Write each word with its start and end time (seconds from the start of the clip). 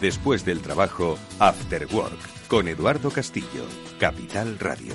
Después 0.00 0.46
del 0.46 0.62
trabajo, 0.62 1.18
After 1.38 1.86
Work, 1.92 2.48
con 2.48 2.68
Eduardo 2.68 3.10
Castillo, 3.10 3.66
Capital 3.98 4.58
Radio. 4.58 4.94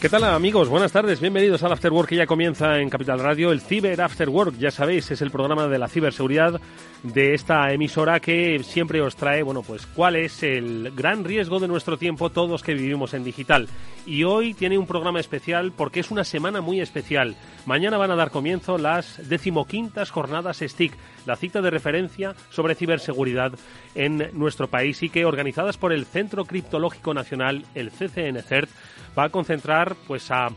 ¿Qué 0.00 0.08
tal 0.08 0.24
amigos? 0.24 0.70
Buenas 0.70 0.92
tardes, 0.92 1.20
bienvenidos 1.20 1.62
al 1.62 1.72
After 1.72 1.92
Work 1.92 2.08
que 2.08 2.16
ya 2.16 2.26
comienza 2.26 2.78
en 2.78 2.88
Capital 2.88 3.18
Radio, 3.18 3.52
el 3.52 3.60
Ciber 3.60 4.00
After 4.00 4.30
Work, 4.30 4.56
ya 4.56 4.70
sabéis, 4.70 5.10
es 5.10 5.20
el 5.20 5.30
programa 5.30 5.66
de 5.66 5.76
la 5.76 5.88
ciberseguridad 5.88 6.60
de 7.02 7.34
esta 7.34 7.72
emisora 7.72 8.20
que 8.20 8.60
siempre 8.64 9.00
os 9.00 9.16
trae, 9.16 9.42
bueno, 9.42 9.62
pues 9.62 9.86
cuál 9.86 10.16
es 10.16 10.42
el 10.42 10.92
gran 10.94 11.24
riesgo 11.24 11.60
de 11.60 11.68
nuestro 11.68 11.96
tiempo 11.96 12.30
todos 12.30 12.62
que 12.62 12.74
vivimos 12.74 13.14
en 13.14 13.24
digital. 13.24 13.68
Y 14.06 14.24
hoy 14.24 14.54
tiene 14.54 14.78
un 14.78 14.86
programa 14.86 15.20
especial 15.20 15.72
porque 15.72 16.00
es 16.00 16.10
una 16.10 16.24
semana 16.24 16.60
muy 16.60 16.80
especial. 16.80 17.36
Mañana 17.66 17.98
van 17.98 18.10
a 18.10 18.16
dar 18.16 18.30
comienzo 18.30 18.78
las 18.78 19.28
decimoquintas 19.28 20.10
jornadas 20.10 20.62
STIC, 20.66 20.92
la 21.26 21.36
cita 21.36 21.60
de 21.60 21.70
referencia 21.70 22.34
sobre 22.50 22.74
ciberseguridad 22.74 23.52
en 23.94 24.30
nuestro 24.32 24.68
país 24.68 25.02
y 25.02 25.10
que 25.10 25.24
organizadas 25.24 25.76
por 25.76 25.92
el 25.92 26.06
Centro 26.06 26.44
Criptológico 26.46 27.14
Nacional, 27.14 27.64
el 27.74 27.90
CCNCERT, 27.90 28.70
va 29.16 29.24
a 29.24 29.30
concentrar 29.30 29.96
pues 30.06 30.30
a 30.30 30.48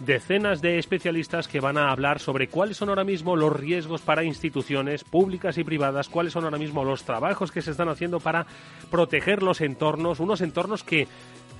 decenas 0.00 0.62
de 0.62 0.78
especialistas 0.78 1.46
que 1.46 1.60
van 1.60 1.78
a 1.78 1.90
hablar 1.90 2.20
sobre 2.20 2.48
cuáles 2.48 2.76
son 2.76 2.88
ahora 2.88 3.04
mismo 3.04 3.36
los 3.36 3.52
riesgos 3.52 4.00
para 4.00 4.24
instituciones 4.24 5.04
públicas 5.04 5.58
y 5.58 5.64
privadas, 5.64 6.08
cuáles 6.08 6.32
son 6.32 6.44
ahora 6.44 6.58
mismo 6.58 6.84
los 6.84 7.04
trabajos 7.04 7.52
que 7.52 7.62
se 7.62 7.70
están 7.70 7.88
haciendo 7.88 8.18
para 8.18 8.46
proteger 8.90 9.42
los 9.42 9.60
entornos, 9.60 10.20
unos 10.20 10.40
entornos 10.40 10.82
que 10.82 11.06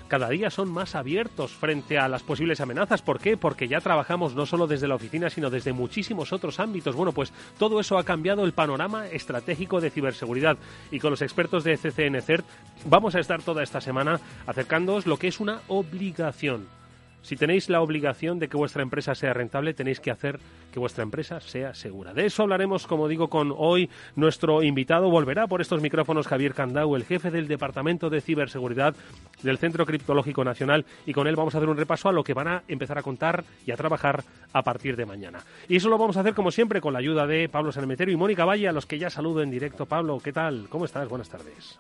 cada 0.09 0.29
día 0.29 0.51
son 0.51 0.73
más 0.73 0.97
abiertos 0.97 1.53
frente 1.53 1.97
a 1.97 2.09
las 2.09 2.25
posibles 2.25 2.61
amenazas. 2.61 3.01
¿Por 3.01 3.21
qué? 3.21 3.37
Porque 3.37 3.69
ya 3.69 3.81
trabajamos 3.81 4.35
no 4.35 4.45
solo 4.45 4.67
desde 4.67 4.89
la 4.89 4.97
oficina, 4.97 5.31
sino 5.31 5.51
desde 5.51 5.73
muchísimos 5.73 6.33
otros 6.33 6.59
ámbitos. 6.59 6.97
Bueno, 6.97 7.13
pues 7.13 7.33
todo 7.59 7.79
eso 7.79 7.97
ha 7.97 8.03
cambiado 8.03 8.45
el 8.45 8.53
panorama 8.53 9.07
estratégico 9.07 9.81
de 9.81 9.91
ciberseguridad. 9.91 10.59
Y 10.91 10.99
con 10.99 11.11
los 11.11 11.23
expertos 11.23 11.63
de 11.63 11.77
CCNCERT 11.77 12.45
vamos 12.87 13.15
a 13.15 13.21
estar 13.21 13.41
toda 13.41 13.63
esta 13.63 13.81
semana 13.81 14.19
acercándoos 14.49 15.07
lo 15.07 15.17
que 15.17 15.29
es 15.29 15.39
una 15.39 15.61
obligación 15.69 16.80
si 17.23 17.37
tenéis 17.37 17.69
la 17.69 17.81
obligación 17.81 18.39
de 18.39 18.49
que 18.49 18.57
vuestra 18.57 18.83
empresa 18.83 19.15
sea 19.15 19.35
rentable, 19.35 19.75
tenéis 19.75 20.01
que 20.01 20.11
hacer 20.11 20.39
que 20.71 20.79
vuestra 20.79 21.03
empresa 21.03 21.41
sea 21.41 21.75
segura. 21.75 22.13
De 22.13 22.27
eso 22.27 22.43
hablaremos, 22.43 22.87
como 22.87 23.09
digo, 23.09 23.29
con 23.29 23.53
hoy 23.57 23.91
nuestro 24.17 24.63
invitado. 24.63 25.11
Volverá 25.11 25.47
por 25.47 25.61
estos 25.61 25.81
micrófonos 25.81 26.27
Javier 26.27 26.55
Candau, 26.55 26.97
el 26.97 27.05
jefe 27.05 27.31
del 27.31 27.49
Departamento 27.49 28.11
de 28.11 28.21
Ciberseguridad 28.21 28.95
del 29.43 29.59
Centro 29.59 29.87
Criptológico 29.87 30.45
Nacional, 30.45 30.85
y 31.07 31.13
con 31.13 31.27
él 31.27 31.37
vamos 31.37 31.55
a 31.55 31.59
hacer 31.59 31.69
un 31.69 31.77
repaso 31.77 32.09
a 32.09 32.13
lo 32.13 32.23
que 32.23 32.35
van 32.35 32.49
a 32.49 32.63
empezar 32.69 32.99
a 32.99 33.03
contar 33.03 33.45
y 33.67 33.71
a 33.71 33.77
trabajar 33.77 34.23
a 34.53 34.63
partir 34.63 34.97
de 34.97 35.07
mañana. 35.07 35.41
Y 35.69 35.77
eso 35.77 35.89
lo 35.89 35.99
vamos 35.99 36.17
a 36.17 36.21
hacer, 36.21 36.35
como 36.35 36.51
siempre, 36.51 36.81
con 36.81 36.93
la 36.93 36.99
ayuda 36.99 37.27
de 37.27 37.49
Pablo 37.49 37.73
Sanemeterio 37.73 38.15
y 38.15 38.17
Mónica 38.17 38.45
Valle, 38.45 38.69
a 38.69 38.73
los 38.73 38.87
que 38.87 38.99
ya 38.99 39.11
saludo 39.11 39.43
en 39.43 39.51
directo. 39.51 39.87
Pablo, 39.87 40.19
¿qué 40.23 40.33
tal? 40.33 40.67
¿Cómo 40.69 40.85
estás? 40.85 41.09
Buenas 41.09 41.29
tardes. 41.29 41.79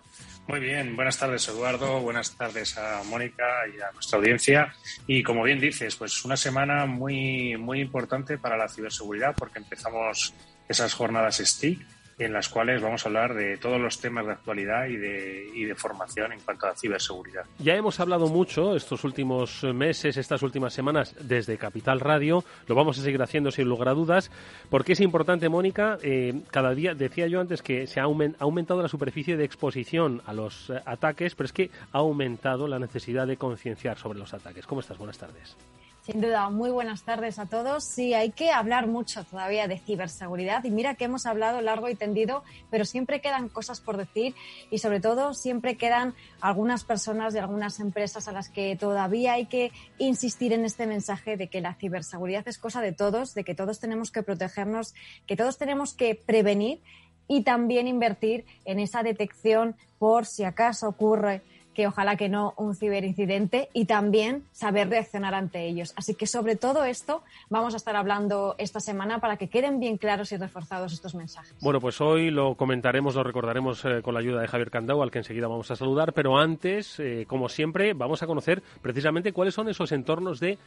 Muy 0.50 0.58
bien, 0.58 0.96
buenas 0.96 1.16
tardes 1.16 1.48
Eduardo, 1.48 2.00
buenas 2.00 2.36
tardes 2.36 2.76
a 2.76 3.02
Mónica 3.04 3.44
y 3.72 3.80
a 3.80 3.92
nuestra 3.92 4.18
audiencia. 4.18 4.74
Y 5.06 5.22
como 5.22 5.44
bien 5.44 5.60
dices, 5.60 5.94
pues 5.94 6.24
una 6.24 6.36
semana 6.36 6.86
muy, 6.86 7.56
muy 7.56 7.80
importante 7.80 8.36
para 8.36 8.56
la 8.56 8.66
ciberseguridad 8.80 9.34
porque 9.36 9.58
empezamos 9.58 10.34
esas 10.68 10.94
jornadas 10.94 11.38
STIC 11.38 11.80
en 12.20 12.32
las 12.32 12.48
cuales 12.48 12.82
vamos 12.82 13.04
a 13.04 13.08
hablar 13.08 13.34
de 13.34 13.56
todos 13.56 13.80
los 13.80 13.98
temas 13.98 14.26
de 14.26 14.32
actualidad 14.32 14.86
y 14.86 14.96
de, 14.96 15.48
y 15.54 15.64
de 15.64 15.74
formación 15.74 16.32
en 16.32 16.40
cuanto 16.40 16.66
a 16.66 16.76
ciberseguridad. 16.76 17.44
Ya 17.58 17.74
hemos 17.74 17.98
hablado 17.98 18.28
mucho 18.28 18.76
estos 18.76 19.04
últimos 19.04 19.64
meses, 19.64 20.16
estas 20.16 20.42
últimas 20.42 20.74
semanas 20.74 21.14
desde 21.20 21.56
Capital 21.56 22.00
Radio, 22.00 22.44
lo 22.66 22.74
vamos 22.74 22.98
a 22.98 23.02
seguir 23.02 23.22
haciendo 23.22 23.50
sin 23.50 23.68
lugar 23.68 23.88
a 23.88 23.94
dudas, 23.94 24.30
porque 24.68 24.92
es 24.92 25.00
importante, 25.00 25.48
Mónica, 25.48 25.98
eh, 26.02 26.42
cada 26.50 26.74
día, 26.74 26.94
decía 26.94 27.26
yo 27.26 27.40
antes 27.40 27.62
que 27.62 27.86
se 27.86 28.00
ha 28.00 28.04
aumentado 28.04 28.82
la 28.82 28.88
superficie 28.88 29.36
de 29.36 29.44
exposición 29.44 30.22
a 30.26 30.34
los 30.34 30.70
eh, 30.70 30.80
ataques, 30.84 31.34
pero 31.34 31.46
es 31.46 31.52
que 31.52 31.70
ha 31.92 31.98
aumentado 31.98 32.68
la 32.68 32.78
necesidad 32.78 33.26
de 33.26 33.36
concienciar 33.38 33.98
sobre 33.98 34.18
los 34.18 34.34
ataques. 34.34 34.66
¿Cómo 34.66 34.82
estás? 34.82 34.98
Buenas 34.98 35.18
tardes. 35.18 35.56
Sin 36.02 36.22
duda, 36.22 36.48
muy 36.48 36.70
buenas 36.70 37.02
tardes 37.02 37.38
a 37.38 37.44
todos. 37.44 37.84
Sí, 37.84 38.14
hay 38.14 38.30
que 38.30 38.50
hablar 38.50 38.86
mucho 38.86 39.22
todavía 39.24 39.68
de 39.68 39.78
ciberseguridad 39.78 40.64
y 40.64 40.70
mira 40.70 40.94
que 40.94 41.04
hemos 41.04 41.26
hablado 41.26 41.60
largo 41.60 41.90
y 41.90 41.94
tendido, 41.94 42.42
pero 42.70 42.86
siempre 42.86 43.20
quedan 43.20 43.50
cosas 43.50 43.82
por 43.82 43.98
decir 43.98 44.34
y 44.70 44.78
sobre 44.78 45.00
todo 45.00 45.34
siempre 45.34 45.76
quedan 45.76 46.14
algunas 46.40 46.84
personas 46.84 47.34
de 47.34 47.40
algunas 47.40 47.80
empresas 47.80 48.28
a 48.28 48.32
las 48.32 48.48
que 48.48 48.76
todavía 48.76 49.34
hay 49.34 49.44
que 49.44 49.72
insistir 49.98 50.54
en 50.54 50.64
este 50.64 50.86
mensaje 50.86 51.36
de 51.36 51.48
que 51.48 51.60
la 51.60 51.74
ciberseguridad 51.74 52.48
es 52.48 52.56
cosa 52.56 52.80
de 52.80 52.92
todos, 52.92 53.34
de 53.34 53.44
que 53.44 53.54
todos 53.54 53.78
tenemos 53.78 54.10
que 54.10 54.22
protegernos, 54.22 54.94
que 55.26 55.36
todos 55.36 55.58
tenemos 55.58 55.92
que 55.92 56.14
prevenir 56.14 56.80
y 57.28 57.42
también 57.42 57.86
invertir 57.86 58.46
en 58.64 58.80
esa 58.80 59.02
detección 59.02 59.76
por 59.98 60.24
si 60.24 60.44
acaso 60.44 60.88
ocurre 60.88 61.42
que 61.74 61.86
ojalá 61.86 62.16
que 62.16 62.28
no 62.28 62.54
un 62.56 62.74
ciberincidente 62.74 63.68
y 63.72 63.84
también 63.84 64.44
saber 64.52 64.88
reaccionar 64.88 65.34
ante 65.34 65.66
ellos. 65.66 65.92
Así 65.96 66.14
que 66.14 66.26
sobre 66.26 66.56
todo 66.56 66.84
esto 66.84 67.22
vamos 67.48 67.74
a 67.74 67.76
estar 67.76 67.96
hablando 67.96 68.54
esta 68.58 68.80
semana 68.80 69.20
para 69.20 69.36
que 69.36 69.48
queden 69.48 69.80
bien 69.80 69.96
claros 69.96 70.32
y 70.32 70.36
reforzados 70.36 70.92
estos 70.92 71.14
mensajes. 71.14 71.54
Bueno, 71.60 71.80
pues 71.80 72.00
hoy 72.00 72.30
lo 72.30 72.54
comentaremos, 72.54 73.14
lo 73.14 73.22
recordaremos 73.22 73.84
eh, 73.84 74.02
con 74.02 74.14
la 74.14 74.20
ayuda 74.20 74.40
de 74.40 74.48
Javier 74.48 74.70
Candau, 74.70 75.02
al 75.02 75.10
que 75.10 75.18
enseguida 75.18 75.48
vamos 75.48 75.70
a 75.70 75.76
saludar, 75.76 76.12
pero 76.12 76.38
antes, 76.38 76.98
eh, 76.98 77.24
como 77.26 77.48
siempre, 77.48 77.94
vamos 77.94 78.22
a 78.22 78.26
conocer 78.26 78.62
precisamente 78.82 79.32
cuáles 79.32 79.54
son 79.54 79.68
esos 79.68 79.92
entornos 79.92 80.40
de 80.40 80.58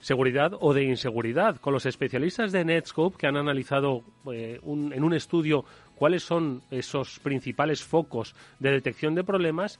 seguridad 0.00 0.52
o 0.58 0.72
de 0.72 0.84
inseguridad, 0.84 1.56
con 1.56 1.72
los 1.72 1.86
especialistas 1.86 2.52
de 2.52 2.64
Netscope 2.64 3.18
que 3.18 3.26
han 3.26 3.36
analizado 3.36 4.02
eh, 4.32 4.58
en 4.64 5.04
un 5.04 5.14
estudio 5.14 5.64
cuáles 5.94 6.22
son 6.22 6.62
esos 6.70 7.18
principales 7.18 7.84
focos 7.84 8.34
de 8.58 8.70
detección 8.70 9.14
de 9.14 9.24
problemas. 9.24 9.78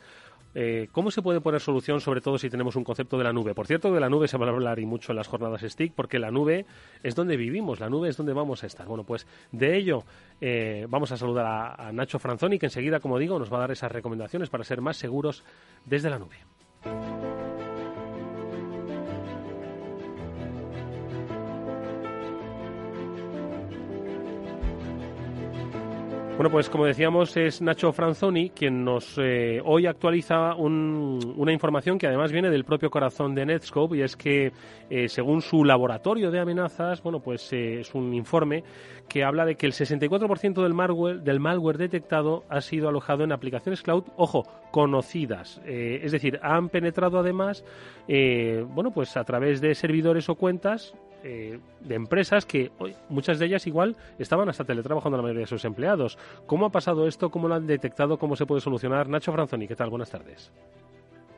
Eh, 0.55 0.89
¿Cómo 0.93 1.11
se 1.11 1.23
puede 1.23 1.41
poner 1.41 1.61
solución, 1.61 2.01
sobre 2.01 2.21
todo 2.21 2.39
si 2.39 2.51
tenemos 2.51 2.77
un 2.77 2.85
concepto 2.85 3.17
de 3.19 3.25
la 3.25 3.33
nube? 3.33 3.55
Por 3.55 3.67
cierto, 3.67 3.93
de 3.93 4.01
la 4.01 4.09
nube 4.09 4.29
se 4.29 4.37
va 4.37 4.47
a 4.47 4.51
hablar 4.51 4.79
y 4.79 4.87
mucho 4.87 5.13
en 5.13 5.17
las 5.17 5.29
jornadas 5.29 5.63
STIC, 5.63 5.95
porque 5.95 6.19
la 6.19 6.31
nube 6.31 6.67
es 7.03 7.15
donde 7.15 7.37
vivimos, 7.37 7.81
la 7.81 7.89
nube 7.89 8.09
es 8.09 8.17
donde 8.17 8.33
vamos 8.33 8.65
a 8.65 8.67
estar. 8.67 8.87
Bueno, 8.87 9.05
pues 9.05 9.27
de 9.53 9.77
ello 9.77 10.05
eh, 10.41 10.87
vamos 10.89 11.13
a 11.13 11.17
saludar 11.17 11.47
a, 11.47 11.89
a 11.89 11.93
Nacho 11.93 12.19
Franzoni, 12.19 12.59
que 12.59 12.67
enseguida, 12.67 13.01
como 13.01 13.19
digo, 13.19 13.39
nos 13.39 13.53
va 13.53 13.59
a 13.59 13.61
dar 13.61 13.71
esas 13.71 13.93
recomendaciones 13.93 14.51
para 14.51 14.65
ser 14.65 14.81
más 14.81 14.97
seguros 14.97 15.45
desde 15.85 16.11
la 16.11 16.19
nube. 16.19 17.40
Bueno, 26.41 26.53
pues 26.53 26.71
como 26.71 26.87
decíamos, 26.87 27.37
es 27.37 27.61
Nacho 27.61 27.93
Franzoni 27.93 28.49
quien 28.49 28.83
nos 28.83 29.19
eh, 29.19 29.61
hoy 29.63 29.85
actualiza 29.85 30.55
una 30.55 31.53
información 31.53 31.99
que 31.99 32.07
además 32.07 32.33
viene 32.33 32.49
del 32.49 32.65
propio 32.65 32.89
corazón 32.89 33.35
de 33.35 33.45
Netscope 33.45 33.99
y 33.99 34.01
es 34.01 34.17
que 34.17 34.51
eh, 34.89 35.11
según 35.11 35.43
su 35.43 35.67
laboratorio 35.67 36.31
de 36.31 36.41
amenazas, 36.41 37.03
bueno, 37.03 37.21
pues 37.21 37.53
eh, 37.53 37.81
es 37.81 37.95
un 37.95 38.15
informe 38.15 38.65
que 39.07 39.23
habla 39.23 39.45
de 39.45 39.57
que 39.57 39.67
el 39.67 39.75
64% 39.75 40.63
del 40.63 40.73
malware, 40.73 41.21
del 41.21 41.41
malware 41.41 41.77
detectado 41.77 42.45
ha 42.49 42.63
sido 42.63 42.89
alojado 42.89 43.23
en 43.23 43.33
aplicaciones 43.33 43.83
cloud, 43.83 44.05
ojo, 44.17 44.45
conocidas. 44.71 45.61
es 45.67 46.11
decir, 46.11 46.41
han 46.43 46.71
penetrado 46.71 47.19
además, 47.19 47.67
bueno, 48.09 48.93
pues 48.95 49.15
a 49.19 49.25
través 49.25 49.61
de 49.61 49.75
servidores 49.75 50.31
o 50.31 50.37
cuentas 50.37 50.95
eh, 51.23 51.59
de 51.81 51.95
empresas 51.95 52.47
que 52.47 52.71
muchas 53.09 53.39
de 53.39 53.47
ellas 53.47 53.67
igual 53.67 53.97
estaban 54.19 54.49
hasta 54.49 54.65
teletrabajando 54.65 55.17
la 55.17 55.23
mayoría 55.23 55.43
de 55.43 55.47
sus 55.47 55.65
empleados. 55.65 56.19
¿Cómo 56.47 56.67
ha 56.67 56.71
pasado 56.71 57.07
esto? 57.07 57.31
¿Cómo 57.31 57.49
lo 57.49 57.55
han 57.55 57.67
detectado? 57.67 58.19
¿Cómo 58.19 58.37
se 58.37 58.47
puede 58.47 58.61
solucionar? 58.61 59.09
Nacho 59.09 59.33
Franzoni, 59.33 59.69
¿qué 59.69 59.77
tal? 59.77 59.91
Buenas 59.91 60.11
tardes. 60.11 60.53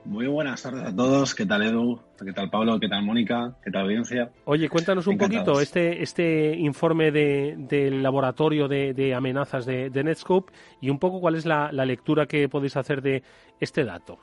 Muy 0.05 0.27
buenas 0.27 0.63
tardes 0.63 0.83
a 0.83 0.95
todos. 0.95 1.35
¿Qué 1.35 1.47
tal 1.47 1.63
Edu? 1.63 2.01
¿Qué 2.25 2.33
tal 2.33 2.51
Pablo? 2.51 2.79
¿Qué 2.81 2.89
tal 2.89 3.05
Mónica? 3.05 3.55
¿Qué 3.63 3.71
tal 3.71 3.83
audiencia? 3.83 4.31
Oye, 4.47 4.69
cuéntanos 4.69 5.07
un 5.07 5.17
poquito 5.17 5.61
este, 5.61 6.03
este 6.03 6.57
informe 6.57 7.13
de, 7.13 7.55
del 7.57 8.03
laboratorio 8.03 8.67
de, 8.67 9.15
amenazas 9.15 9.65
de, 9.65 9.91
Netscope 10.03 10.53
y 10.81 10.91
un 10.91 10.99
poco 10.99 11.21
cuál 11.21 11.37
es 11.37 11.47
la, 11.47 11.71
lectura 11.71 12.27
que 12.27 12.49
podéis 12.49 12.77
hacer 12.77 13.01
de 13.01 13.23
este 13.61 13.85
dato. 13.85 14.19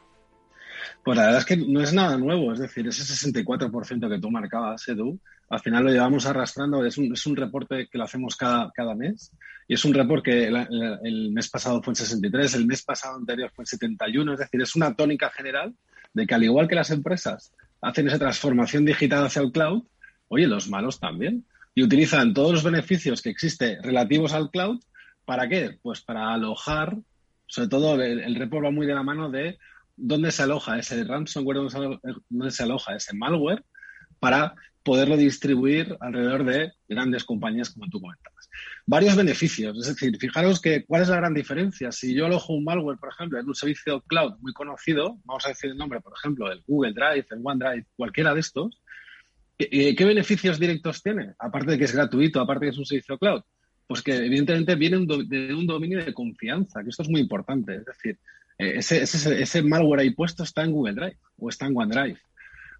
Pues 1.03 1.17
la 1.17 1.25
verdad 1.25 1.39
es 1.39 1.45
que 1.45 1.57
no 1.57 1.81
es 1.81 1.93
nada 1.93 2.17
nuevo, 2.17 2.53
es 2.53 2.59
decir, 2.59 2.87
ese 2.87 3.03
64% 3.03 4.09
que 4.09 4.19
tú 4.19 4.29
marcabas, 4.29 4.87
Edu, 4.87 5.19
al 5.49 5.59
final 5.59 5.83
lo 5.83 5.91
llevamos 5.91 6.25
arrastrando, 6.25 6.85
es 6.85 6.97
un, 6.97 7.13
es 7.13 7.25
un 7.25 7.35
reporte 7.35 7.87
que 7.91 7.97
lo 7.97 8.03
hacemos 8.03 8.35
cada, 8.35 8.71
cada 8.71 8.95
mes 8.95 9.31
y 9.67 9.73
es 9.75 9.85
un 9.85 9.93
reporte 9.93 10.31
que 10.31 10.47
el, 10.47 11.31
mes 11.31 11.49
pasado 11.49 11.81
fue 11.81 11.91
en 11.91 11.95
63, 11.95 12.55
el 12.55 12.65
mes 12.65 12.83
pasado 12.83 13.17
anterior 13.17 13.51
fue 13.55 13.63
en 13.63 13.67
71, 13.67 14.33
es 14.33 14.39
decir, 14.39 14.61
es 14.61 14.75
una 14.75 14.95
tónica 14.95 15.29
general 15.29 15.73
de 16.13 16.25
que 16.25 16.33
al 16.33 16.43
igual 16.43 16.67
que 16.67 16.75
las 16.75 16.89
empresas 16.89 17.53
hacen 17.81 18.07
esa 18.07 18.19
transformación 18.19 18.83
digital 18.83 19.25
hacia 19.25 19.41
el 19.41 19.51
cloud, 19.51 19.83
oye, 20.27 20.47
los 20.47 20.69
malos 20.69 20.99
también. 20.99 21.45
Y 21.75 21.83
utilizan 21.83 22.33
todos 22.33 22.51
los 22.51 22.63
beneficios 22.63 23.21
que 23.21 23.29
existen 23.29 23.81
relativos 23.83 24.33
al 24.33 24.49
cloud, 24.49 24.79
¿para 25.23 25.47
qué? 25.47 25.77
Pues 25.81 26.01
para 26.01 26.33
alojar, 26.33 26.97
sobre 27.45 27.69
todo 27.69 28.01
el, 28.01 28.21
el 28.21 28.35
report 28.35 28.65
va 28.65 28.71
muy 28.71 28.87
de 28.87 28.95
la 28.95 29.03
mano 29.03 29.29
de 29.29 29.59
dónde 29.99 30.31
se 30.31 30.43
aloja 30.43 30.79
ese 30.79 31.03
ransomware, 31.03 31.57
dónde 32.29 32.51
se 32.51 32.63
aloja 32.63 32.95
ese 32.95 33.15
malware, 33.15 33.63
para 34.19 34.55
poderlo 34.83 35.17
distribuir 35.17 35.95
alrededor 35.99 36.45
de 36.45 36.71
grandes 36.87 37.23
compañías 37.23 37.69
como 37.69 37.89
tú 37.89 37.99
comentabas. 38.01 38.49
Varios 38.85 39.15
beneficios, 39.15 39.77
es 39.77 39.87
decir, 39.87 40.17
fijaros 40.17 40.61
que 40.61 40.85
cuál 40.85 41.03
es 41.03 41.09
la 41.09 41.17
gran 41.17 41.33
diferencia. 41.33 41.91
Si 41.91 42.15
yo 42.15 42.25
alojo 42.25 42.53
un 42.53 42.63
malware, 42.63 42.97
por 42.97 43.09
ejemplo, 43.09 43.39
en 43.39 43.47
un 43.47 43.55
servicio 43.55 44.01
cloud 44.01 44.33
muy 44.39 44.53
conocido, 44.53 45.19
vamos 45.25 45.45
a 45.45 45.49
decir 45.49 45.71
el 45.71 45.77
nombre, 45.77 46.01
por 46.01 46.13
ejemplo, 46.17 46.51
el 46.51 46.63
Google 46.65 46.93
Drive, 46.93 47.27
el 47.29 47.41
OneDrive, 47.43 47.85
cualquiera 47.95 48.33
de 48.33 48.39
estos, 48.39 48.81
¿qué, 49.57 50.05
beneficios 50.05 50.59
directos 50.59 51.03
tiene? 51.03 51.33
Aparte 51.37 51.71
de 51.71 51.77
que 51.77 51.83
es 51.83 51.93
gratuito, 51.93 52.39
aparte 52.39 52.65
de 52.65 52.71
que 52.71 52.73
es 52.75 52.79
un 52.79 52.85
servicio 52.85 53.17
cloud, 53.17 53.41
pues 53.85 54.01
que 54.01 54.15
evidentemente 54.15 54.75
viene 54.75 55.05
de 55.05 55.53
un 55.53 55.67
dominio 55.67 56.03
de 56.03 56.13
confianza, 56.13 56.81
que 56.83 56.89
esto 56.89 57.03
es 57.03 57.09
muy 57.09 57.21
importante. 57.21 57.75
Es 57.75 57.85
decir, 57.85 58.13
eh, 58.13 58.19
ese, 58.59 59.01
ese, 59.01 59.41
ese 59.41 59.61
malware 59.63 60.01
ahí 60.01 60.11
puesto 60.11 60.43
está 60.43 60.63
en 60.63 60.71
Google 60.71 60.93
Drive 60.93 61.17
o 61.37 61.49
está 61.49 61.65
en 61.65 61.75
OneDrive. 61.75 62.19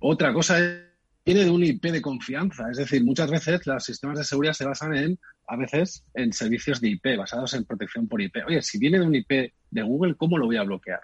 Otra 0.01 0.33
cosa 0.33 0.59
es 0.59 0.89
viene 1.25 1.43
de 1.43 1.51
un 1.51 1.63
IP 1.63 1.83
de 1.91 2.01
confianza. 2.01 2.71
Es 2.71 2.77
decir, 2.77 3.03
muchas 3.03 3.29
veces 3.29 3.65
los 3.67 3.83
sistemas 3.83 4.17
de 4.17 4.23
seguridad 4.23 4.53
se 4.53 4.65
basan 4.65 4.95
en, 4.95 5.19
a 5.47 5.55
veces, 5.55 6.03
en 6.15 6.33
servicios 6.33 6.81
de 6.81 6.89
IP, 6.89 7.17
basados 7.17 7.53
en 7.53 7.65
protección 7.65 8.07
por 8.07 8.19
IP. 8.19 8.37
Oye, 8.47 8.63
si 8.63 8.79
viene 8.79 8.97
de 8.97 9.05
un 9.05 9.13
IP 9.13 9.53
de 9.69 9.81
Google, 9.83 10.15
¿cómo 10.15 10.39
lo 10.39 10.47
voy 10.47 10.57
a 10.57 10.63
bloquear? 10.63 11.01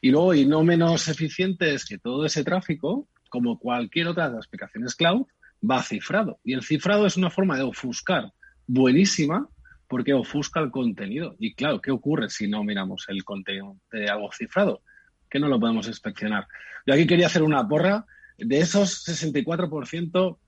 Y 0.00 0.10
luego, 0.12 0.34
y 0.34 0.46
no 0.46 0.64
menos 0.64 1.08
eficiente, 1.08 1.74
es 1.74 1.84
que 1.84 1.98
todo 1.98 2.24
ese 2.24 2.42
tráfico, 2.42 3.06
como 3.28 3.58
cualquier 3.58 4.08
otra 4.08 4.30
de 4.30 4.36
las 4.36 4.46
aplicaciones 4.46 4.94
cloud, 4.94 5.26
va 5.68 5.82
cifrado. 5.82 6.40
Y 6.42 6.54
el 6.54 6.62
cifrado 6.62 7.06
es 7.06 7.18
una 7.18 7.28
forma 7.28 7.56
de 7.56 7.62
ofuscar 7.62 8.32
buenísima 8.66 9.46
porque 9.90 10.14
ofusca 10.14 10.60
el 10.60 10.70
contenido. 10.70 11.34
Y 11.40 11.52
claro, 11.54 11.80
¿qué 11.80 11.90
ocurre 11.90 12.30
si 12.30 12.46
no 12.46 12.62
miramos 12.62 13.06
el 13.08 13.24
contenido 13.24 13.76
de 13.90 14.08
algo 14.08 14.30
cifrado? 14.30 14.82
Que 15.28 15.40
no 15.40 15.48
lo 15.48 15.58
podemos 15.58 15.88
inspeccionar. 15.88 16.46
Yo 16.86 16.94
aquí 16.94 17.08
quería 17.08 17.26
hacer 17.26 17.42
una 17.42 17.66
porra 17.66 18.06
de 18.38 18.60
esos 18.60 19.04
64%, 19.06 20.38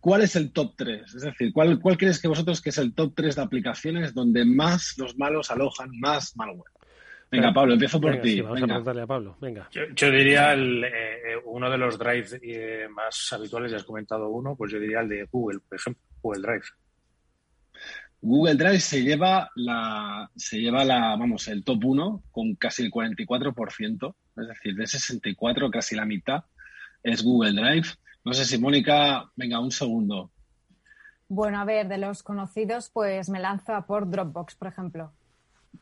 ¿cuál 0.00 0.22
es 0.22 0.34
el 0.34 0.52
top 0.52 0.74
3? 0.76 1.14
Es 1.14 1.22
decir, 1.22 1.52
¿cuál, 1.52 1.78
¿cuál 1.78 1.96
crees 1.96 2.20
que 2.20 2.26
vosotros 2.26 2.60
que 2.60 2.70
es 2.70 2.78
el 2.78 2.94
top 2.94 3.12
3 3.14 3.36
de 3.36 3.42
aplicaciones 3.42 4.12
donde 4.12 4.44
más 4.44 4.98
los 4.98 5.16
malos 5.16 5.52
alojan 5.52 5.90
más 6.00 6.36
malware? 6.36 6.72
Venga, 7.30 7.52
Pablo, 7.52 7.74
empiezo 7.74 8.00
por 8.00 8.20
ti. 8.20 8.40
vamos 8.40 8.60
a 8.60 8.66
preguntarle 8.66 9.02
a 9.02 9.06
Pablo. 9.06 9.36
Venga. 9.40 9.68
Yo, 9.70 10.10
diría 10.10 10.52
el, 10.52 10.84
eh, 10.84 11.36
uno 11.44 11.70
de 11.70 11.78
los 11.78 11.96
drives 11.96 12.38
eh, 12.42 12.88
más 12.90 13.32
habituales, 13.32 13.70
ya 13.70 13.76
has 13.76 13.84
comentado 13.84 14.28
uno, 14.28 14.56
pues 14.56 14.72
yo 14.72 14.80
diría 14.80 15.00
el 15.00 15.08
de 15.08 15.28
Google, 15.30 15.60
por 15.68 15.78
ejemplo, 15.78 16.02
Google 16.20 16.42
Drive. 16.42 16.64
Google 18.26 18.54
Drive 18.54 18.80
se 18.80 19.02
lleva 19.02 19.50
la, 19.54 20.30
se 20.34 20.58
lleva 20.58 20.82
la, 20.82 21.14
vamos, 21.14 21.46
el 21.48 21.62
top 21.62 21.84
1 21.84 22.22
con 22.30 22.54
casi 22.54 22.82
el 22.82 22.90
44%, 22.90 24.14
es 24.38 24.48
decir, 24.48 24.74
de 24.74 24.86
64 24.86 25.70
casi 25.70 25.94
la 25.94 26.06
mitad 26.06 26.44
es 27.02 27.22
Google 27.22 27.52
Drive. 27.52 27.88
No 28.24 28.32
sé 28.32 28.46
si 28.46 28.56
Mónica, 28.56 29.30
venga, 29.36 29.60
un 29.60 29.70
segundo. 29.70 30.30
Bueno, 31.28 31.58
a 31.58 31.66
ver, 31.66 31.86
de 31.86 31.98
los 31.98 32.22
conocidos, 32.22 32.88
pues 32.88 33.28
me 33.28 33.40
lanzo 33.40 33.74
a 33.74 33.84
por 33.84 34.08
Dropbox, 34.10 34.54
por 34.54 34.68
ejemplo. 34.68 35.12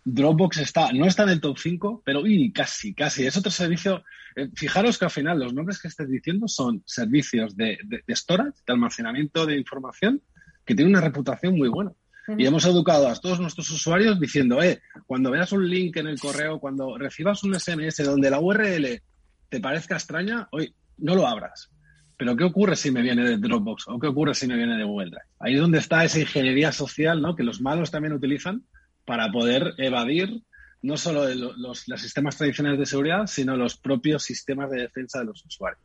Dropbox 0.04 0.58
está, 0.58 0.92
no 0.92 1.06
está 1.06 1.22
en 1.22 1.28
el 1.28 1.40
top 1.40 1.58
5, 1.58 2.02
pero 2.04 2.24
casi, 2.52 2.92
casi. 2.92 3.24
Es 3.24 3.36
otro 3.36 3.52
servicio. 3.52 4.02
Eh, 4.34 4.48
fijaros 4.56 4.98
que 4.98 5.04
al 5.04 5.12
final 5.12 5.38
los 5.38 5.54
nombres 5.54 5.80
que 5.80 5.86
estés 5.86 6.08
diciendo 6.08 6.48
son 6.48 6.82
servicios 6.86 7.56
de, 7.56 7.78
storage, 8.08 8.58
de 8.66 8.72
almacenamiento 8.72 9.46
de 9.46 9.58
información, 9.58 10.20
que 10.64 10.74
tienen 10.74 10.92
una 10.92 11.04
reputación 11.04 11.56
muy 11.56 11.68
buena. 11.68 11.92
Y 12.28 12.46
hemos 12.46 12.64
educado 12.66 13.08
a 13.08 13.14
todos 13.16 13.40
nuestros 13.40 13.68
usuarios 13.70 14.18
diciendo, 14.20 14.62
eh, 14.62 14.80
cuando 15.06 15.30
veas 15.30 15.50
un 15.52 15.68
link 15.68 15.96
en 15.96 16.06
el 16.06 16.20
correo, 16.20 16.60
cuando 16.60 16.96
recibas 16.96 17.42
un 17.42 17.58
SMS 17.58 18.04
donde 18.04 18.30
la 18.30 18.40
URL 18.40 19.02
te 19.48 19.60
parezca 19.60 19.96
extraña, 19.96 20.48
oye, 20.52 20.72
no 20.98 21.14
lo 21.14 21.26
abras. 21.26 21.70
Pero 22.16 22.36
¿qué 22.36 22.44
ocurre 22.44 22.76
si 22.76 22.92
me 22.92 23.02
viene 23.02 23.24
de 23.24 23.36
Dropbox 23.38 23.88
o 23.88 23.98
qué 23.98 24.06
ocurre 24.06 24.34
si 24.34 24.46
me 24.46 24.56
viene 24.56 24.76
de 24.76 24.84
Google 24.84 25.10
Drive? 25.10 25.26
Ahí 25.40 25.54
es 25.54 25.60
donde 25.60 25.78
está 25.78 26.04
esa 26.04 26.20
ingeniería 26.20 26.70
social 26.70 27.20
¿no? 27.20 27.34
que 27.34 27.42
los 27.42 27.60
malos 27.60 27.90
también 27.90 28.12
utilizan 28.12 28.64
para 29.04 29.30
poder 29.32 29.74
evadir 29.78 30.42
no 30.82 30.96
solo 30.96 31.28
los, 31.34 31.80
sistemas 31.80 32.36
tradicionales 32.36 32.78
de 32.78 32.86
seguridad, 32.86 33.26
sino 33.26 33.56
los 33.56 33.76
propios 33.76 34.24
sistemas 34.24 34.70
de 34.70 34.82
defensa 34.82 35.20
de 35.20 35.26
los 35.26 35.44
usuarios. 35.44 35.82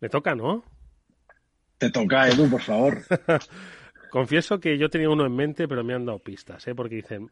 Me 0.00 0.08
toca, 0.08 0.34
¿no? 0.34 0.64
Te 1.78 1.90
toca, 1.90 2.28
Edu, 2.28 2.48
por 2.48 2.62
favor. 2.62 3.02
Confieso 4.14 4.60
que 4.60 4.78
yo 4.78 4.88
tenía 4.88 5.10
uno 5.10 5.26
en 5.26 5.34
mente, 5.34 5.66
pero 5.66 5.82
me 5.82 5.92
han 5.92 6.06
dado 6.06 6.20
pistas, 6.20 6.64
¿eh? 6.68 6.74
porque 6.76 6.94
dicen, 6.94 7.28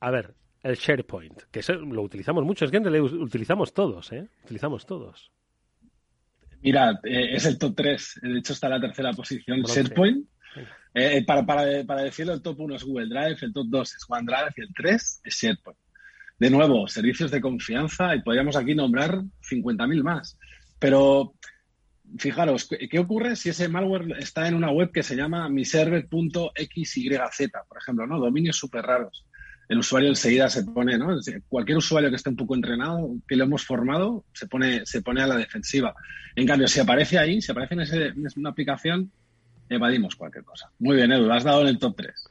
a 0.00 0.10
ver, 0.10 0.34
el 0.62 0.76
SharePoint, 0.76 1.44
que 1.50 1.62
lo 1.72 2.02
utilizamos 2.02 2.44
mucho, 2.44 2.66
es 2.66 2.70
que 2.70 2.78
lo 2.78 3.04
utilizamos 3.04 3.72
todos, 3.72 4.12
¿eh? 4.12 4.28
Utilizamos 4.44 4.84
todos. 4.84 5.32
Mira, 6.60 7.00
eh, 7.04 7.30
es 7.32 7.46
el 7.46 7.56
top 7.56 7.74
3. 7.74 8.20
De 8.20 8.38
hecho, 8.38 8.52
está 8.52 8.66
en 8.66 8.72
la 8.74 8.80
tercera 8.82 9.14
posición. 9.14 9.62
SharePoint. 9.62 10.28
Eh, 10.92 11.24
para, 11.24 11.46
para, 11.46 11.84
para, 11.84 12.02
decirlo, 12.02 12.34
el 12.34 12.42
top 12.42 12.60
1 12.60 12.74
es 12.76 12.84
Google 12.84 13.08
Drive, 13.08 13.38
el 13.40 13.54
top 13.54 13.66
2 13.70 13.94
es 13.94 14.04
OneDrive 14.06 14.52
y 14.58 14.60
el 14.60 14.74
3 14.74 15.20
es 15.24 15.34
SharePoint. 15.34 15.78
De 16.38 16.50
nuevo, 16.50 16.86
servicios 16.86 17.30
de 17.30 17.40
confianza 17.40 18.14
y 18.14 18.20
podríamos 18.20 18.56
aquí 18.56 18.74
nombrar 18.74 19.22
50.000 19.40 20.02
más. 20.02 20.36
Pero 20.78 21.32
fijaros, 22.18 22.68
¿qué 22.90 22.98
ocurre 22.98 23.36
si 23.36 23.50
ese 23.50 23.68
malware 23.68 24.16
está 24.18 24.48
en 24.48 24.54
una 24.54 24.70
web 24.70 24.90
que 24.92 25.02
se 25.02 25.16
llama 25.16 25.48
miserver.xyz, 25.48 27.50
por 27.68 27.78
ejemplo, 27.78 28.06
¿no? 28.06 28.18
Dominios 28.18 28.56
súper 28.56 28.84
raros 28.84 29.24
el 29.68 29.78
usuario 29.78 30.08
enseguida 30.08 30.48
se 30.48 30.64
pone, 30.64 30.98
¿no? 30.98 31.18
Cualquier 31.48 31.78
usuario 31.78 32.10
que 32.10 32.16
esté 32.16 32.30
un 32.30 32.36
poco 32.36 32.54
entrenado, 32.54 33.16
que 33.26 33.36
lo 33.36 33.44
hemos 33.44 33.64
formado, 33.64 34.24
se 34.32 34.46
pone, 34.46 34.84
se 34.84 35.02
pone 35.02 35.22
a 35.22 35.26
la 35.26 35.36
defensiva. 35.36 35.94
En 36.36 36.46
cambio, 36.46 36.68
si 36.68 36.80
aparece 36.80 37.18
ahí, 37.18 37.40
si 37.40 37.52
aparece 37.52 37.74
en, 37.74 37.80
ese, 37.80 38.06
en 38.08 38.26
una 38.36 38.50
aplicación, 38.50 39.10
evadimos 39.68 40.16
cualquier 40.16 40.44
cosa. 40.44 40.70
Muy 40.78 40.96
bien, 40.96 41.12
Edu, 41.12 41.30
has 41.30 41.44
dado 41.44 41.62
en 41.62 41.68
el 41.68 41.78
top 41.78 41.96
3. 41.96 42.28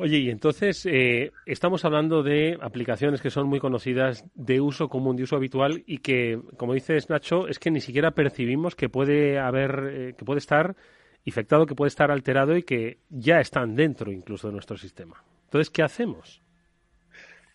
Oye, 0.00 0.18
y 0.18 0.30
entonces 0.30 0.86
eh, 0.86 1.32
estamos 1.44 1.84
hablando 1.84 2.22
de 2.22 2.56
aplicaciones 2.62 3.20
que 3.20 3.30
son 3.30 3.48
muy 3.48 3.58
conocidas, 3.58 4.24
de 4.36 4.60
uso 4.60 4.88
común, 4.88 5.16
de 5.16 5.24
uso 5.24 5.34
habitual, 5.34 5.82
y 5.86 5.98
que, 5.98 6.40
como 6.56 6.74
dices 6.74 7.10
Nacho, 7.10 7.48
es 7.48 7.58
que 7.58 7.72
ni 7.72 7.80
siquiera 7.80 8.12
percibimos 8.12 8.76
que 8.76 8.88
puede 8.88 9.40
haber, 9.40 9.90
eh, 9.90 10.14
que 10.16 10.24
puede 10.24 10.38
estar 10.38 10.76
infectado, 11.24 11.66
que 11.66 11.74
puede 11.74 11.88
estar 11.88 12.12
alterado 12.12 12.56
y 12.56 12.62
que 12.62 12.98
ya 13.10 13.40
están 13.40 13.74
dentro 13.74 14.12
incluso 14.12 14.46
de 14.46 14.52
nuestro 14.52 14.76
sistema. 14.76 15.20
Entonces, 15.46 15.68
¿qué 15.68 15.82
hacemos? 15.82 16.42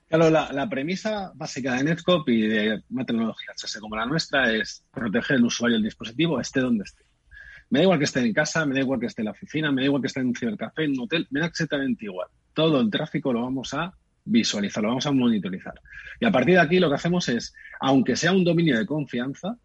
Claro, 0.09 0.29
la, 0.29 0.69
premisa 0.69 1.31
básica 1.35 1.75
de 1.75 1.85
Netscope 1.85 2.33
y 2.33 2.41
de 2.41 2.83
una 2.89 3.05
tecnología 3.05 3.53
como 3.79 3.95
la 3.95 4.05
nuestra 4.05 4.51
es 4.51 4.83
proteger 4.91 5.37
el 5.37 5.45
usuario 5.45 5.77
del 5.77 5.85
dispositivo, 5.85 6.41
esté 6.41 6.59
donde 6.59 6.83
esté. 6.83 7.05
Me 7.69 7.79
da 7.79 7.83
igual 7.83 7.99
que 7.99 8.05
esté 8.05 8.19
en 8.19 8.33
casa, 8.33 8.65
me 8.65 8.75
da 8.75 8.81
igual 8.81 8.99
que 8.99 9.07
esté 9.07 9.21
en 9.21 9.25
la 9.25 9.31
oficina, 9.31 9.71
me 9.71 9.81
da 9.81 9.85
igual 9.85 10.01
que 10.01 10.07
esté 10.07 10.19
en 10.19 10.27
un 10.27 10.35
cibercafé, 10.35 10.83
en 10.83 10.91
un 10.91 11.01
hotel, 11.01 11.27
me 11.31 11.39
da 11.39 11.47
exactamente 11.47 12.05
igual. 12.05 12.27
Todo 12.53 12.81
el 12.81 12.89
tráfico 12.89 13.33
lo 13.33 13.41
vamos 13.41 13.73
a 13.73 13.93
visualizar, 14.25 14.83
lo 14.83 14.89
vamos 14.89 15.05
a 15.05 15.11
monitorizar. 15.11 15.73
Y 16.19 16.25
a 16.25 16.31
partir 16.31 16.55
de 16.55 16.61
aquí 16.61 16.79
lo 16.79 16.89
que 16.89 16.95
hacemos 16.95 17.27
es, 17.29 17.53
aunque 17.79 18.15
sea 18.15 18.31
un 18.31 18.43
dominio 18.43 18.77
de 18.77 18.85
confianza, 18.85 19.57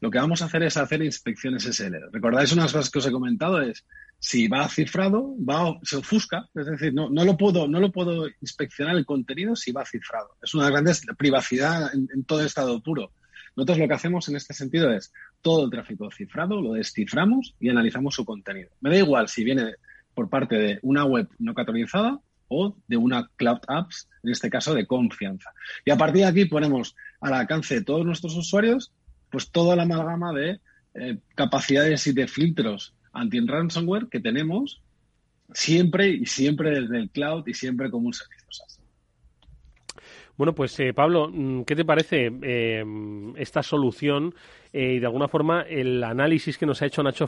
lo 0.00 0.10
que 0.10 0.18
vamos 0.18 0.42
a 0.42 0.46
hacer 0.46 0.62
es 0.62 0.76
hacer 0.76 1.02
inspecciones 1.02 1.64
SL. 1.64 2.12
¿Recordáis 2.12 2.52
unas 2.52 2.72
cosas 2.72 2.90
que 2.90 2.98
os 2.98 3.06
he 3.06 3.12
comentado? 3.12 3.62
Es 3.62 3.84
si 4.18 4.48
va 4.48 4.68
cifrado, 4.68 5.34
va, 5.38 5.78
se 5.82 5.96
ofusca, 5.96 6.48
es 6.54 6.66
decir, 6.66 6.94
no, 6.94 7.10
no, 7.10 7.24
lo 7.24 7.36
puedo, 7.36 7.68
no 7.68 7.80
lo 7.80 7.92
puedo 7.92 8.28
inspeccionar 8.40 8.96
el 8.96 9.06
contenido 9.06 9.54
si 9.56 9.72
va 9.72 9.84
cifrado. 9.84 10.30
Es 10.42 10.54
una 10.54 10.70
gran 10.70 10.84
privacidad 11.16 11.92
en, 11.94 12.24
todo 12.24 12.44
estado 12.44 12.82
puro. 12.82 13.12
Nosotros 13.56 13.78
lo 13.78 13.88
que 13.88 13.94
hacemos 13.94 14.28
en 14.28 14.36
este 14.36 14.52
sentido 14.52 14.92
es 14.92 15.12
todo 15.40 15.64
el 15.64 15.70
tráfico 15.70 16.10
cifrado, 16.10 16.60
lo 16.60 16.74
desciframos 16.74 17.54
y 17.58 17.70
analizamos 17.70 18.14
su 18.14 18.24
contenido. 18.24 18.70
Me 18.80 18.90
da 18.90 18.96
igual 18.98 19.28
si 19.28 19.44
viene 19.44 19.74
por 20.14 20.28
parte 20.28 20.56
de 20.56 20.78
una 20.82 21.04
web 21.04 21.28
no 21.38 21.54
categorizada 21.54 22.20
o 22.48 22.76
de 22.86 22.96
una 22.96 23.28
cloud 23.36 23.58
apps, 23.66 24.08
en 24.22 24.30
este 24.30 24.50
caso 24.50 24.74
de 24.74 24.86
confianza. 24.86 25.50
Y 25.84 25.90
a 25.90 25.96
partir 25.96 26.22
de 26.22 26.28
aquí 26.28 26.44
ponemos 26.44 26.94
al 27.20 27.32
alcance 27.32 27.76
de 27.76 27.82
todos 27.82 28.04
nuestros 28.04 28.36
usuarios 28.36 28.92
pues 29.30 29.50
toda 29.50 29.74
la 29.74 29.82
amalgama 29.82 30.32
de 30.32 30.60
eh, 30.94 31.18
capacidades 31.34 32.06
y 32.06 32.12
de 32.12 32.28
filtros 32.28 32.94
anti-ransomware 33.12 34.08
que 34.08 34.20
tenemos 34.20 34.80
siempre 35.52 36.08
y 36.08 36.26
siempre 36.26 36.80
desde 36.80 36.98
el 36.98 37.10
cloud 37.10 37.46
y 37.46 37.54
siempre 37.54 37.90
como 37.90 38.06
un 38.06 38.14
servicio. 38.14 38.36
Bueno, 40.36 40.54
pues 40.54 40.78
eh, 40.80 40.92
Pablo, 40.92 41.30
mm, 41.32 41.62
¿qué 41.62 41.74
te 41.74 41.84
parece 41.84 42.30
eh, 42.42 42.84
esta 43.36 43.62
solución 43.62 44.34
y 44.72 44.98
de 44.98 45.06
alguna 45.06 45.28
forma 45.28 45.62
el 45.62 46.04
análisis 46.04 46.58
que 46.58 46.66
nos 46.66 46.82
ha 46.82 46.86
hecho 46.86 47.02
Nacho, 47.02 47.26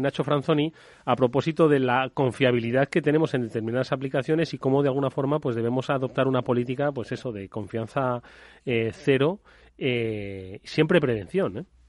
Nacho 0.00 0.24
Franzoni 0.24 0.72
a 1.04 1.14
propósito 1.14 1.68
de 1.68 1.78
la 1.78 2.10
confiabilidad 2.12 2.88
que 2.88 3.00
tenemos 3.00 3.32
en 3.34 3.42
determinadas 3.42 3.92
aplicaciones 3.92 4.52
y 4.54 4.58
cómo 4.58 4.82
de 4.82 4.88
alguna 4.88 5.10
forma 5.10 5.38
pues 5.38 5.54
debemos 5.54 5.88
adoptar 5.88 6.26
una 6.26 6.42
política 6.42 6.90
pues 6.90 7.12
eso 7.12 7.30
de 7.30 7.48
confianza 7.48 8.22
cero, 8.64 9.38
siempre 9.76 11.00
prevención, 11.00 11.58
¿eh? 11.58 11.79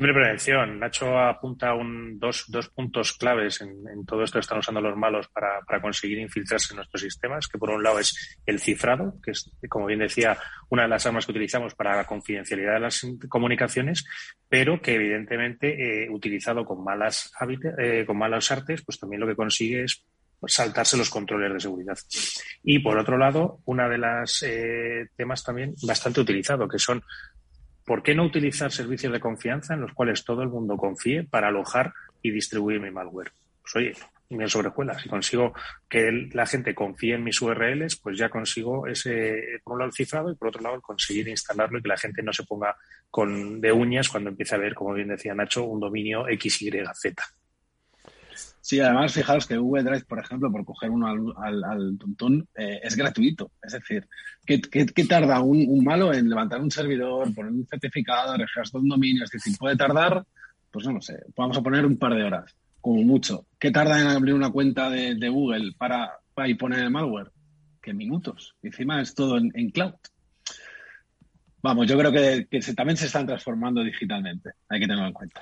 Siempre 0.00 0.22
prevención. 0.22 0.80
Nacho 0.80 1.18
apunta 1.18 1.74
un, 1.74 2.18
dos, 2.18 2.46
dos 2.48 2.70
puntos 2.70 3.12
claves 3.18 3.60
en, 3.60 4.06
todo 4.06 4.22
esto 4.22 4.38
que 4.38 4.40
están 4.40 4.56
usando 4.56 4.80
los 4.80 4.96
malos 4.96 5.28
para, 5.28 5.60
para, 5.60 5.82
conseguir 5.82 6.18
infiltrarse 6.20 6.72
en 6.72 6.76
nuestros 6.76 7.02
sistemas, 7.02 7.46
que 7.46 7.58
por 7.58 7.68
un 7.68 7.82
lado 7.82 7.98
es 7.98 8.38
el 8.46 8.60
cifrado, 8.60 9.16
que 9.22 9.32
es, 9.32 9.50
como 9.68 9.84
bien 9.84 9.98
decía, 9.98 10.38
una 10.70 10.84
de 10.84 10.88
las 10.88 11.04
armas 11.04 11.26
que 11.26 11.32
utilizamos 11.32 11.74
para 11.74 11.94
la 11.96 12.06
confidencialidad 12.06 12.72
de 12.72 12.80
las 12.80 13.06
comunicaciones, 13.28 14.06
pero 14.48 14.80
que 14.80 14.94
evidentemente, 14.94 16.04
eh, 16.04 16.08
utilizado 16.08 16.64
con 16.64 16.82
malas 16.82 17.30
eh, 17.76 18.04
con 18.06 18.16
malos 18.16 18.50
artes, 18.50 18.80
pues 18.80 18.98
también 18.98 19.20
lo 19.20 19.26
que 19.26 19.36
consigue 19.36 19.84
es 19.84 20.02
saltarse 20.46 20.96
los 20.96 21.10
controles 21.10 21.52
de 21.52 21.60
seguridad. 21.60 21.98
Y 22.62 22.78
por 22.78 22.96
otro 22.96 23.18
lado, 23.18 23.60
una 23.66 23.86
de 23.86 23.98
las 23.98 24.42
eh, 24.44 25.08
temas 25.14 25.44
también 25.44 25.74
bastante 25.82 26.22
utilizado, 26.22 26.66
que 26.66 26.78
son 26.78 27.02
¿por 27.90 28.04
qué 28.04 28.14
no 28.14 28.22
utilizar 28.22 28.70
servicios 28.70 29.12
de 29.12 29.18
confianza 29.18 29.74
en 29.74 29.80
los 29.80 29.92
cuales 29.94 30.24
todo 30.24 30.44
el 30.44 30.48
mundo 30.48 30.76
confíe 30.76 31.24
para 31.24 31.48
alojar 31.48 31.92
y 32.22 32.30
distribuir 32.30 32.78
mi 32.78 32.92
malware? 32.92 33.32
Pues 33.62 33.74
oye, 33.74 33.94
me 34.28 34.48
sobrejuela. 34.48 34.96
Si 34.96 35.08
consigo 35.08 35.52
que 35.88 36.28
la 36.32 36.46
gente 36.46 36.72
confíe 36.72 37.16
en 37.16 37.24
mis 37.24 37.42
URLs, 37.42 37.96
pues 37.96 38.16
ya 38.16 38.28
consigo 38.28 38.86
ese, 38.86 39.42
por 39.64 39.72
un 39.72 39.80
lado, 39.80 39.88
el 39.88 39.92
cifrado 39.92 40.30
y 40.30 40.36
por 40.36 40.46
otro 40.46 40.62
lado, 40.62 40.76
el 40.76 40.82
conseguir 40.82 41.26
instalarlo 41.26 41.80
y 41.80 41.82
que 41.82 41.88
la 41.88 41.96
gente 41.96 42.22
no 42.22 42.32
se 42.32 42.44
ponga 42.44 42.76
con 43.10 43.60
de 43.60 43.72
uñas 43.72 44.08
cuando 44.08 44.30
empiece 44.30 44.54
a 44.54 44.58
ver, 44.58 44.72
como 44.72 44.94
bien 44.94 45.08
decía 45.08 45.34
Nacho, 45.34 45.64
un 45.64 45.80
dominio 45.80 46.26
XYZ. 46.26 47.39
Sí, 48.62 48.78
además, 48.78 49.14
fijaros 49.14 49.46
que 49.46 49.56
Google 49.56 49.84
Drive, 49.84 50.04
por 50.04 50.18
ejemplo, 50.18 50.52
por 50.52 50.64
coger 50.64 50.90
uno 50.90 51.06
al, 51.06 51.64
al, 51.64 51.96
tuntún, 51.98 52.46
eh, 52.54 52.80
es 52.82 52.94
gratuito. 52.94 53.50
Es 53.62 53.72
decir, 53.72 54.06
¿qué, 54.44 55.04
tarda 55.08 55.40
un, 55.40 55.82
malo 55.82 56.12
en 56.12 56.28
levantar 56.28 56.60
un 56.60 56.70
servidor, 56.70 57.34
poner 57.34 57.52
un 57.52 57.66
certificado, 57.66 58.36
registrar 58.36 58.82
un 58.82 58.88
dominio? 58.88 59.24
Es 59.24 59.30
decir, 59.30 59.56
puede 59.58 59.76
tardar, 59.76 60.24
pues 60.70 60.84
no 60.86 60.92
lo 60.92 61.00
sé, 61.00 61.20
vamos 61.34 61.56
a 61.56 61.62
poner 61.62 61.86
un 61.86 61.96
par 61.96 62.14
de 62.14 62.22
horas, 62.22 62.54
como 62.82 63.02
mucho. 63.02 63.46
¿Qué 63.58 63.70
tarda 63.70 63.98
en 63.98 64.08
abrir 64.08 64.34
una 64.34 64.50
cuenta 64.50 64.90
de, 64.90 65.28
Google 65.30 65.72
para, 65.78 66.10
para 66.34 66.48
y 66.48 66.54
poner 66.54 66.80
el 66.80 66.90
malware? 66.90 67.30
¿Qué 67.80 67.94
minutos? 67.94 68.56
encima 68.62 69.00
es 69.00 69.14
todo 69.14 69.38
en, 69.38 69.70
cloud. 69.70 69.94
Vamos, 71.62 71.86
yo 71.86 71.98
creo 71.98 72.12
que, 72.12 72.46
que 72.50 72.60
también 72.74 72.98
se 72.98 73.06
están 73.06 73.26
transformando 73.26 73.82
digitalmente. 73.82 74.50
Hay 74.68 74.80
que 74.80 74.86
tenerlo 74.86 75.06
en 75.06 75.12
cuenta. 75.14 75.40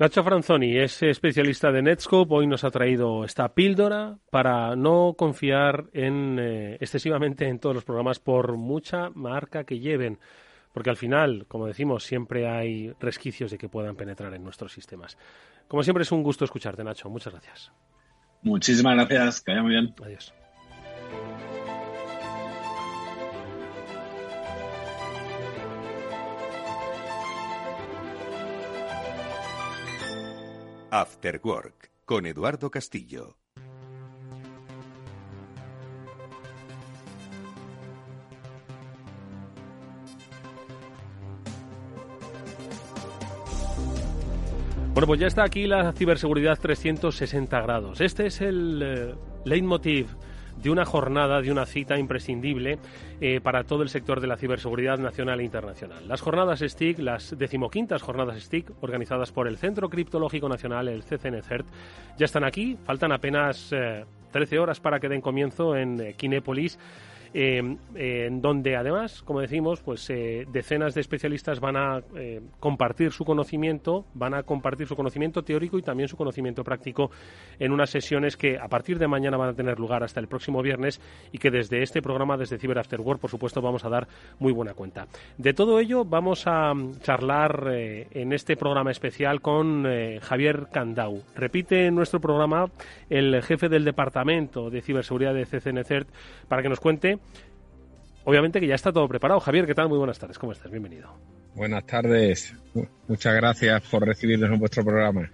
Nacho 0.00 0.24
Franzoni 0.24 0.78
es 0.78 1.02
especialista 1.02 1.70
de 1.70 1.82
Netscope. 1.82 2.34
Hoy 2.34 2.46
nos 2.46 2.64
ha 2.64 2.70
traído 2.70 3.22
esta 3.22 3.52
píldora 3.52 4.16
para 4.30 4.74
no 4.74 5.12
confiar 5.12 5.90
en, 5.92 6.38
eh, 6.40 6.78
excesivamente 6.80 7.46
en 7.46 7.58
todos 7.58 7.74
los 7.74 7.84
programas 7.84 8.18
por 8.18 8.56
mucha 8.56 9.10
marca 9.10 9.64
que 9.64 9.78
lleven. 9.78 10.18
Porque 10.72 10.88
al 10.88 10.96
final, 10.96 11.44
como 11.48 11.66
decimos, 11.66 12.02
siempre 12.02 12.48
hay 12.48 12.94
resquicios 12.98 13.50
de 13.50 13.58
que 13.58 13.68
puedan 13.68 13.94
penetrar 13.94 14.32
en 14.32 14.42
nuestros 14.42 14.72
sistemas. 14.72 15.18
Como 15.68 15.82
siempre, 15.82 16.00
es 16.00 16.12
un 16.12 16.22
gusto 16.22 16.46
escucharte, 16.46 16.82
Nacho. 16.82 17.10
Muchas 17.10 17.34
gracias. 17.34 17.70
Muchísimas 18.40 18.94
gracias. 18.94 19.42
Que 19.42 19.52
vaya 19.52 19.62
muy 19.62 19.72
bien. 19.72 19.94
Adiós. 20.02 20.32
After 30.92 31.40
Work 31.44 31.92
con 32.04 32.26
Eduardo 32.26 32.68
Castillo. 32.68 33.36
Bueno, 44.92 45.06
pues 45.06 45.20
ya 45.20 45.28
está 45.28 45.44
aquí 45.44 45.68
la 45.68 45.92
ciberseguridad 45.92 46.58
360 46.58 47.60
grados. 47.60 48.00
Este 48.00 48.26
es 48.26 48.40
el 48.40 48.82
eh, 48.82 49.14
leitmotiv 49.44 50.08
de 50.56 50.70
una 50.70 50.84
jornada, 50.84 51.40
de 51.40 51.50
una 51.50 51.66
cita 51.66 51.98
imprescindible 51.98 52.78
eh, 53.20 53.40
para 53.40 53.64
todo 53.64 53.82
el 53.82 53.88
sector 53.88 54.20
de 54.20 54.26
la 54.26 54.36
ciberseguridad 54.36 54.98
nacional 54.98 55.40
e 55.40 55.44
internacional. 55.44 56.06
Las 56.08 56.20
jornadas 56.20 56.60
STIC, 56.60 56.98
las 56.98 57.36
decimoquintas 57.38 58.02
jornadas 58.02 58.42
STIC, 58.42 58.70
organizadas 58.80 59.32
por 59.32 59.48
el 59.48 59.58
Centro 59.58 59.88
Criptológico 59.88 60.48
Nacional, 60.48 60.88
el 60.88 61.02
CCNCERT, 61.02 61.66
ya 62.18 62.24
están 62.24 62.44
aquí. 62.44 62.76
Faltan 62.84 63.12
apenas 63.12 63.74
13 64.32 64.54
eh, 64.54 64.58
horas 64.58 64.80
para 64.80 65.00
que 65.00 65.08
den 65.08 65.20
comienzo 65.20 65.76
en 65.76 66.14
Kinépolis 66.16 66.78
eh, 67.32 67.76
en 67.94 68.42
donde 68.42 68.74
además, 68.74 69.22
como 69.22 69.40
decimos, 69.40 69.80
pues 69.80 70.10
eh, 70.10 70.46
decenas 70.50 70.94
de 70.94 71.00
especialistas 71.00 71.60
van 71.60 71.76
a 71.76 72.02
eh, 72.16 72.40
compartir 72.58 73.12
su 73.12 73.24
conocimiento, 73.24 74.04
van 74.14 74.34
a 74.34 74.42
compartir 74.42 74.88
su 74.88 74.96
conocimiento 74.96 75.42
teórico 75.42 75.78
y 75.78 75.82
también 75.82 76.08
su 76.08 76.16
conocimiento 76.16 76.64
práctico 76.64 77.12
en 77.60 77.70
unas 77.70 77.90
sesiones 77.90 78.36
que 78.36 78.58
a 78.58 78.66
partir 78.66 78.98
de 78.98 79.06
mañana 79.06 79.36
van 79.36 79.50
a 79.50 79.54
tener 79.54 79.78
lugar 79.78 80.02
hasta 80.02 80.18
el 80.18 80.26
próximo 80.26 80.60
viernes 80.60 81.00
y 81.30 81.38
que 81.38 81.52
desde 81.52 81.82
este 81.82 82.02
programa, 82.02 82.36
desde 82.36 82.58
Cyber 82.58 82.80
After 82.80 83.00
Work, 83.00 83.20
por 83.20 83.30
supuesto, 83.30 83.62
vamos 83.62 83.84
a 83.84 83.88
dar 83.88 84.08
muy 84.40 84.52
buena 84.52 84.74
cuenta. 84.74 85.06
De 85.38 85.54
todo 85.54 85.78
ello 85.78 86.04
vamos 86.04 86.48
a 86.48 86.74
mm, 86.74 86.98
charlar 87.00 87.68
en 87.70 88.32
este 88.32 88.56
programa 88.56 88.90
especial 88.90 89.40
con 89.40 89.86
Javier 90.20 90.66
Candau. 90.72 91.22
Repite 91.36 91.86
en 91.86 91.94
nuestro 91.94 92.20
programa 92.20 92.70
el 93.08 93.40
jefe 93.42 93.68
del 93.68 93.84
Departamento 93.84 94.68
de 94.68 94.82
Ciberseguridad 94.82 95.34
de 95.34 95.46
CCNCERT 95.46 96.08
para 96.48 96.62
que 96.62 96.68
nos 96.68 96.80
cuente 96.80 97.19
Obviamente 98.24 98.60
que 98.60 98.66
ya 98.66 98.74
está 98.74 98.92
todo 98.92 99.08
preparado. 99.08 99.40
Javier, 99.40 99.66
¿qué 99.66 99.74
tal? 99.74 99.88
Muy 99.88 99.98
buenas 99.98 100.18
tardes. 100.18 100.38
¿Cómo 100.38 100.52
estás? 100.52 100.70
Bienvenido. 100.70 101.14
Buenas 101.54 101.84
tardes. 101.86 102.54
Muchas 103.08 103.34
gracias 103.34 103.82
por 103.90 104.06
recibirnos 104.06 104.50
en 104.50 104.58
vuestro 104.58 104.84
programa. 104.84 105.30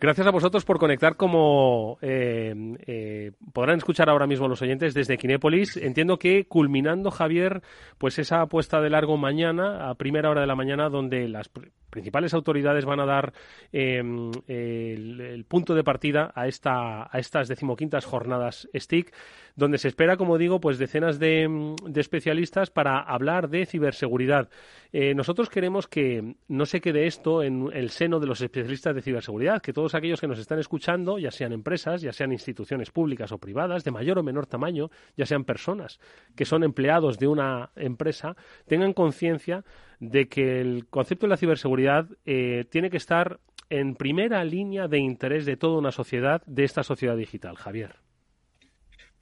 Gracias 0.00 0.28
a 0.28 0.30
vosotros 0.30 0.64
por 0.64 0.78
conectar 0.78 1.16
como 1.16 1.98
eh, 2.02 2.54
eh, 2.86 3.32
podrán 3.52 3.78
escuchar 3.78 4.08
ahora 4.08 4.28
mismo 4.28 4.46
los 4.46 4.62
oyentes 4.62 4.94
desde 4.94 5.18
Kinépolis. 5.18 5.76
Entiendo 5.76 6.20
que 6.20 6.46
culminando, 6.46 7.10
Javier, 7.10 7.62
pues 7.98 8.20
esa 8.20 8.42
apuesta 8.42 8.80
de 8.80 8.90
largo 8.90 9.16
mañana, 9.16 9.90
a 9.90 9.96
primera 9.96 10.30
hora 10.30 10.42
de 10.42 10.46
la 10.46 10.54
mañana, 10.54 10.88
donde 10.88 11.26
las 11.26 11.50
principales 11.90 12.34
autoridades 12.34 12.84
van 12.84 13.00
a 13.00 13.06
dar 13.06 13.32
em, 13.72 14.30
el, 14.46 15.44
punto 15.48 15.74
de 15.74 15.84
partida 15.84 16.32
a, 16.34 16.46
esta, 16.46 17.04
a 17.10 17.18
estas 17.18 17.48
decimoquintas 17.48 18.04
jornadas 18.04 18.68
STIC, 18.74 19.12
donde 19.56 19.78
se 19.78 19.88
espera, 19.88 20.16
como 20.16 20.38
digo, 20.38 20.60
pues 20.60 20.78
decenas 20.78 21.18
de, 21.18 21.74
de 21.84 22.00
especialistas 22.00 22.70
para 22.70 23.00
hablar 23.00 23.48
de 23.48 23.66
ciberseguridad. 23.66 24.48
Eh, 24.92 25.14
nosotros 25.14 25.50
queremos 25.50 25.86
que 25.86 26.36
no 26.48 26.64
se 26.64 26.80
quede 26.80 27.06
esto 27.06 27.42
en 27.42 27.68
el 27.72 27.90
seno 27.90 28.20
de 28.20 28.26
los 28.26 28.40
especialistas 28.40 28.94
de 28.94 29.02
ciberseguridad, 29.02 29.60
que 29.60 29.72
todos 29.72 29.94
aquellos 29.94 30.20
que 30.20 30.28
nos 30.28 30.38
están 30.38 30.58
escuchando, 30.58 31.18
ya 31.18 31.30
sean 31.30 31.52
empresas, 31.52 32.00
ya 32.00 32.12
sean 32.12 32.32
instituciones 32.32 32.90
públicas 32.90 33.32
o 33.32 33.38
privadas, 33.38 33.84
de 33.84 33.90
mayor 33.90 34.18
o 34.18 34.22
menor 34.22 34.46
tamaño, 34.46 34.90
ya 35.16 35.26
sean 35.26 35.44
personas 35.44 36.00
que 36.36 36.44
son 36.44 36.64
empleados 36.64 37.18
de 37.18 37.26
una 37.26 37.70
empresa, 37.76 38.36
tengan 38.66 38.92
conciencia 38.92 39.64
de 40.00 40.28
que 40.28 40.60
el 40.60 40.86
concepto 40.86 41.26
de 41.26 41.30
la 41.30 41.36
ciberseguridad 41.36 42.06
eh, 42.24 42.64
tiene 42.70 42.90
que 42.90 42.96
estar 42.96 43.40
en 43.70 43.94
primera 43.94 44.44
línea 44.44 44.88
de 44.88 44.98
interés 44.98 45.44
de 45.44 45.56
toda 45.56 45.78
una 45.78 45.92
sociedad, 45.92 46.42
de 46.46 46.64
esta 46.64 46.82
sociedad 46.82 47.16
digital. 47.16 47.56
Javier. 47.56 47.96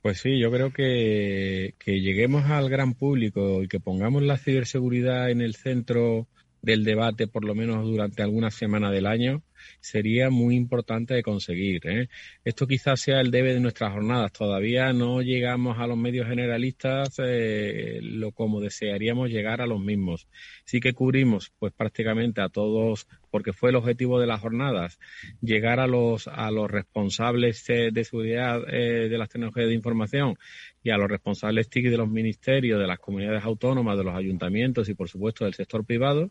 Pues 0.02 0.20
sí, 0.20 0.38
yo 0.38 0.52
creo 0.52 0.72
que, 0.72 1.74
que 1.78 2.00
lleguemos 2.00 2.44
al 2.44 2.68
gran 2.68 2.94
público 2.94 3.62
y 3.62 3.68
que 3.68 3.80
pongamos 3.80 4.22
la 4.22 4.36
ciberseguridad 4.36 5.30
en 5.30 5.40
el 5.40 5.54
centro 5.56 6.28
del 6.66 6.82
debate, 6.82 7.28
por 7.28 7.44
lo 7.44 7.54
menos 7.54 7.86
durante 7.86 8.24
alguna 8.24 8.50
semana 8.50 8.90
del 8.90 9.06
año, 9.06 9.44
sería 9.80 10.30
muy 10.30 10.56
importante 10.56 11.14
de 11.14 11.22
conseguir. 11.22 11.80
¿eh? 11.86 12.08
Esto 12.44 12.66
quizás 12.66 13.00
sea 13.00 13.20
el 13.20 13.30
debe 13.30 13.54
de 13.54 13.60
nuestras 13.60 13.92
jornadas. 13.92 14.32
Todavía 14.32 14.92
no 14.92 15.22
llegamos 15.22 15.78
a 15.78 15.86
los 15.86 15.96
medios 15.96 16.26
generalistas 16.26 17.14
eh, 17.18 18.00
lo 18.02 18.32
como 18.32 18.60
desearíamos 18.60 19.30
llegar 19.30 19.60
a 19.60 19.66
los 19.66 19.80
mismos. 19.80 20.26
Sí 20.64 20.80
que 20.80 20.92
cubrimos 20.92 21.52
pues 21.56 21.72
prácticamente 21.72 22.40
a 22.40 22.48
todos, 22.48 23.06
porque 23.30 23.52
fue 23.52 23.70
el 23.70 23.76
objetivo 23.76 24.18
de 24.18 24.26
las 24.26 24.40
jornadas, 24.40 24.98
llegar 25.40 25.78
a 25.78 25.86
los 25.86 26.26
a 26.26 26.50
los 26.50 26.68
responsables 26.68 27.64
de 27.66 28.04
seguridad 28.04 28.62
eh, 28.68 29.08
de 29.08 29.18
las 29.18 29.28
tecnologías 29.28 29.68
de 29.68 29.74
información 29.74 30.36
y 30.86 30.90
a 30.90 30.96
los 30.96 31.10
responsables 31.10 31.68
TIC 31.68 31.90
de 31.90 31.96
los 31.96 32.08
ministerios, 32.08 32.78
de 32.78 32.86
las 32.86 33.00
comunidades 33.00 33.42
autónomas, 33.42 33.98
de 33.98 34.04
los 34.04 34.14
ayuntamientos 34.14 34.88
y 34.88 34.94
por 34.94 35.08
supuesto 35.08 35.44
del 35.44 35.54
sector 35.54 35.84
privado. 35.84 36.30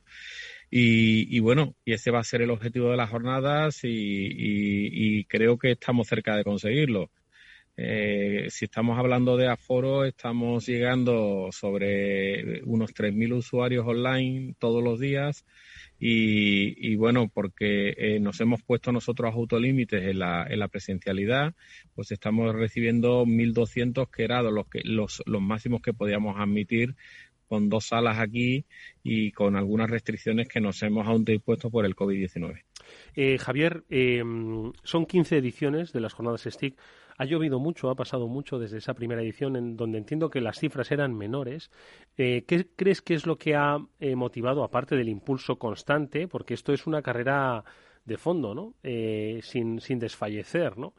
Y, 0.71 1.39
bueno, 1.39 1.75
y 1.83 1.91
ese 1.91 2.09
va 2.09 2.19
a 2.19 2.23
ser 2.23 2.41
el 2.41 2.51
objetivo 2.51 2.89
de 2.89 2.97
las 2.97 3.09
jornadas 3.09 3.81
y, 3.83 5.25
creo 5.25 5.57
que 5.57 5.71
estamos 5.71 6.07
cerca 6.07 6.37
de 6.37 6.45
conseguirlo. 6.45 7.11
Eh, 7.75 8.47
si 8.49 8.63
estamos 8.65 8.97
hablando 8.97 9.35
de 9.35 9.49
aforo, 9.49 10.05
estamos 10.05 10.65
llegando 10.65 11.49
sobre 11.51 12.61
unos 12.63 12.93
3.000 12.93 13.33
usuarios 13.33 13.85
online 13.85 14.55
todos 14.57 14.81
los 14.81 15.01
días 15.01 15.45
y, 16.07 16.95
bueno, 16.97 17.31
porque 17.33 17.95
eh, 17.97 18.19
nos 18.19 18.39
hemos 18.39 18.61
puesto 18.61 18.91
nosotros 18.91 19.33
autolímites 19.33 20.03
en 20.03 20.19
la, 20.19 20.45
en 20.47 20.59
la 20.59 20.67
presencialidad, 20.67 21.55
pues 21.95 22.11
estamos 22.11 22.53
recibiendo 22.53 23.25
1.200 23.25 24.09
que 24.11 24.23
eran 24.23 24.45
los, 24.53 24.67
los, 24.83 25.23
los 25.25 25.41
máximos 25.41 25.81
que 25.81 25.93
podíamos 25.93 26.37
admitir 26.37 26.95
con 27.47 27.69
dos 27.69 27.85
salas 27.87 28.19
aquí 28.19 28.65
y 29.03 29.31
con 29.31 29.55
algunas 29.55 29.89
restricciones 29.89 30.47
que 30.47 30.61
nos 30.61 30.81
hemos 30.83 31.07
aún 31.07 31.25
dispuesto 31.25 31.71
por 31.71 31.85
el 31.85 31.95
COVID-19. 31.95 32.63
Eh, 33.15 33.37
Javier, 33.39 33.83
eh, 33.89 34.23
son 34.83 35.05
15 35.07 35.37
ediciones 35.37 35.91
de 35.91 36.01
las 36.01 36.13
jornadas 36.13 36.43
STIC. 36.47 36.75
Ha 37.17 37.25
llovido 37.25 37.59
mucho, 37.59 37.89
ha 37.89 37.95
pasado 37.95 38.27
mucho 38.27 38.59
desde 38.59 38.77
esa 38.77 38.93
primera 38.93 39.21
edición, 39.21 39.55
en 39.55 39.77
donde 39.77 39.97
entiendo 39.97 40.29
que 40.29 40.41
las 40.41 40.59
cifras 40.59 40.91
eran 40.91 41.15
menores. 41.15 41.71
Eh, 42.17 42.43
¿Qué 42.47 42.67
crees 42.75 43.01
que 43.01 43.13
es 43.13 43.25
lo 43.25 43.37
que 43.37 43.55
ha 43.55 43.77
motivado, 44.15 44.63
aparte 44.63 44.95
del 44.95 45.09
impulso 45.09 45.57
constante, 45.57 46.27
porque 46.27 46.53
esto 46.53 46.73
es 46.73 46.87
una 46.87 47.01
carrera 47.01 47.63
de 48.03 48.17
fondo, 48.17 48.53
¿no? 48.53 48.73
sin, 49.41 49.79
sin 49.79 49.99
desfallecer, 49.99 50.77
¿no? 50.77 50.93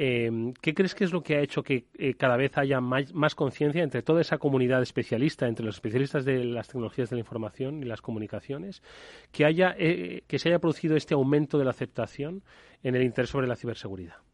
Eh, 0.00 0.30
¿Qué 0.60 0.74
crees 0.74 0.94
que 0.94 1.02
es 1.02 1.12
lo 1.12 1.24
que 1.24 1.34
ha 1.34 1.40
hecho 1.40 1.64
que 1.64 1.86
eh, 1.98 2.14
cada 2.14 2.36
vez 2.36 2.56
haya 2.56 2.80
más, 2.80 3.34
conciencia 3.34 3.82
entre 3.82 4.02
toda 4.02 4.20
esa 4.20 4.38
comunidad 4.38 4.80
especialista, 4.80 5.48
entre 5.48 5.66
los 5.66 5.74
especialistas 5.74 6.24
de 6.24 6.44
las 6.44 6.68
tecnologías 6.68 7.10
de 7.10 7.16
la 7.16 7.20
información 7.20 7.82
y 7.82 7.84
las 7.84 8.00
comunicaciones, 8.00 8.80
que, 9.32 9.44
haya, 9.44 9.74
eh, 9.76 10.22
que 10.28 10.38
se 10.38 10.50
haya 10.50 10.60
producido 10.60 10.94
este 10.94 11.14
aumento 11.14 11.58
de 11.58 11.64
la 11.64 11.70
aceptación 11.70 12.44
en 12.84 12.94
el 12.94 13.02
interés 13.02 13.30
sobre 13.30 13.48
la 13.48 13.56
ciberseguridad? 13.56 14.27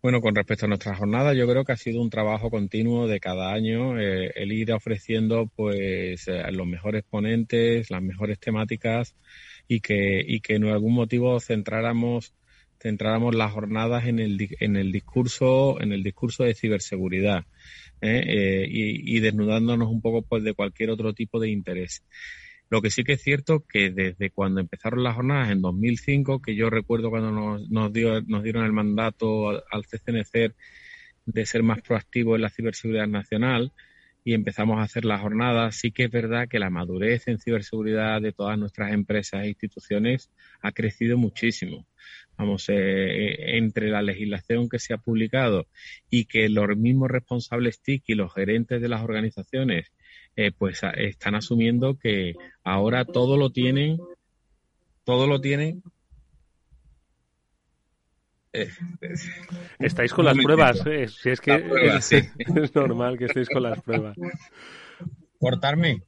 Bueno, 0.00 0.20
con 0.20 0.34
respecto 0.34 0.66
a 0.66 0.68
nuestra 0.68 0.94
jornada, 0.94 1.34
yo 1.34 1.48
creo 1.48 1.64
que 1.64 1.72
ha 1.72 1.76
sido 1.76 2.00
un 2.00 2.10
trabajo 2.10 2.50
continuo 2.50 3.08
de 3.08 3.18
cada 3.18 3.52
año, 3.52 3.98
el 3.98 4.52
ir 4.52 4.72
ofreciendo 4.72 5.50
pues 5.56 6.26
los 6.52 6.66
mejores 6.66 7.04
ponentes, 7.04 7.90
las 7.90 8.02
mejores 8.02 8.38
temáticas 8.38 9.16
y 9.66 9.80
que, 9.80 10.22
y 10.26 10.40
que 10.40 10.54
en 10.54 10.64
algún 10.66 10.94
motivo 10.94 11.40
centráramos 11.40 12.34
centráramos 12.80 13.34
las 13.34 13.50
jornadas 13.52 14.06
en 14.06 14.20
el, 14.20 14.56
en 14.60 14.76
el 14.76 14.92
discurso 14.92 15.80
en 15.80 15.92
el 15.92 16.04
discurso 16.04 16.44
de 16.44 16.54
ciberseguridad 16.54 17.44
¿eh? 18.00 18.22
Eh, 18.26 18.66
y, 18.70 19.20
desnudándonos 19.20 19.88
un 19.88 20.00
poco 20.00 20.22
pues 20.22 20.44
de 20.44 20.54
cualquier 20.54 20.90
otro 20.90 21.12
tipo 21.14 21.40
de 21.40 21.50
interés. 21.50 22.04
Lo 22.70 22.82
que 22.82 22.90
sí 22.90 23.02
que 23.02 23.14
es 23.14 23.22
cierto 23.22 23.64
que 23.66 23.90
desde 23.90 24.30
cuando 24.30 24.60
empezaron 24.60 25.02
las 25.02 25.14
jornadas 25.14 25.50
en 25.50 25.62
2005, 25.62 26.42
que 26.42 26.54
yo 26.54 26.68
recuerdo 26.68 27.10
cuando 27.10 27.30
nos, 27.30 27.68
nos, 27.70 27.92
dio, 27.92 28.20
nos 28.22 28.42
dieron 28.42 28.64
el 28.64 28.72
mandato 28.72 29.48
al 29.48 29.86
CCNC 29.86 30.54
de 31.26 31.46
ser 31.46 31.62
más 31.62 31.80
proactivo 31.82 32.36
en 32.36 32.42
la 32.42 32.50
ciberseguridad 32.50 33.06
nacional 33.06 33.72
y 34.24 34.34
empezamos 34.34 34.78
a 34.78 34.82
hacer 34.82 35.06
las 35.06 35.22
jornadas, 35.22 35.76
sí 35.76 35.90
que 35.90 36.04
es 36.04 36.10
verdad 36.10 36.48
que 36.48 36.58
la 36.58 36.68
madurez 36.68 37.28
en 37.28 37.38
ciberseguridad 37.38 38.20
de 38.20 38.32
todas 38.32 38.58
nuestras 38.58 38.92
empresas 38.92 39.44
e 39.44 39.48
instituciones 39.48 40.30
ha 40.60 40.72
crecido 40.72 41.16
muchísimo. 41.16 41.86
Vamos, 42.36 42.68
eh, 42.68 42.74
eh, 42.76 43.56
entre 43.56 43.88
la 43.88 44.02
legislación 44.02 44.68
que 44.68 44.78
se 44.78 44.92
ha 44.92 44.98
publicado 44.98 45.66
y 46.10 46.26
que 46.26 46.48
los 46.48 46.68
mismos 46.76 47.10
responsables 47.10 47.80
TIC 47.80 48.04
y 48.08 48.14
los 48.14 48.32
gerentes 48.34 48.82
de 48.82 48.88
las 48.88 49.02
organizaciones 49.02 49.92
eh, 50.40 50.52
pues 50.56 50.80
están 50.94 51.34
asumiendo 51.34 51.98
que 51.98 52.34
ahora 52.62 53.04
todo 53.04 53.36
lo 53.36 53.50
tienen, 53.50 53.98
todo 55.02 55.26
lo 55.26 55.40
tienen 55.40 55.82
estáis 59.80 60.12
con 60.12 60.24
las 60.24 60.36
pruebas, 60.38 60.78
si 61.20 61.30
es 61.30 61.40
que 61.40 61.54
es, 61.98 62.74
normal 62.74 63.18
que 63.18 63.24
estéis 63.24 63.48
con 63.48 63.64
las 63.64 63.82
pruebas. 63.82 64.16
Cortarme 65.40 66.02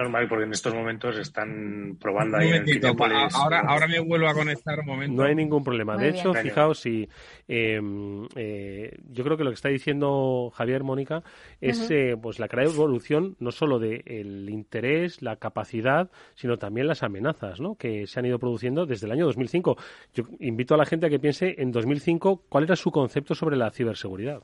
normal 0.00 0.28
porque 0.28 0.44
en 0.44 0.52
estos 0.52 0.74
momentos 0.74 1.18
están 1.18 1.96
probando 2.00 2.38
ahí 2.38 2.48
en 2.48 2.86
ahora, 3.34 3.60
ahora 3.60 3.86
me 3.86 4.00
vuelvo 4.00 4.28
a 4.28 4.34
conectar 4.34 4.80
un 4.80 4.86
momento. 4.86 5.14
No 5.14 5.28
hay 5.28 5.34
ningún 5.34 5.62
problema. 5.62 5.96
de 5.96 6.08
hecho, 6.08 6.32
fijaos, 6.32 6.80
si 6.80 7.08
em, 7.46 8.26
eh, 8.34 8.96
yo 9.10 9.24
creo 9.24 9.36
que 9.36 9.44
lo 9.44 9.50
que 9.50 9.54
está 9.54 9.68
diciendo 9.68 10.50
Javier 10.54 10.84
Mónica 10.84 11.22
es 11.60 11.90
eh, 11.90 12.16
pues 12.20 12.38
la 12.38 12.48
clara 12.48 12.68
evolución 12.68 13.36
no 13.40 13.50
solo 13.50 13.78
del 13.78 14.48
interés, 14.48 15.20
la 15.20 15.36
capacidad, 15.36 16.10
sino 16.34 16.56
también 16.56 16.86
las 16.86 17.02
amenazas 17.02 17.60
¿no? 17.60 17.74
que 17.74 18.06
se 18.06 18.18
han 18.18 18.26
ido 18.26 18.38
produciendo 18.38 18.86
desde 18.86 19.06
el 19.06 19.12
año 19.12 19.26
2005. 19.26 19.76
Yo 20.14 20.24
invito 20.38 20.74
a 20.74 20.78
la 20.78 20.86
gente 20.86 21.06
a 21.06 21.10
que 21.10 21.18
piense 21.18 21.56
en 21.58 21.72
2005 21.72 22.44
cuál 22.48 22.64
era 22.64 22.76
su 22.76 22.90
concepto 22.90 23.34
sobre 23.34 23.56
la 23.56 23.70
ciberseguridad. 23.70 24.42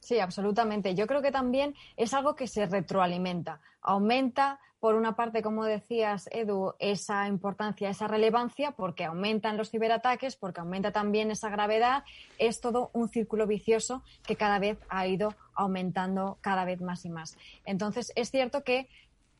Sí, 0.00 0.20
absolutamente. 0.20 0.94
Yo 0.94 1.06
creo 1.06 1.22
que 1.22 1.32
también 1.32 1.74
es 1.96 2.14
algo 2.14 2.36
que 2.36 2.46
se 2.46 2.66
retroalimenta, 2.66 3.60
aumenta 3.82 4.60
por 4.80 4.94
una 4.94 5.16
parte, 5.16 5.42
como 5.42 5.64
decías, 5.64 6.28
Edu, 6.30 6.74
esa 6.78 7.26
importancia, 7.26 7.88
esa 7.88 8.06
relevancia, 8.06 8.72
porque 8.72 9.04
aumentan 9.04 9.56
los 9.56 9.70
ciberataques, 9.70 10.36
porque 10.36 10.60
aumenta 10.60 10.92
también 10.92 11.30
esa 11.30 11.48
gravedad, 11.48 12.04
es 12.38 12.60
todo 12.60 12.90
un 12.92 13.08
círculo 13.08 13.46
vicioso 13.46 14.02
que 14.24 14.36
cada 14.36 14.58
vez 14.58 14.78
ha 14.88 15.06
ido 15.06 15.34
aumentando 15.54 16.38
cada 16.40 16.64
vez 16.64 16.80
más 16.82 17.04
y 17.04 17.10
más. 17.10 17.38
Entonces, 17.64 18.12
es 18.16 18.30
cierto 18.30 18.62
que 18.62 18.88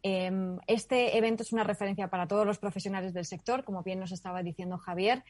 em, 0.02 0.58
este 0.66 1.16
evento 1.18 1.42
es 1.42 1.52
una 1.52 1.64
referencia 1.64 2.08
para 2.08 2.26
todos 2.26 2.46
los 2.46 2.58
profesionales 2.58 3.12
del 3.12 3.24
sector, 3.24 3.62
como 3.62 3.82
bien 3.82 4.00
nos 4.00 4.12
estaba 4.12 4.42
diciendo 4.42 4.78
Javier, 4.78 5.22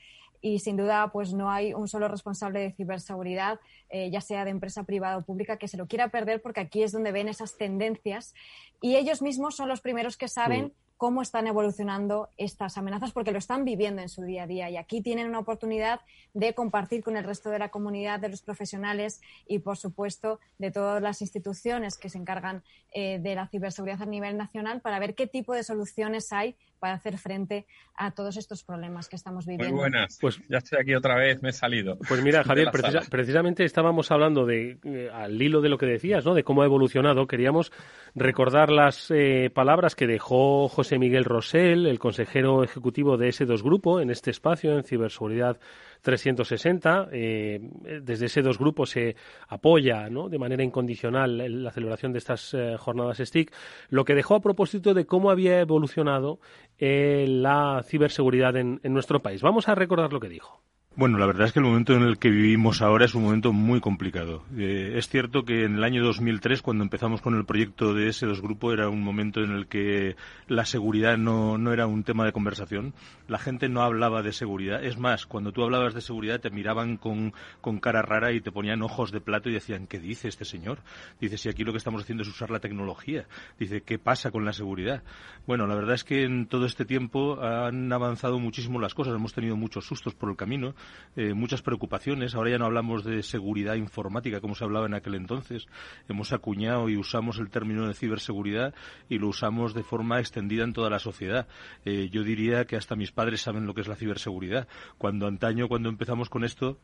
y 0.47 0.61
sin 0.61 0.77
duda 0.77 1.11
pues 1.13 1.35
no 1.35 1.51
hay 1.51 1.75
un 1.75 1.89
solo 1.89 2.07
responsable 2.07 2.61
de 2.61 2.71
ciberseguridad, 2.71 3.59
eh, 3.89 4.11
ya 4.11 4.21
sea 4.21 4.45
de 4.45 4.53
empresa 4.53 4.85
privada 4.85 5.17
o 5.17 5.23
pública, 5.23 5.57
que 5.57 5.67
se 5.67 5.77
lo 5.77 5.89
quiera 5.89 6.09
perder 6.09 6.41
porque 6.41 6.61
aquí 6.61 6.85
es 6.85 6.93
donde 6.93 7.11
ven 7.11 7.29
esas 7.29 7.57
tendencias. 7.57 8.33
Y 8.81 8.95
ellos 8.95 9.23
mismos 9.23 9.57
son 9.57 9.69
los 9.69 9.81
primeros 9.81 10.17
que 10.17 10.29
saben 10.29 10.73
cómo 10.97 11.21
están 11.21 11.47
evolucionando 11.47 12.31
estas 12.39 12.79
amenazas 12.79 13.13
porque 13.13 13.33
lo 13.33 13.39
están 13.39 13.65
viviendo 13.65 14.03
en 14.03 14.09
su 14.09 14.23
día 14.23 14.45
a 14.45 14.47
día. 14.47 14.71
Y 14.71 14.77
aquí 14.77 15.03
tienen 15.03 15.29
una 15.29 15.41
oportunidad 15.41 16.01
de 16.33 16.55
compartir 16.55 17.03
con 17.03 17.17
el 17.17 17.25
resto 17.25 17.51
de 17.51 17.59
la 17.59 17.71
comunidad, 17.71 18.21
de 18.21 18.29
los 18.29 18.43
profesionales 18.43 19.21
y, 19.47 19.59
por 19.59 19.77
supuesto, 19.77 20.39
de 20.59 20.71
todas 20.71 21.03
las 21.03 21.21
instituciones 21.23 21.99
que 21.99 22.09
se 22.09 22.19
encargan 22.19 22.63
eh, 22.93 23.19
de 23.19 23.35
la 23.35 23.49
ciberseguridad 23.49 24.03
a 24.03 24.07
nivel 24.07 24.37
nacional 24.37 24.81
para 24.81 24.99
ver 24.99 25.15
qué 25.15 25.27
tipo 25.27 25.55
de 25.55 25.65
soluciones 25.65 26.33
hay 26.33 26.57
para 26.79 26.95
hacer 26.95 27.19
frente 27.19 27.67
a 27.97 28.11
todos 28.13 28.37
estos 28.37 28.65
problemas 28.65 29.09
que 29.09 29.17
estamos 29.17 29.47
viviendo. 29.47 29.75
Muy 29.75 29.81
buenas, 29.81 30.19
pues 30.21 30.41
ya 30.49 30.59
estoy 30.59 30.79
aquí 30.81 30.95
otra 30.95 31.17
vez, 31.17 31.43
me 31.43 31.51
he 31.51 31.53
salido. 31.53 31.99
Pues 32.09 32.23
mira, 32.23 32.45
Javier, 32.45 32.71
precisamente 33.11 33.65
estábamos 33.65 34.11
hablando 34.11 34.47
de, 34.47 34.79
eh, 34.85 35.11
al 35.13 35.41
hilo 35.41 35.61
de 35.61 35.69
lo 35.69 35.79
que 35.79 35.87
decías, 35.87 36.25
¿no? 36.25 36.35
De 36.35 36.45
cómo 36.45 36.63
ha 36.63 36.67
evolucionado. 36.67 37.27
Queríamos 37.27 37.73
recordar 38.15 38.71
las 38.71 39.11
eh, 39.11 39.51
palabras 39.53 39.95
que 39.95 40.07
dejó 40.07 40.69
José 40.69 40.99
Miguel 40.99 41.25
Rosell, 41.25 41.87
el 41.87 41.99
consejero 41.99 42.65
ejecutivo 42.65 43.17
de 43.17 43.29
ese 43.29 43.45
dos 43.45 43.63
grupo, 43.63 44.01
en 44.01 44.11
este 44.11 44.31
espacio, 44.31 44.77
en 44.77 44.85
ciberseguridad 44.85 45.59
360. 46.03 47.09
Eh, 47.13 47.61
desde 48.03 48.27
ese 48.27 48.43
dos 48.43 48.59
grupos 48.59 48.91
se 48.91 49.17
apoya 49.49 50.09
¿no? 50.09 50.29
de 50.29 50.39
manera 50.39 50.63
incondicional 50.63 51.63
la 51.63 51.71
celebración 51.71 52.13
de 52.13 52.19
estas 52.19 52.55
eh, 52.55 52.77
jornadas 52.79 53.19
STIC, 53.19 53.53
lo 53.89 54.05
que 54.05 54.15
dejó 54.15 54.37
a 54.37 54.41
propósito 54.41 54.95
de 54.95 55.07
cómo 55.07 55.31
había 55.31 55.61
evolucionado 55.61 56.39
eh, 56.79 57.27
la 57.29 57.83
ciberseguridad 57.87 58.57
en, 58.57 58.81
en 58.83 58.93
nuestro 58.93 59.21
país. 59.23 59.43
Vamos 59.43 59.69
a 59.69 59.75
recordar 59.75 60.13
lo 60.13 60.21
que 60.21 60.29
dijo. 60.29 60.63
Bueno, 60.99 61.19
la 61.19 61.27
verdad 61.27 61.47
es 61.47 61.53
que 61.53 61.59
el 61.59 61.67
momento 61.67 61.93
en 61.93 62.05
el 62.05 62.17
que 62.17 62.31
vivimos 62.31 62.81
ahora 62.81 63.05
es 63.05 63.15
un 63.15 63.23
momento 63.23 63.53
muy 63.53 63.83
complicado. 63.83 64.45
Eh, 64.57 64.95
es 64.97 65.11
cierto 65.11 65.45
que 65.45 65.65
en 65.65 65.75
el 65.75 65.85
año 65.85 66.03
2003, 66.03 66.63
cuando 66.63 66.85
empezamos 66.85 67.21
con 67.21 67.35
el 67.35 67.45
proyecto 67.45 67.93
de 67.93 68.09
ese 68.09 68.25
dos 68.25 68.41
grupo, 68.41 68.73
era 68.73 68.89
un 68.89 69.03
momento 69.03 69.43
en 69.43 69.51
el 69.51 69.67
que 69.67 70.17
la 70.49 70.65
seguridad 70.65 71.19
no, 71.19 71.59
no, 71.59 71.75
era 71.75 71.87
un 71.87 72.03
tema 72.03 72.25
de 72.25 72.33
conversación. 72.33 72.95
La 73.29 73.39
gente 73.39 73.69
no 73.69 73.83
hablaba 73.83 74.23
de 74.23 74.33
seguridad. 74.33 74.83
Es 74.83 74.97
más, 74.97 75.27
cuando 75.27 75.53
tú 75.53 75.63
hablabas 75.65 75.93
de 75.93 76.01
seguridad 76.01 76.41
te 76.41 76.49
miraban 76.49 76.97
con, 76.97 77.35
con 77.61 77.79
cara 77.79 78.01
rara 78.01 78.33
y 78.33 78.41
te 78.41 78.51
ponían 78.51 78.81
ojos 78.81 79.13
de 79.13 79.21
plato 79.21 79.51
y 79.51 79.53
decían, 79.53 79.87
¿qué 79.87 79.99
dice 79.99 80.29
este 80.29 80.47
señor? 80.47 80.79
Dice, 81.21 81.37
si 81.37 81.51
aquí 81.51 81.63
lo 81.63 81.73
que 81.73 81.79
estamos 81.79 82.01
haciendo 82.01 82.23
es 82.23 82.31
usar 82.31 82.51
la 82.51 82.61
tecnología. 82.61 83.27
Dice, 83.59 83.83
¿qué 83.83 83.99
pasa 83.99 84.31
con 84.31 84.47
la 84.47 84.55
seguridad? 84.55 85.03
Bueno, 85.47 85.67
la 85.67 85.75
verdad 85.75 85.95
es 85.95 86.05
que 86.05 86.23
en 86.23 86.47
todo 86.47 86.65
este 86.65 86.87
tiempo 86.87 87.39
han 87.43 87.93
avanzado 87.93 88.39
muchísimo 88.39 88.81
las 88.81 88.95
cosas. 88.95 89.15
Hemos 89.15 89.35
tenido 89.35 89.57
muchos 89.57 89.85
sustos 89.85 90.15
por 90.15 90.31
el 90.31 90.37
camino 90.37 90.75
eh, 91.17 91.35
muchas 91.35 91.63
preocupaciones. 91.63 92.35
Ahora 92.35 92.51
ya 92.51 92.59
no 92.59 92.67
hablamos 92.67 93.05
de 93.05 93.23
seguridad 93.23 93.75
informática 93.75 94.41
como 94.41 94.55
se 94.55 94.65
hablaba 94.65 94.87
en 94.87 94.95
aquel 94.95 95.15
entonces. 95.15 95.67
Hemos 96.09 96.33
acuñado 96.33 96.89
y 96.89 96.97
usamos 96.97 97.39
el 97.39 97.51
término 97.51 97.87
de 97.87 97.95
ciberseguridad 97.95 98.75
y 99.09 99.19
lo 99.19 99.29
usamos 99.29 99.75
de 99.75 99.83
forma 99.83 100.21
extendida 100.21 100.65
en 100.65 100.73
toda 100.73 100.91
la 100.91 100.99
sociedad. 100.99 101.49
Eh, 101.85 102.09
yo 102.11 102.23
diría 102.23 102.65
que 102.65 102.77
hasta 102.77 102.97
mis 102.97 103.13
padres 103.13 103.41
saben 103.41 103.67
lo 103.67 103.75
que 103.75 103.81
es 103.81 103.89
la 103.89 103.97
ciberseguridad. 103.97 104.69
Cuando 104.99 105.27
antaño, 105.27 105.69
cuando 105.69 105.89
empezamos 105.89 106.29
con 106.29 106.45
esto, 106.45 106.79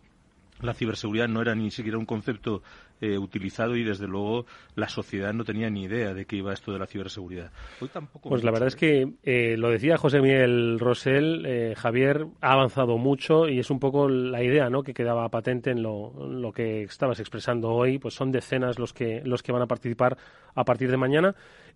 la 0.62 0.74
ciberseguridad 0.74 1.28
no 1.28 1.42
era 1.42 1.54
ni 1.54 1.70
siquiera 1.70 1.98
un 1.98 2.06
concepto 2.06 2.62
eh, 3.00 3.18
utilizado 3.18 3.76
y 3.76 3.82
desde 3.82 4.06
luego 4.06 4.46
la 4.76 4.88
sociedad 4.88 5.32
no 5.32 5.44
tenía 5.44 5.68
ni 5.70 5.84
idea 5.84 6.14
de 6.14 6.24
qué 6.24 6.36
iba 6.36 6.52
esto 6.52 6.72
de 6.72 6.78
la 6.78 6.86
ciberseguridad. 6.86 7.50
Hoy 7.80 7.88
tampoco 7.88 8.28
pues 8.28 8.44
la 8.44 8.52
verdad 8.52 8.68
es 8.68 8.76
que 8.76 9.12
eh, 9.24 9.56
lo 9.58 9.70
decía 9.70 9.96
José 9.96 10.20
Miguel 10.20 10.78
Rosell, 10.78 11.44
eh, 11.44 11.74
Javier 11.76 12.26
ha 12.40 12.52
avanzado 12.52 12.98
mucho 12.98 13.48
y 13.48 13.58
es 13.58 13.70
un 13.70 13.80
poco 13.80 14.08
la 14.08 14.42
idea 14.42 14.70
¿no? 14.70 14.82
que 14.82 14.94
quedaba 14.94 15.28
patente 15.30 15.70
en 15.70 15.82
lo, 15.82 16.12
lo, 16.28 16.52
que 16.52 16.84
estabas 16.84 17.18
expresando 17.18 17.70
hoy. 17.70 17.98
Pues 17.98 18.14
son 18.14 18.30
decenas 18.30 18.78
los 18.78 18.92
que, 18.92 19.20
los 19.24 19.42
que 19.42 19.52
van 19.52 19.62
a 19.62 19.66
participar 19.66 20.16
a 20.54 20.64
partir 20.64 20.90
de 20.90 20.96
mañana 20.96 21.34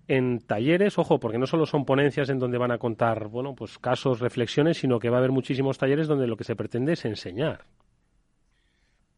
en 0.08 0.38
talleres, 0.38 0.98
ojo, 0.98 1.18
porque 1.18 1.38
no 1.38 1.46
solo 1.46 1.66
son 1.66 1.84
ponencias 1.84 2.28
en 2.30 2.38
donde 2.38 2.58
van 2.58 2.70
a 2.70 2.78
contar, 2.78 3.26
bueno, 3.28 3.54
pues 3.54 3.78
casos, 3.78 4.20
reflexiones, 4.20 4.78
sino 4.78 4.98
que 4.98 5.10
va 5.10 5.16
a 5.16 5.18
haber 5.18 5.32
muchísimos 5.32 5.78
talleres 5.78 6.06
donde 6.06 6.28
lo 6.28 6.36
que 6.36 6.44
se 6.44 6.54
pretende 6.54 6.92
es 6.92 7.04
enseñar. 7.04 7.64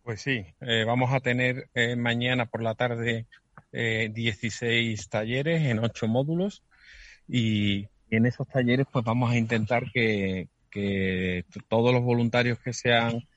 Pues 0.08 0.22
sí, 0.22 0.42
eh, 0.62 0.84
vamos 0.86 1.12
a 1.12 1.20
tener 1.20 1.68
eh, 1.74 1.94
mañana 1.94 2.46
por 2.46 2.62
la 2.62 2.74
tarde 2.74 3.26
eh, 3.72 4.10
16 4.10 5.06
talleres 5.10 5.60
en 5.66 5.80
8 5.80 6.08
módulos 6.08 6.62
y 7.28 7.88
en 8.08 8.24
esos 8.24 8.48
talleres 8.48 8.86
pues 8.90 9.04
vamos 9.04 9.30
a 9.30 9.36
intentar 9.36 9.92
que, 9.92 10.48
que 10.70 11.44
todos 11.68 11.92
los 11.92 12.02
voluntarios 12.02 12.58
que 12.58 12.72
sean 12.72 13.28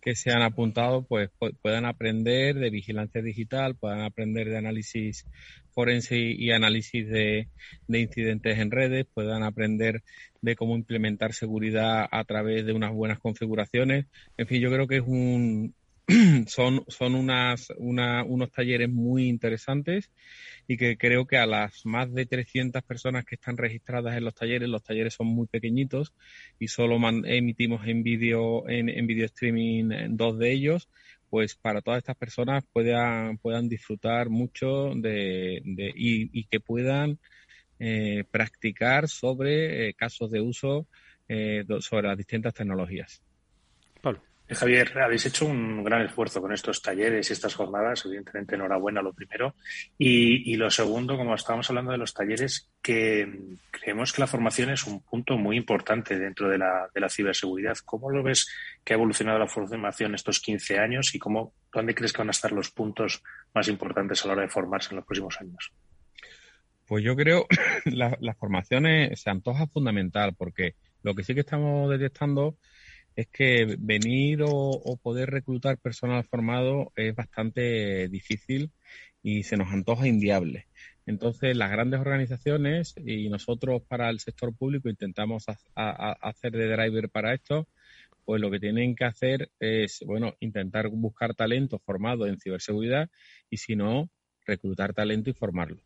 que 0.00 0.14
se 0.14 0.30
han 0.30 0.42
apuntado 0.42 1.02
pues 1.02 1.30
puedan 1.62 1.84
aprender 1.84 2.54
de 2.54 2.70
vigilancia 2.70 3.22
digital, 3.22 3.74
puedan 3.74 4.02
aprender 4.02 4.48
de 4.48 4.56
análisis 4.56 5.26
forense 5.72 6.16
y 6.16 6.52
análisis 6.52 7.08
de, 7.08 7.48
de, 7.88 8.00
incidentes 8.00 8.56
en 8.56 8.70
redes, 8.70 9.04
puedan 9.12 9.42
aprender 9.42 10.04
de 10.42 10.54
cómo 10.54 10.76
implementar 10.76 11.32
seguridad 11.32 12.06
a 12.08 12.24
través 12.24 12.64
de 12.64 12.72
unas 12.72 12.92
buenas 12.92 13.18
configuraciones. 13.18 14.06
En 14.36 14.46
fin, 14.46 14.60
yo 14.60 14.70
creo 14.70 14.86
que 14.86 14.96
es 14.98 15.04
un, 15.04 15.74
son, 16.48 16.84
son 16.88 17.14
unas, 17.14 17.68
unos 17.78 18.50
talleres 18.50 18.88
muy 18.88 19.28
interesantes 19.28 20.10
y 20.66 20.76
que 20.76 20.96
creo 20.96 21.26
que 21.26 21.36
a 21.36 21.46
las 21.46 21.86
más 21.86 22.12
de 22.12 22.26
300 22.26 22.82
personas 22.82 23.24
que 23.24 23.36
están 23.36 23.56
registradas 23.56 24.16
en 24.16 24.24
los 24.24 24.34
talleres, 24.34 24.68
los 24.68 24.82
talleres 24.82 25.14
son 25.14 25.28
muy 25.28 25.46
pequeñitos 25.46 26.12
y 26.58 26.68
solo 26.68 26.96
emitimos 27.24 27.86
en 27.86 28.02
vídeo 28.02 28.68
en, 28.68 28.88
en 28.88 29.06
video 29.06 29.26
streaming 29.26 30.16
dos 30.16 30.38
de 30.38 30.52
ellos, 30.52 30.88
pues 31.28 31.54
para 31.54 31.80
todas 31.80 31.98
estas 31.98 32.16
personas 32.16 32.64
puedan, 32.72 33.38
puedan 33.38 33.68
disfrutar 33.68 34.30
mucho 34.30 34.92
de, 34.96 35.62
de 35.64 35.92
y, 35.94 36.44
que 36.44 36.60
puedan 36.60 37.18
eh, 37.78 38.24
practicar 38.30 39.08
sobre 39.08 39.88
eh, 39.88 39.94
casos 39.94 40.30
de 40.30 40.40
uso 40.40 40.88
eh, 41.28 41.64
sobre 41.80 42.08
las 42.08 42.18
distintas 42.18 42.52
tecnologías. 42.52 43.22
Eh, 44.50 44.54
Javier, 44.56 44.98
habéis 44.98 45.26
hecho 45.26 45.46
un 45.46 45.84
gran 45.84 46.02
esfuerzo 46.02 46.40
con 46.40 46.52
estos 46.52 46.82
talleres 46.82 47.30
y 47.30 47.32
estas 47.32 47.54
jornadas. 47.54 48.04
Evidentemente, 48.04 48.56
enhorabuena 48.56 49.00
lo 49.00 49.12
primero. 49.12 49.54
Y, 49.96 50.56
lo 50.56 50.68
segundo, 50.70 51.16
como 51.16 51.34
estábamos 51.34 51.70
hablando 51.70 51.92
de 51.92 51.98
los 51.98 52.12
talleres, 52.12 52.68
que 52.82 53.28
creemos 53.70 54.12
que 54.12 54.20
la 54.20 54.26
formación 54.26 54.70
es 54.70 54.84
un 54.86 55.02
punto 55.02 55.38
muy 55.38 55.56
importante 55.56 56.18
dentro 56.18 56.48
de 56.48 56.58
la, 56.58 57.08
ciberseguridad. 57.08 57.76
¿Cómo 57.84 58.10
lo 58.10 58.24
ves 58.24 58.48
que 58.84 58.92
ha 58.92 58.96
evolucionado 58.96 59.38
la 59.38 59.46
formación 59.46 60.14
estos 60.14 60.40
15 60.40 60.78
años 60.78 61.14
y 61.14 61.20
cómo, 61.20 61.54
dónde 61.72 61.94
crees 61.94 62.12
que 62.12 62.18
van 62.18 62.28
a 62.28 62.32
estar 62.32 62.50
los 62.50 62.70
puntos 62.70 63.22
más 63.54 63.68
importantes 63.68 64.24
a 64.24 64.28
la 64.28 64.32
hora 64.32 64.42
de 64.42 64.48
formarse 64.48 64.90
en 64.90 64.96
los 64.96 65.06
próximos 65.06 65.40
años? 65.40 65.72
Pues 66.86 67.04
yo 67.04 67.14
creo 67.14 67.46
la, 67.84 68.16
la 68.20 68.34
formación 68.34 68.84
se 69.14 69.30
antoja 69.30 69.68
fundamental 69.68 70.34
porque 70.36 70.74
lo 71.02 71.14
que 71.14 71.22
sí 71.22 71.34
que 71.34 71.40
estamos 71.40 71.88
detectando 71.88 72.56
es 73.16 73.28
que 73.28 73.76
venir 73.78 74.40
o, 74.42 74.98
poder 75.02 75.30
reclutar 75.30 75.78
personal 75.78 76.24
formado 76.24 76.92
es 76.96 77.14
bastante 77.14 78.08
difícil 78.08 78.70
y 79.22 79.42
se 79.42 79.56
nos 79.56 79.72
antoja 79.72 80.06
inviable. 80.06 80.66
Entonces, 81.06 81.56
las 81.56 81.70
grandes 81.70 82.00
organizaciones 82.00 82.94
y 83.04 83.28
nosotros 83.28 83.82
para 83.82 84.10
el 84.10 84.20
sector 84.20 84.54
público 84.54 84.88
intentamos 84.88 85.46
hacer 85.74 86.52
de 86.52 86.68
driver 86.68 87.08
para 87.08 87.34
esto, 87.34 87.66
pues 88.24 88.40
lo 88.40 88.50
que 88.50 88.60
tienen 88.60 88.94
que 88.94 89.04
hacer 89.04 89.50
es, 89.58 90.02
bueno, 90.06 90.34
intentar 90.40 90.88
buscar 90.88 91.34
talento 91.34 91.78
formado 91.80 92.26
en 92.26 92.38
ciberseguridad 92.38 93.10
y 93.50 93.56
si 93.56 93.74
no, 93.74 94.08
reclutar 94.46 94.94
talento 94.94 95.30
y 95.30 95.34
formarlo. 95.34 95.82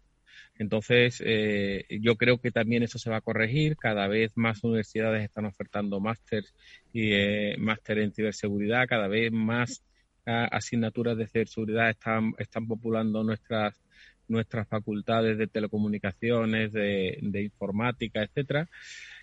Entonces, 0.58 1.20
eh, 1.24 1.84
yo 2.00 2.16
creo 2.16 2.38
que 2.38 2.52
también 2.52 2.82
eso 2.82 2.98
se 2.98 3.10
va 3.10 3.16
a 3.16 3.20
corregir. 3.20 3.76
Cada 3.76 4.06
vez 4.06 4.32
más 4.36 4.62
universidades 4.62 5.24
están 5.24 5.46
ofertando 5.46 6.00
másteres 6.00 6.54
y 6.92 7.12
eh, 7.12 7.56
máster 7.58 7.98
en 7.98 8.12
ciberseguridad. 8.12 8.86
Cada 8.86 9.08
vez 9.08 9.32
más 9.32 9.82
ah, 10.26 10.48
asignaturas 10.52 11.16
de 11.16 11.26
ciberseguridad 11.26 11.90
están, 11.90 12.34
están 12.38 12.66
populando 12.66 13.24
nuestras 13.24 13.80
nuestras 14.26 14.66
facultades 14.66 15.36
de 15.36 15.46
telecomunicaciones, 15.48 16.72
de, 16.72 17.42
informática, 17.42 18.22
etcétera. 18.22 18.70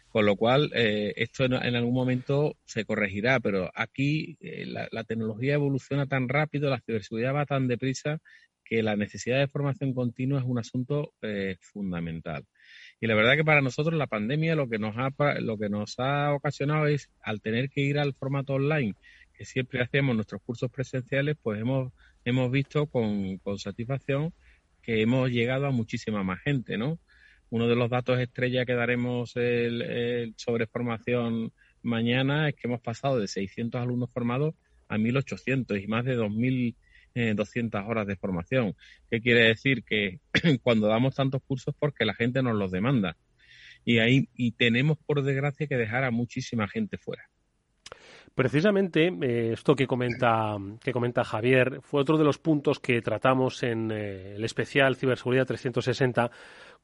Con 0.09 0.27
lo 0.27 0.35
cual, 0.35 0.69
eh, 0.75 1.13
esto 1.15 1.45
en, 1.45 1.53
algún 1.53 1.95
momento 1.95 2.55
se 2.65 2.85
corregirá, 2.85 3.39
pero 3.39 3.71
aquí 3.73 4.37
la, 4.41 4.87
la, 4.91 5.03
tecnología 5.03 5.55
evoluciona 5.55 6.05
tan 6.05 6.29
rápido, 6.29 6.69
la 6.69 6.81
ciberseguridad 6.81 7.33
va 7.33 7.47
tan 7.47 7.67
deprisa 7.67 8.19
que 8.71 8.81
la 8.81 8.95
necesidad 8.95 9.37
de 9.37 9.49
formación 9.49 9.93
continua 9.93 10.39
es 10.39 10.45
un 10.45 10.57
asunto 10.57 11.11
eh, 11.21 11.57
fundamental. 11.59 12.45
Y 13.01 13.07
la 13.07 13.15
verdad 13.15 13.35
que 13.35 13.43
para 13.43 13.59
nosotros 13.59 13.97
la 13.97 14.07
pandemia 14.07 14.55
lo 14.55 14.69
que 14.69 14.79
nos 14.79 14.95
ha 14.97 15.09
lo 15.41 15.57
que 15.57 15.67
nos 15.67 15.99
ha 15.99 16.33
ocasionado 16.33 16.87
es 16.87 17.09
al 17.21 17.41
tener 17.41 17.69
que 17.69 17.81
ir 17.81 17.99
al 17.99 18.13
formato 18.13 18.53
online 18.53 18.95
que 19.33 19.43
siempre 19.43 19.81
hacemos 19.81 20.15
nuestros 20.15 20.41
cursos 20.41 20.71
presenciales, 20.71 21.35
pues 21.43 21.59
hemos 21.59 21.91
hemos 22.23 22.49
visto 22.49 22.85
con, 22.85 23.39
con 23.39 23.59
satisfacción 23.59 24.33
que 24.81 25.01
hemos 25.01 25.29
llegado 25.29 25.65
a 25.67 25.71
muchísima 25.71 26.23
más 26.23 26.39
gente, 26.39 26.77
¿no? 26.77 26.97
Uno 27.49 27.67
de 27.67 27.75
los 27.75 27.89
datos 27.89 28.19
estrella 28.19 28.63
que 28.63 28.73
daremos 28.73 29.31
sobre 29.31 30.67
formación 30.67 31.51
mañana 31.81 32.47
es 32.47 32.55
que 32.55 32.69
hemos 32.69 32.79
pasado 32.79 33.19
de 33.19 33.27
600 33.27 33.81
alumnos 33.81 34.09
formados 34.13 34.55
a 34.87 34.97
1.800 34.97 35.83
y 35.83 35.87
más 35.87 36.05
de 36.05 36.17
2.000 36.17 36.73
200 37.13 37.83
horas 37.85 38.07
de 38.07 38.15
formación. 38.15 38.75
¿Qué 39.09 39.21
quiere 39.21 39.45
decir? 39.45 39.83
Que 39.83 40.19
cuando 40.63 40.87
damos 40.87 41.15
tantos 41.15 41.41
cursos 41.43 41.75
porque 41.77 42.05
la 42.05 42.13
gente 42.13 42.41
nos 42.41 42.55
los 42.55 42.71
demanda. 42.71 43.17
Y 43.83 43.99
ahí 43.99 44.29
y 44.35 44.51
tenemos, 44.51 44.97
por 45.05 45.23
desgracia, 45.23 45.67
que 45.67 45.77
dejar 45.77 46.03
a 46.03 46.11
muchísima 46.11 46.67
gente 46.67 46.97
fuera. 46.97 47.30
Precisamente 48.35 49.07
eh, 49.07 49.51
esto 49.53 49.75
que 49.75 49.87
comenta, 49.87 50.57
que 50.81 50.93
comenta 50.93 51.23
Javier 51.23 51.79
fue 51.81 52.01
otro 52.01 52.17
de 52.17 52.23
los 52.23 52.37
puntos 52.37 52.79
que 52.79 53.01
tratamos 53.01 53.61
en 53.63 53.91
eh, 53.91 54.35
el 54.35 54.45
especial 54.45 54.95
Ciberseguridad 54.95 55.45
360 55.45 56.31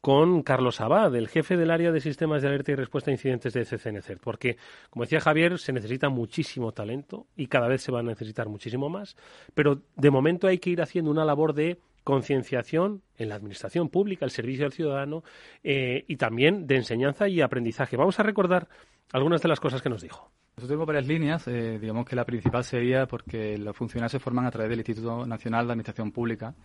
con 0.02 0.44
Carlos 0.44 0.82
Abad, 0.82 1.16
el 1.16 1.28
jefe 1.28 1.58
del 1.58 1.72
área 1.72 1.92
de 1.92 2.02
sistemas 2.02 2.42
de 2.42 2.50
alerta 2.50 2.72
y 2.72 2.76
respuesta 2.76 3.10
a 3.10 3.14
incidentes 3.14 3.54
de 3.54 3.66
CCNCERT, 3.66 4.22
porque, 4.22 4.58
como 4.90 5.06
decía 5.06 5.20
Javier, 5.20 5.58
se 5.58 5.74
necesita 5.74 6.10
muchísimo 6.10 6.72
talento 6.72 7.28
y 7.36 7.48
cada 7.48 7.68
vez 7.68 7.82
se 7.82 7.92
va 7.92 8.02
a 8.02 8.04
necesitar 8.04 8.48
muchísimo 8.48 8.90
más, 8.90 9.16
pero 9.56 9.82
de 9.96 10.12
momento 10.12 10.48
hay 10.48 10.60
que 10.60 10.70
ir 10.70 10.82
haciendo 10.82 11.10
una 11.10 11.26
labor 11.26 11.54
de 11.54 11.80
concienciación 12.04 13.02
en 13.18 13.30
la 13.30 13.36
administración 13.36 13.90
pública, 13.90 14.24
el 14.24 14.32
servicio 14.32 14.66
al 14.66 14.72
ciudadano 14.72 15.24
eh, 15.64 16.06
y 16.08 16.16
también 16.16 16.68
de 16.68 16.78
enseñanza 16.78 17.28
y 17.28 17.42
aprendizaje. 17.42 17.98
Vamos 17.98 18.20
a 18.20 18.24
recordar 18.24 18.70
algunas 19.12 19.42
de 19.42 19.50
las 19.50 19.60
cosas 19.60 19.82
que 19.82 19.90
nos 19.90 20.04
dijo. 20.04 20.32
Nosotros 20.58 20.70
tenemos 20.70 20.88
varias 20.88 21.06
líneas. 21.06 21.48
Eh, 21.48 21.78
digamos 21.80 22.04
que 22.04 22.16
la 22.16 22.26
principal 22.26 22.64
sería 22.64 23.06
porque 23.06 23.60
los 23.60 23.78
funcionarios 23.78 24.14
se 24.14 24.20
forman 24.20 24.48
a 24.48 24.50
través 24.50 24.72
del 24.72 24.80
Instituto 24.80 25.24
Nacional 25.24 25.68
de 25.68 25.74
Administración 25.74 26.12
Pública 26.12 26.56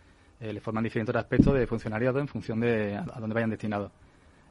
eh, 0.41 0.51
le 0.51 0.61
forman 0.61 0.83
diferentes 0.83 1.15
aspectos 1.15 1.53
de 1.53 1.67
funcionariado 1.67 2.19
en 2.19 2.27
función 2.27 2.59
de 2.59 2.97
a, 2.97 3.21
dónde 3.21 3.35
vayan 3.35 3.51
destinados. 3.51 3.93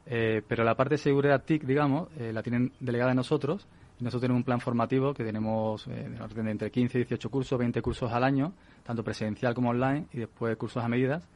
Eh, 0.06 0.42
pero 0.46 0.62
la 0.62 0.76
parte 0.76 0.94
de 0.94 0.98
seguridad 0.98 1.42
TIC, 1.42 1.64
digamos, 1.64 2.08
la 2.16 2.40
tienen 2.40 2.70
delegada 2.78 3.10
en 3.10 3.16
nosotros. 3.16 3.66
nosotros 3.98 4.20
tenemos 4.20 4.38
un 4.38 4.44
plan 4.44 4.60
formativo 4.60 5.12
que 5.12 5.24
tenemos 5.24 5.86
de 5.86 6.50
entre 6.50 6.70
15 6.70 6.98
y 6.98 7.00
18 7.00 7.28
cursos, 7.28 7.58
20 7.58 7.82
cursos 7.82 8.12
al 8.12 8.22
año, 8.22 8.52
tanto 8.84 9.02
presencial 9.02 9.54
como 9.54 9.70
online, 9.70 10.06
y 10.12 10.18
después 10.18 10.56
cursos 10.56 10.84
a 10.84 10.88
medidas 10.88 11.26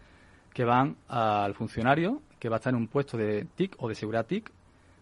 que 0.55 0.65
van 0.65 0.95
al 1.09 1.55
funcionario 1.55 2.23
que 2.39 2.49
va 2.49 2.57
a 2.57 2.59
estar 2.59 2.73
en 2.73 2.79
un 2.79 2.87
puesto 2.87 3.17
de 3.17 3.49
TIC 3.57 3.75
o 3.79 3.89
de 3.89 3.97
seguridad 3.97 4.27
TIC, 4.27 4.53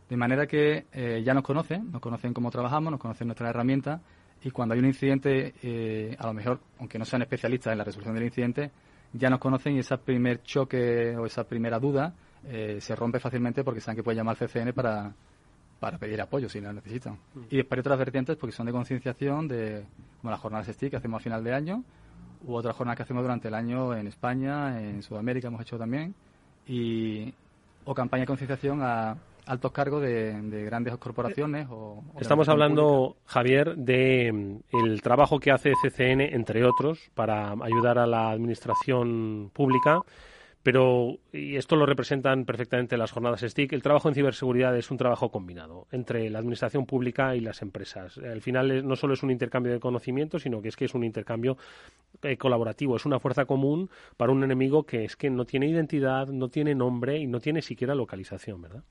de 0.08 0.16
manera 0.16 0.46
que 0.46 0.86
eh, 0.92 1.22
ya 1.24 1.34
nos 1.34 1.42
conocen, 1.42 1.90
nos 1.90 2.00
conocen 2.00 2.34
cómo 2.34 2.50
trabajamos, 2.50 2.90
nos 2.90 3.00
conocen 3.00 3.28
nuestras 3.28 3.50
herramientas 3.50 4.00
y 4.42 4.50
cuando 4.50 4.74
hay 4.74 4.80
un 4.80 4.86
incidente, 4.86 5.54
eh, 5.62 6.14
a 6.18 6.26
lo 6.26 6.34
mejor, 6.34 6.60
aunque 6.78 6.98
no 6.98 7.04
sean 7.04 7.22
especialistas 7.22 7.72
en 7.72 7.78
la 7.78 7.84
resolución 7.84 8.14
del 8.14 8.24
incidente, 8.24 8.70
ya 9.12 9.30
nos 9.30 9.38
conocen 9.38 9.74
y 9.76 9.78
ese 9.78 9.96
primer 9.98 10.42
choque 10.42 11.16
o 11.16 11.24
esa 11.24 11.44
primera 11.44 11.78
duda 11.78 12.14
eh, 12.46 12.78
se 12.80 12.94
rompe 12.94 13.20
fácilmente 13.20 13.64
porque 13.64 13.80
saben 13.80 13.96
que 13.96 14.02
pueden 14.02 14.18
llamar 14.18 14.36
al 14.38 14.48
CCN 14.48 14.72
para, 14.74 15.14
para 15.80 15.96
pedir 15.98 16.20
apoyo 16.20 16.48
si 16.48 16.60
lo 16.60 16.72
necesitan. 16.72 17.14
Mm. 17.14 17.40
Y 17.50 17.56
después 17.56 17.78
hay 17.78 17.80
otras 17.80 17.98
vertientes 17.98 18.36
porque 18.36 18.54
son 18.54 18.66
de 18.66 18.72
concienciación, 18.72 19.48
de, 19.48 19.86
como 20.20 20.30
las 20.30 20.40
jornadas 20.40 20.66
STIC 20.66 20.90
que 20.90 20.96
hacemos 20.96 21.20
a 21.20 21.24
final 21.24 21.42
de 21.42 21.54
año, 21.54 21.84
u 22.42 22.54
otras 22.54 22.76
jornadas 22.76 22.98
que 22.98 23.02
hacemos 23.04 23.22
durante 23.22 23.48
el 23.48 23.54
año 23.54 23.94
en 23.94 24.06
España, 24.08 24.78
en 24.78 25.02
Sudamérica 25.02 25.48
hemos 25.48 25.62
hecho 25.62 25.78
también, 25.78 26.14
y, 26.66 27.32
o 27.84 27.94
campaña 27.94 28.22
de 28.22 28.26
concienciación 28.26 28.82
a 28.82 29.16
altos 29.46 29.72
cargos 29.72 30.02
de, 30.02 30.64
grandes 30.64 30.96
corporaciones. 30.96 31.66
O, 31.70 32.02
Estamos 32.20 32.48
hablando, 32.48 33.16
Javier, 33.26 33.76
de 33.76 34.32
mm, 34.32 34.76
el 34.84 35.02
trabajo 35.02 35.38
que 35.38 35.50
hace 35.50 35.72
CCN, 35.82 36.20
entre 36.20 36.64
otros, 36.64 37.10
para 37.14 37.52
ayudar 37.62 37.98
a 37.98 38.06
la 38.06 38.30
administración 38.30 39.50
pública 39.52 40.00
pero, 40.64 41.18
y 41.30 41.56
esto 41.56 41.76
lo 41.76 41.84
representan 41.84 42.46
perfectamente 42.46 42.96
las 42.96 43.12
jornadas 43.12 43.42
STIC, 43.42 43.74
el 43.74 43.82
trabajo 43.82 44.08
en 44.08 44.14
ciberseguridad 44.14 44.74
es 44.74 44.90
un 44.90 44.96
trabajo 44.96 45.30
combinado 45.30 45.86
entre 45.92 46.30
la 46.30 46.38
administración 46.38 46.86
pública 46.86 47.36
y 47.36 47.40
las 47.40 47.60
empresas. 47.60 48.16
Al 48.16 48.40
final 48.40 48.88
no 48.88 48.96
solo 48.96 49.12
es 49.12 49.22
un 49.22 49.30
intercambio 49.30 49.74
de 49.74 49.78
conocimiento, 49.78 50.38
sino 50.38 50.62
que 50.62 50.68
es 50.68 50.76
que 50.76 50.86
es 50.86 50.94
un 50.94 51.04
intercambio 51.04 51.58
eh, 52.22 52.38
colaborativo, 52.38 52.96
es 52.96 53.04
una 53.04 53.20
fuerza 53.20 53.44
común 53.44 53.90
para 54.16 54.32
un 54.32 54.42
enemigo 54.42 54.84
que 54.84 55.04
es 55.04 55.16
que 55.16 55.28
no 55.28 55.44
tiene 55.44 55.68
identidad, 55.68 56.28
no 56.28 56.48
tiene 56.48 56.74
nombre 56.74 57.18
y 57.18 57.26
no 57.26 57.40
tiene 57.40 57.60
siquiera 57.60 57.94
localización, 57.94 58.62
¿verdad? 58.62 58.84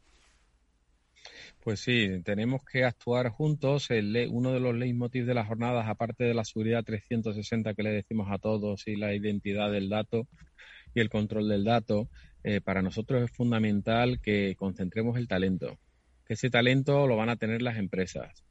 Pues 1.64 1.80
sí, 1.80 2.22
tenemos 2.26 2.62
que 2.66 2.84
actuar 2.84 3.30
juntos. 3.30 3.88
Uno 3.90 4.52
de 4.52 4.60
los 4.60 4.76
leitmotiv 4.76 5.26
de 5.26 5.34
las 5.34 5.48
jornadas, 5.48 5.88
aparte 5.88 6.26
de 6.26 6.34
la 6.34 6.44
seguridad 6.44 6.84
360 6.84 7.74
que 7.74 7.84
le 7.84 7.92
decimos 7.92 8.28
a 8.30 8.38
todos 8.38 8.86
y 8.86 8.98
la 8.98 9.14
identidad 9.14 9.72
del 9.72 9.88
dato, 9.88 10.28
y 10.94 11.00
el 11.00 11.10
control 11.10 11.48
del 11.48 11.64
dato, 11.64 12.10
eh, 12.44 12.60
para 12.60 12.82
nosotros 12.82 13.24
es 13.24 13.32
fundamental 13.32 14.20
que 14.20 14.56
concentremos 14.58 15.18
el 15.18 15.30
talento, 15.30 15.80
que 16.26 16.34
ese 16.34 16.50
talento 16.50 17.08
lo 17.08 17.16
van 17.16 17.30
a 17.30 17.38
tener 17.38 17.62
las 17.62 17.78
empresas. 17.78 18.44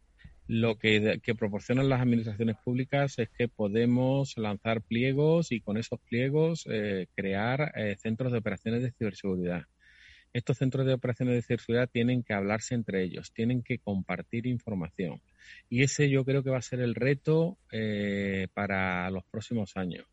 Lo 0.47 0.79
que, 0.79 1.21
proporcionan 1.39 1.91
las 1.91 2.01
administraciones 2.01 2.57
públicas 2.65 3.19
es 3.19 3.29
que 3.29 3.47
podemos 3.47 4.39
lanzar 4.39 4.81
pliegos 4.81 5.53
y 5.53 5.61
con 5.61 5.77
esos 5.77 6.01
pliegos 6.01 6.65
eh, 6.67 7.09
crear 7.15 7.73
eh, 7.77 7.95
centros 7.99 8.33
de 8.33 8.39
operaciones 8.39 8.83
de 8.83 8.93
ciberseguridad. 8.93 9.65
Estos 10.33 10.59
centros 10.59 10.87
de 10.87 10.95
operaciones 10.95 11.35
de 11.35 11.43
ciberseguridad 11.43 11.91
tienen 11.91 12.23
que 12.23 12.33
hablarse 12.33 12.75
entre 12.75 13.03
ellos, 13.03 13.33
tienen 13.33 13.63
que 13.63 13.79
compartir 13.79 14.47
información. 14.47 15.21
Y 15.69 15.83
ese 15.83 16.09
yo 16.09 16.25
creo 16.25 16.43
que 16.43 16.51
va 16.51 16.59
a 16.59 16.63
ser 16.63 16.81
el 16.81 16.95
reto 16.95 17.59
para 18.55 19.11
los 19.11 19.25
próximos 19.25 19.77
años 19.77 20.07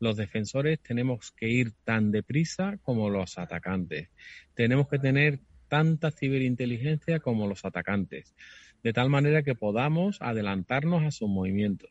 los 0.00 0.16
defensores 0.16 0.80
tenemos 0.80 1.32
que 1.32 1.48
ir 1.48 1.72
tan 1.84 2.10
deprisa 2.10 2.78
como 2.82 3.10
los 3.10 3.38
atacantes. 3.38 4.08
Tenemos 4.54 4.88
que 4.88 4.98
tener 4.98 5.40
tanta 5.68 6.10
ciberinteligencia 6.10 7.20
como 7.20 7.46
los 7.46 7.64
atacantes, 7.64 8.34
de 8.82 8.92
tal 8.92 9.10
manera 9.10 9.42
que 9.42 9.54
podamos 9.54 10.18
adelantarnos 10.20 11.04
a 11.04 11.10
sus 11.10 11.28
movimientos. 11.28 11.90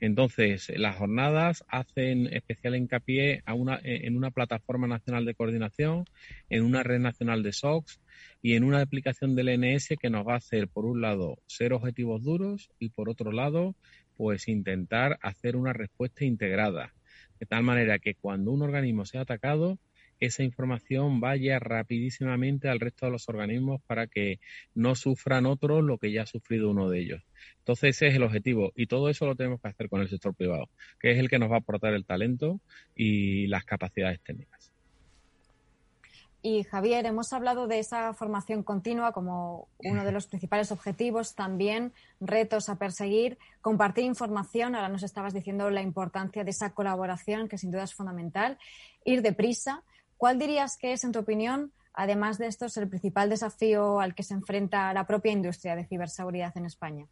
Entonces, 0.00 0.72
las 0.76 0.96
jornadas 0.96 1.64
hacen 1.68 2.32
especial 2.32 2.76
hincapié 2.76 3.42
en 3.46 4.16
una 4.16 4.30
plataforma 4.30 4.86
nacional 4.86 5.24
de 5.24 5.34
coordinación, 5.34 6.04
en 6.50 6.62
una 6.62 6.82
red 6.82 7.00
nacional 7.00 7.42
de 7.42 7.52
SOCs 7.52 8.00
y 8.42 8.54
en 8.54 8.64
una 8.64 8.80
aplicación 8.80 9.34
del 9.34 9.48
NS 9.48 9.96
que 10.00 10.10
nos 10.10 10.26
va 10.26 10.34
a 10.34 10.38
hacer, 10.38 10.68
por 10.68 10.84
un 10.84 11.00
lado, 11.00 11.38
ser 11.46 11.72
objetivos 11.72 12.22
duros 12.22 12.70
y, 12.78 12.90
por 12.90 13.08
otro 13.08 13.32
lado, 13.32 13.74
pues 14.16 14.48
intentar 14.48 15.18
hacer 15.22 15.56
una 15.56 15.72
respuesta 15.72 16.24
integrada. 16.24 16.94
De 17.38 17.46
tal 17.46 17.62
manera 17.62 17.98
que 17.98 18.14
cuando 18.14 18.50
un 18.50 18.62
organismo 18.62 19.04
sea 19.04 19.22
atacado, 19.22 19.78
esa 20.20 20.42
información 20.42 21.20
vaya 21.20 21.58
rapidísimamente 21.58 22.68
al 22.68 22.80
resto 22.80 23.06
de 23.06 23.12
los 23.12 23.28
organismos 23.28 23.80
para 23.86 24.06
que 24.06 24.40
no 24.74 24.94
sufran 24.94 25.46
otros 25.46 25.84
lo 25.84 25.98
que 25.98 26.12
ya 26.12 26.22
ha 26.22 26.26
sufrido 26.26 26.70
uno 26.70 26.88
de 26.88 27.00
ellos. 27.00 27.22
Entonces 27.58 27.96
ese 27.96 28.08
es 28.08 28.14
el 28.14 28.22
objetivo 28.22 28.72
y 28.76 28.86
todo 28.86 29.08
eso 29.08 29.26
lo 29.26 29.36
tenemos 29.36 29.60
que 29.60 29.68
hacer 29.68 29.88
con 29.88 30.00
el 30.00 30.08
sector 30.08 30.34
privado, 30.34 30.68
que 31.00 31.12
es 31.12 31.18
el 31.18 31.28
que 31.28 31.38
nos 31.38 31.50
va 31.50 31.56
a 31.56 31.58
aportar 31.58 31.94
el 31.94 32.04
talento 32.04 32.60
y 32.94 33.46
las 33.48 33.64
capacidades 33.64 34.20
técnicas. 34.22 34.72
Y 36.48 36.62
Javier, 36.62 37.06
hemos 37.06 37.32
hablado 37.32 37.66
de 37.66 37.80
esa 37.80 38.14
formación 38.14 38.62
continua 38.62 39.10
como 39.10 39.66
uno 39.78 40.04
de 40.04 40.12
los 40.12 40.26
principales 40.28 40.70
objetivos, 40.70 41.34
también 41.34 41.92
retos 42.20 42.68
a 42.68 42.76
perseguir, 42.76 43.36
compartir 43.60 44.04
información. 44.04 44.76
Ahora 44.76 44.88
nos 44.88 45.02
estabas 45.02 45.34
diciendo 45.34 45.70
la 45.70 45.82
importancia 45.82 46.44
de 46.44 46.50
esa 46.50 46.72
colaboración, 46.72 47.48
que 47.48 47.58
sin 47.58 47.72
duda 47.72 47.82
es 47.82 47.94
fundamental, 47.94 48.58
ir 49.04 49.22
deprisa. 49.22 49.82
¿Cuál 50.16 50.38
dirías 50.38 50.76
que 50.78 50.92
es, 50.92 51.04
en 51.04 51.12
tu 51.12 51.18
opinión, 51.18 51.72
además 51.92 52.38
de 52.38 52.46
esto, 52.46 52.66
el 52.76 52.88
principal 52.88 53.28
desafío 53.28 54.00
al 54.00 54.14
que 54.14 54.22
se 54.22 54.34
enfrenta 54.34 54.92
la 54.92 55.06
propia 55.06 55.32
industria 55.32 55.76
de 55.76 55.84
ciberseguridad 55.84 56.56
en 56.56 56.66
España? 56.66 57.06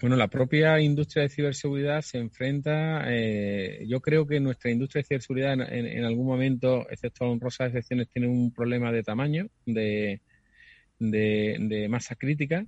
Bueno, 0.00 0.16
la 0.16 0.28
propia 0.28 0.80
industria 0.80 1.22
de 1.22 1.28
ciberseguridad 1.28 2.02
se 2.02 2.18
enfrenta, 2.18 3.04
eh, 3.06 3.84
yo 3.86 4.00
creo 4.00 4.26
que 4.26 4.40
nuestra 4.40 4.70
industria 4.70 5.02
de 5.02 5.06
ciberseguridad 5.06 5.52
en, 5.72 6.04
algún 6.04 6.26
momento, 6.26 6.86
excepto 6.90 7.24
honrosas 7.30 7.68
excepciones, 7.68 8.08
tiene 8.08 8.28
un 8.28 8.52
problema 8.52 8.90
de 8.90 9.02
tamaño, 9.04 9.46
de, 9.64 10.20
de, 10.98 11.86
masa 11.88 12.16
crítica, 12.16 12.66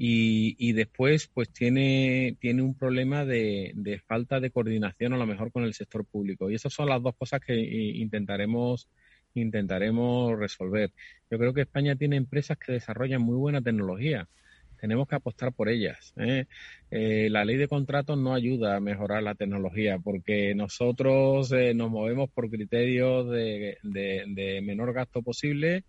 y, 0.00 0.72
después 0.72 1.28
pues 1.34 1.50
tiene, 1.50 2.36
tiene 2.40 2.62
un 2.62 2.74
problema 2.74 3.24
de, 3.24 3.72
de, 3.74 3.98
falta 3.98 4.38
de 4.40 4.50
coordinación 4.50 5.12
a 5.12 5.16
lo 5.16 5.26
mejor 5.26 5.50
con 5.52 5.64
el 5.64 5.74
sector 5.74 6.04
público. 6.06 6.50
Y 6.50 6.54
esas 6.54 6.72
son 6.72 6.88
las 6.88 7.02
dos 7.02 7.16
cosas 7.16 7.40
que 7.40 7.54
intentaremos 7.56 8.88
intentaremos 9.34 10.38
resolver. 10.38 10.92
Yo 11.30 11.38
creo 11.38 11.52
que 11.54 11.60
España 11.62 11.94
tiene 11.96 12.16
empresas 12.16 12.58
que 12.58 12.72
desarrollan 12.72 13.22
muy 13.22 13.36
buena 13.36 13.60
tecnología 13.60 14.28
tenemos 14.78 15.08
que 15.08 15.16
apostar 15.16 15.52
por 15.52 15.68
ellas. 15.68 16.14
¿eh? 16.16 16.46
Eh, 16.90 17.28
la 17.30 17.44
ley 17.44 17.56
de 17.56 17.68
contratos 17.68 18.16
no 18.18 18.34
ayuda 18.34 18.76
a 18.76 18.80
mejorar 18.80 19.22
la 19.22 19.34
tecnología 19.34 19.98
porque 19.98 20.54
nosotros 20.54 21.52
eh, 21.52 21.74
nos 21.74 21.90
movemos 21.90 22.30
por 22.30 22.48
criterios 22.48 23.30
de, 23.30 24.60
menor 24.62 24.92
gasto 24.92 25.22
posible 25.22 25.84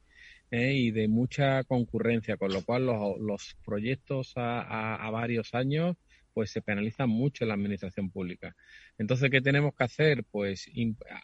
y 0.52 0.92
de 0.92 1.08
mucha 1.08 1.64
concurrencia, 1.64 2.38
con 2.38 2.52
lo 2.52 2.64
cual 2.64 2.86
los, 2.86 3.56
proyectos 3.64 4.34
a, 4.36 5.10
varios 5.12 5.54
años 5.54 5.96
pues 6.34 6.52
se 6.52 6.62
penalizan 6.62 7.10
mucho 7.10 7.44
en 7.44 7.50
la 7.50 7.56
administración 7.56 8.12
pública. 8.12 8.56
Entonces, 8.98 9.30
¿qué 9.30 9.42
tenemos 9.42 9.76
que 9.76 9.84
hacer? 9.84 10.24
Pues 10.32 10.70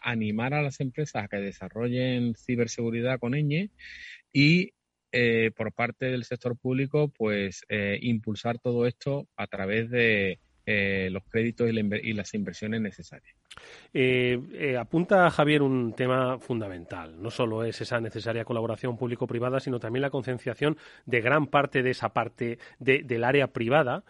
animar 0.02 0.52
a 0.52 0.62
las 0.62 0.80
empresas 0.80 1.24
a 1.24 1.28
que 1.28 1.38
desarrollen 1.38 2.34
ciberseguridad 2.34 3.18
con 3.18 3.32
ñ 3.32 3.70
y 4.32 4.72
eh, 5.12 5.50
por 5.56 5.72
parte 5.72 6.06
del 6.06 6.24
sector 6.24 6.58
público, 6.58 7.08
pues 7.08 7.64
eh, 7.68 7.98
impulsar 8.02 8.58
todo 8.58 8.86
esto 8.86 9.28
a 9.36 9.46
través 9.46 9.88
de 9.88 10.40
eh, 10.66 11.08
los 11.10 11.22
créditos 11.24 11.70
y, 11.70 12.12
las 12.12 12.34
inversiones 12.34 12.80
necesarias. 12.80 13.34
apunta 14.78 15.30
Javier 15.30 15.62
un 15.62 15.94
tema 15.94 16.38
fundamental. 16.38 17.22
No 17.22 17.30
solo 17.30 17.64
es 17.64 17.80
esa 17.80 18.00
necesaria 18.00 18.44
colaboración 18.44 18.98
público-privada, 18.98 19.60
sino 19.60 19.80
también 19.80 20.02
la 20.02 20.10
concienciación 20.10 20.76
de 21.06 21.20
gran 21.20 21.46
parte 21.46 21.82
de 21.82 21.90
esa 21.90 22.10
parte 22.10 22.58
del 22.78 23.24
área 23.24 23.48
privada, 23.48 24.04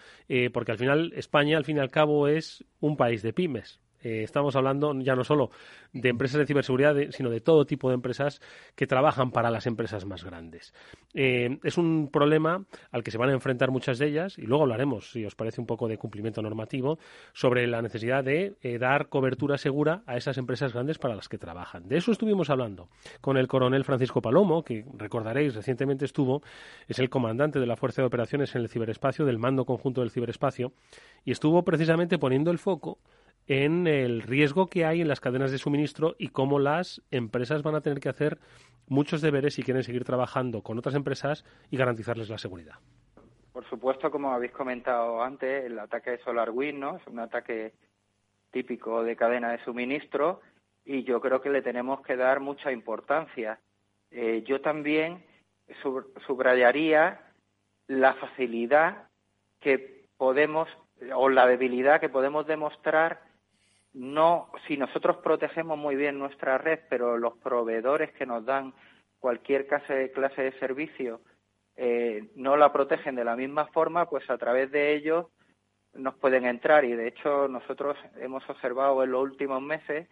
porque 0.52 0.72
al 0.72 0.78
final 0.78 1.12
España, 1.14 1.56
al 1.56 1.64
fin 1.64 1.76
y 1.76 1.80
al 1.80 1.90
cabo, 1.90 2.26
es 2.26 2.64
un 2.80 2.96
país 2.96 3.22
de 3.22 3.32
pymes. 3.32 3.80
Eh, 4.06 4.22
estamos 4.22 4.54
hablando 4.54 4.94
ya 5.00 5.16
no 5.16 5.24
solo 5.24 5.50
de 5.92 6.10
empresas 6.10 6.38
de 6.38 6.46
ciberseguridad, 6.46 6.94
sino 7.10 7.28
de 7.28 7.40
todo 7.40 7.66
tipo 7.66 7.88
de 7.88 7.96
empresas 7.96 8.40
que 8.76 8.86
trabajan 8.86 9.32
para 9.32 9.50
las 9.50 9.66
empresas 9.66 10.04
más 10.04 10.22
grandes. 10.22 10.72
Eh, 11.12 11.58
es 11.64 11.76
un 11.76 12.08
problema 12.12 12.64
al 12.92 13.02
que 13.02 13.10
se 13.10 13.18
van 13.18 13.30
a 13.30 13.32
enfrentar 13.32 13.72
muchas 13.72 13.98
de 13.98 14.06
ellas 14.06 14.38
y 14.38 14.42
luego 14.42 14.62
hablaremos, 14.62 15.10
si 15.10 15.24
os 15.24 15.34
parece 15.34 15.60
un 15.60 15.66
poco 15.66 15.88
de 15.88 15.98
cumplimiento 15.98 16.40
normativo, 16.40 17.00
sobre 17.32 17.66
la 17.66 17.82
necesidad 17.82 18.22
de 18.22 18.54
eh, 18.62 18.78
dar 18.78 19.08
cobertura 19.08 19.58
segura 19.58 20.04
a 20.06 20.16
esas 20.16 20.38
empresas 20.38 20.72
grandes 20.72 20.98
para 20.98 21.16
las 21.16 21.28
que 21.28 21.36
trabajan. 21.36 21.88
De 21.88 21.96
eso 21.96 22.12
estuvimos 22.12 22.48
hablando 22.48 22.88
con 23.20 23.36
el 23.36 23.48
coronel 23.48 23.82
Francisco 23.82 24.22
Palomo, 24.22 24.62
que 24.62 24.84
recordaréis 24.96 25.56
recientemente 25.56 26.04
estuvo, 26.04 26.42
es 26.86 27.00
el 27.00 27.10
comandante 27.10 27.58
de 27.58 27.66
la 27.66 27.74
Fuerza 27.74 28.02
de 28.02 28.06
Operaciones 28.06 28.54
en 28.54 28.62
el 28.62 28.68
Ciberespacio, 28.68 29.24
del 29.24 29.40
Mando 29.40 29.64
Conjunto 29.64 30.02
del 30.02 30.12
Ciberespacio, 30.12 30.72
y 31.24 31.32
estuvo 31.32 31.64
precisamente 31.64 32.18
poniendo 32.18 32.52
el 32.52 32.58
foco 32.58 33.00
en 33.46 33.86
el 33.86 34.22
riesgo 34.22 34.68
que 34.68 34.84
hay 34.84 35.00
en 35.00 35.08
las 35.08 35.20
cadenas 35.20 35.52
de 35.52 35.58
suministro 35.58 36.16
y 36.18 36.28
cómo 36.28 36.58
las 36.58 37.02
empresas 37.10 37.62
van 37.62 37.76
a 37.76 37.80
tener 37.80 38.00
que 38.00 38.08
hacer 38.08 38.38
muchos 38.88 39.20
deberes 39.20 39.54
si 39.54 39.62
quieren 39.62 39.82
seguir 39.82 40.04
trabajando 40.04 40.62
con 40.62 40.78
otras 40.78 40.94
empresas 40.94 41.44
y 41.70 41.76
garantizarles 41.76 42.28
la 42.28 42.38
seguridad. 42.38 42.76
por 43.52 43.64
supuesto, 43.68 44.10
como 44.10 44.32
habéis 44.32 44.52
comentado 44.52 45.22
antes, 45.22 45.64
el 45.64 45.78
ataque 45.78 46.10
de 46.10 46.18
SolarWinds, 46.18 46.78
¿no? 46.78 46.96
Es 46.96 47.06
un 47.06 47.18
ataque 47.18 47.72
típico 48.50 49.02
de 49.02 49.16
cadena 49.16 49.52
de 49.52 49.64
suministro 49.64 50.40
y 50.84 51.04
yo 51.04 51.20
creo 51.20 51.40
que 51.40 51.50
le 51.50 51.62
tenemos 51.62 52.00
que 52.02 52.16
dar 52.16 52.40
mucha 52.40 52.70
importancia. 52.70 53.58
Eh, 54.10 54.44
yo 54.46 54.60
también 54.60 55.24
subrayaría 56.26 57.20
la 57.88 58.14
facilidad 58.14 59.08
que 59.60 60.06
podemos 60.16 60.68
o 61.14 61.28
la 61.28 61.46
debilidad 61.46 62.00
que 62.00 62.08
podemos 62.08 62.46
demostrar 62.46 63.25
no 63.96 64.50
si 64.66 64.76
nosotros 64.76 65.16
protegemos 65.18 65.78
muy 65.78 65.96
bien 65.96 66.18
nuestra 66.18 66.58
red, 66.58 66.80
pero 66.90 67.16
los 67.16 67.34
proveedores 67.38 68.12
que 68.12 68.26
nos 68.26 68.44
dan 68.44 68.74
cualquier 69.18 69.66
clase, 69.66 69.94
de 69.94 70.58
servicio 70.60 71.22
eh, 71.76 72.28
no 72.36 72.58
la 72.58 72.72
protegen 72.72 73.14
de 73.14 73.24
la 73.24 73.36
misma 73.36 73.66
forma, 73.68 74.08
pues 74.08 74.28
a 74.28 74.36
través 74.36 74.70
de 74.70 74.94
ellos 74.94 75.26
nos 75.94 76.14
pueden 76.16 76.44
entrar. 76.44 76.84
Y 76.84 76.92
de 76.92 77.08
hecho 77.08 77.48
nosotros 77.48 77.96
hemos 78.20 78.46
observado 78.50 79.02
en 79.02 79.12
los 79.12 79.22
últimos 79.22 79.62
meses 79.62 80.06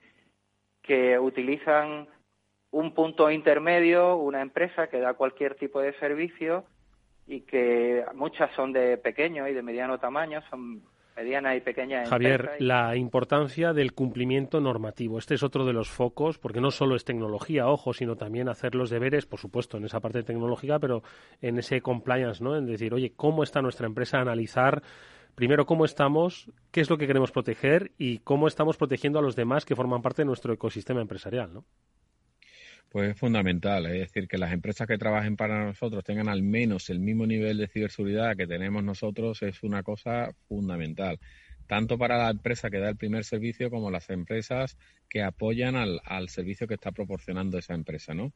que 0.81 1.19
utilizan 1.19 2.09
un 2.71 2.95
punto 2.95 3.31
intermedio, 3.31 4.17
una 4.17 4.41
empresa 4.41 4.89
que 4.89 4.99
da 4.99 5.13
cualquier 5.13 5.57
tipo 5.57 5.81
de 5.81 5.93
servicio 5.99 6.65
y 7.27 7.43
que 7.43 8.03
muchas 8.15 8.51
son 8.53 8.73
de 8.73 8.97
pequeño 8.97 9.47
y 9.47 9.53
de 9.53 9.63
mediano 9.63 9.99
tamaño, 9.99 10.43
son 10.49 10.83
medianas 11.17 11.57
y 11.57 11.61
pequeñas 11.61 12.09
Javier, 12.09 12.57
la 12.59 12.97
importancia 12.97 13.73
del 13.73 13.93
cumplimiento 13.93 14.61
normativo. 14.61 15.19
Este 15.19 15.35
es 15.35 15.43
otro 15.43 15.65
de 15.65 15.73
los 15.73 15.89
focos, 15.89 16.39
porque 16.39 16.61
no 16.61 16.71
solo 16.71 16.97
es 16.97 17.05
tecnología, 17.05 17.69
ojo, 17.69 17.93
sino 17.93 18.17
también 18.17 18.49
hacer 18.49 18.75
los 18.75 18.91
deberes, 18.91 19.27
por 19.27 19.39
supuesto, 19.39 19.77
en 19.77 19.85
esa 19.85 20.01
parte 20.01 20.23
tecnológica, 20.23 20.79
pero 20.79 21.03
en 21.41 21.59
ese 21.59 21.81
compliance, 21.81 22.43
¿no? 22.43 22.57
En 22.57 22.67
decir, 22.67 22.95
oye, 22.95 23.13
¿cómo 23.15 23.43
está 23.43 23.63
nuestra 23.63 23.87
empresa? 23.87 24.19
Analizar 24.19 24.83
primero 25.35 25.67
cómo 25.67 25.85
estamos, 25.85 26.51
qué 26.71 26.81
es 26.81 26.91
lo 26.91 26.99
que 26.99 27.07
queremos 27.07 27.33
proteger 27.33 27.93
y 27.99 28.19
cómo 28.19 28.47
estamos 28.47 28.77
protegiendo 28.77 29.19
a 29.19 29.23
los 29.23 29.37
demás 29.37 29.65
que 29.65 29.77
forman 29.77 30.03
parte 30.03 30.23
de 30.23 30.27
nuestro 30.27 30.53
ecosistema 30.53 31.01
empresarial, 31.01 31.53
¿no? 31.53 31.65
Pues 32.95 33.11
es 33.11 33.19
fundamental, 33.19 33.87
es 33.87 33.99
decir, 33.99 34.29
que 34.29 34.39
las 34.39 34.53
empresas 34.53 34.87
que 34.87 34.97
trabajen 34.97 35.37
para 35.37 35.65
nosotros 35.65 36.05
tengan 36.05 36.29
al 36.29 36.45
menos 36.45 36.91
el 36.91 37.01
mismo 37.01 37.27
nivel 37.27 37.59
de 37.59 37.67
ciberseguridad 37.67 38.37
que 38.37 38.47
tenemos 38.47 38.85
nosotros 38.85 39.43
es 39.43 39.65
una 39.65 39.83
cosa 39.83 40.33
fundamental, 40.47 41.19
tanto 41.67 41.99
para 41.99 42.19
la 42.19 42.31
empresa 42.31 42.71
que 42.71 42.79
da 42.79 42.91
el 42.91 42.97
primer 42.97 43.25
servicio 43.25 43.69
como 43.69 43.91
las 43.91 44.11
empresas 44.11 44.79
que 45.11 45.25
apoyan 45.25 45.75
al, 45.75 46.03
al 46.05 46.29
servicio 46.29 46.69
que 46.69 46.75
está 46.75 46.93
proporcionando 46.93 47.59
esa 47.59 47.75
empresa, 47.75 48.15
¿no? 48.15 48.33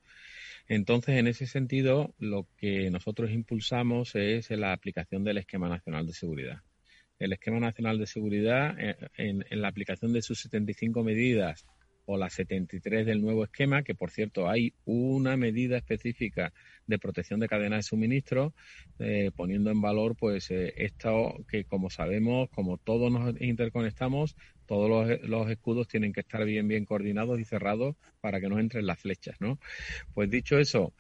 Entonces, 0.67 1.19
en 1.19 1.29
ese 1.29 1.47
sentido, 1.47 2.17
lo 2.19 2.49
que 2.57 2.91
nosotros 2.91 3.31
impulsamos 3.31 4.17
es 4.17 4.51
la 4.51 4.73
aplicación 4.73 5.23
del 5.23 5.39
Esquema 5.39 5.69
Nacional 5.69 6.05
de 6.05 6.15
Seguridad. 6.15 6.63
El 7.21 7.33
Esquema 7.33 7.61
Nacional 7.61 7.97
de 7.97 8.09
Seguridad, 8.09 8.75
eh, 8.77 8.97
en, 9.19 9.45
en 9.51 9.63
la 9.63 9.69
aplicación 9.69 10.13
de 10.13 10.23
sus 10.23 10.41
75 10.41 11.05
medidas 11.05 11.65
o 12.11 12.17
la 12.17 12.31
73 12.31 13.05
del 13.05 13.21
nuevo 13.21 13.45
esquema, 13.45 13.83
que 13.83 13.95
por 13.95 14.11
cierto 14.11 14.49
hay 14.49 14.73
una 14.87 15.37
medida 15.37 15.77
específica 15.77 16.55
de 16.87 16.99
protección 16.99 17.39
de 17.39 17.49
cadena 17.49 17.77
de 17.77 17.83
suministro, 17.83 18.55
eh, 18.99 19.31
poniendo 19.37 19.71
en 19.71 19.83
valor 19.83 20.17
pues 20.17 20.51
eh, 20.51 20.73
esto 20.79 21.45
que 21.51 21.65
como 21.65 21.91
sabemos, 21.91 22.49
como 22.49 22.79
todos 22.79 23.13
nos 23.13 23.39
interconectamos, 23.43 24.37
todos 24.65 24.89
los, 24.89 25.29
los, 25.29 25.51
escudos 25.51 25.87
tienen 25.87 26.15
que 26.15 26.21
estar 26.21 26.47
bien 26.47 26.67
bien 26.67 26.87
coordinados 26.87 27.39
y 27.41 27.45
cerrados 27.45 27.95
para 28.23 28.41
que 28.41 28.49
no 28.49 28.59
entren 28.59 28.87
las 28.87 29.01
flechas, 29.01 29.37
¿no? 29.39 29.59
Pues 30.15 30.31
dicho 30.31 30.59
eso, 30.59 30.95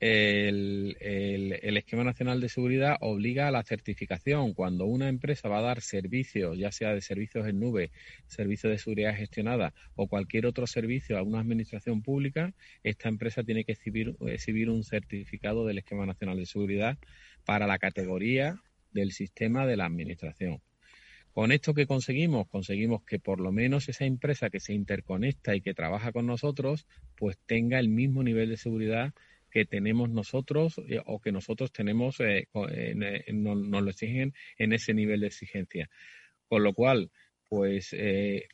el, 0.00 0.96
el, 1.00 1.76
esquema 1.76 2.04
nacional 2.04 2.40
de 2.40 2.48
seguridad 2.48 2.96
obliga 3.00 3.48
a 3.48 3.50
la 3.50 3.62
certificación. 3.62 4.54
Cuando 4.54 4.86
una 4.86 5.08
empresa 5.08 5.48
va 5.48 5.58
a 5.58 5.62
dar 5.62 5.82
servicios, 5.82 6.56
ya 6.58 6.72
sea 6.72 6.94
de 6.94 7.02
servicios 7.02 7.46
en 7.46 7.60
nube, 7.60 7.90
servicios 8.26 8.70
de 8.70 8.78
seguridad 8.78 9.14
gestionada 9.14 9.74
o 9.96 10.08
cualquier 10.08 10.46
otro 10.46 10.66
servicio 10.66 11.18
a 11.18 11.22
una 11.22 11.40
administración 11.40 12.02
pública, 12.02 12.54
esta 12.82 13.10
empresa 13.10 13.44
tiene 13.44 13.64
que 13.64 13.72
exhibir, 13.72 14.16
exhibir 14.26 14.70
un 14.70 14.84
certificado 14.84 15.66
del 15.66 15.78
esquema 15.78 16.06
nacional 16.06 16.38
de 16.38 16.46
seguridad 16.46 16.96
para 17.44 17.66
la 17.66 17.78
categoría 17.78 18.56
del 18.92 19.12
sistema 19.12 19.66
de 19.66 19.76
la 19.76 19.84
administración. 19.84 20.62
Con 21.32 21.52
esto 21.52 21.74
que 21.74 21.86
conseguimos, 21.86 22.48
conseguimos 22.48 23.04
que 23.04 23.20
por 23.20 23.38
lo 23.38 23.52
menos 23.52 23.88
esa 23.88 24.04
empresa 24.04 24.50
que 24.50 24.58
se 24.60 24.74
interconecta 24.74 25.54
y 25.54 25.60
que 25.60 25.74
trabaja 25.74 26.10
con 26.10 26.26
nosotros, 26.26 26.86
pues 27.16 27.38
tenga 27.46 27.78
el 27.78 27.88
mismo 27.88 28.24
nivel 28.24 28.48
de 28.48 28.56
seguridad 28.56 29.14
que 29.50 29.64
tenemos 29.64 30.08
nosotros 30.10 30.80
eh, 30.88 31.00
o 31.04 31.20
que 31.20 31.32
nosotros 31.32 31.72
tenemos, 31.72 32.20
eh, 32.20 32.46
eh, 32.70 33.24
nos, 33.32 33.58
lo 33.58 33.90
exigen 33.90 34.32
en 34.56 34.72
ese 34.72 34.94
nivel 34.94 35.20
de 35.20 35.26
exigencia. 35.26 35.90
Con 36.48 36.62
lo 36.62 36.72
cual, 36.72 37.10
pues 37.48 37.94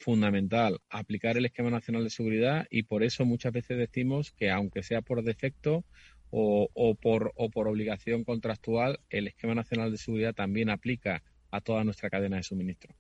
fundamental 0.01 0.81
aplicar 0.89 1.37
el 1.37 1.45
esquema 1.45 1.71
nacional 1.71 2.05
de 2.05 2.11
seguridad 2.11 2.67
y 2.71 2.85
por 2.85 3.03
eso 3.03 3.27
muchas 3.27 3.53
veces 3.53 3.77
decimos 3.77 4.33
que 4.33 4.51
aunque 4.51 4.83
sea 4.83 5.03
por 5.03 5.23
defecto 5.23 5.85
o, 6.31 6.69
o, 6.73 6.95
por, 6.95 7.33
o 7.37 7.51
por 7.51 7.69
obligación 7.69 8.25
contractual, 8.25 9.01
el 9.11 9.29
esquema 9.29 9.55
nacional 9.55 9.91
de 9.91 9.99
seguridad 9.99 10.35
también 10.35 10.71
aplica 10.71 11.23
a 11.51 11.61
toda 11.61 11.85
nuestra 11.85 12.09
cadena 12.09 12.39
de 12.39 12.43
suministro. 12.43 12.95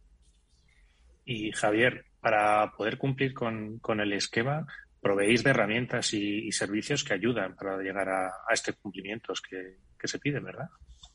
Y 1.24 1.50
Javier, 1.52 2.04
para 2.20 2.72
poder 2.76 2.98
cumplir 2.98 3.34
con, 3.34 3.78
con 3.78 4.00
el 4.00 4.12
esquema, 4.12 4.66
proveéis 5.00 5.44
de 5.44 5.50
herramientas 5.50 6.12
y, 6.14 6.50
servicios 6.52 7.04
que 7.04 7.14
ayudan 7.14 7.54
para 7.54 7.78
llegar 7.78 8.08
a, 8.08 8.26
a 8.26 8.54
estos 8.54 8.76
cumplimientos 8.76 9.40
que, 9.40 9.76
se 10.06 10.18
piden, 10.20 10.44
¿verdad? 10.44 10.68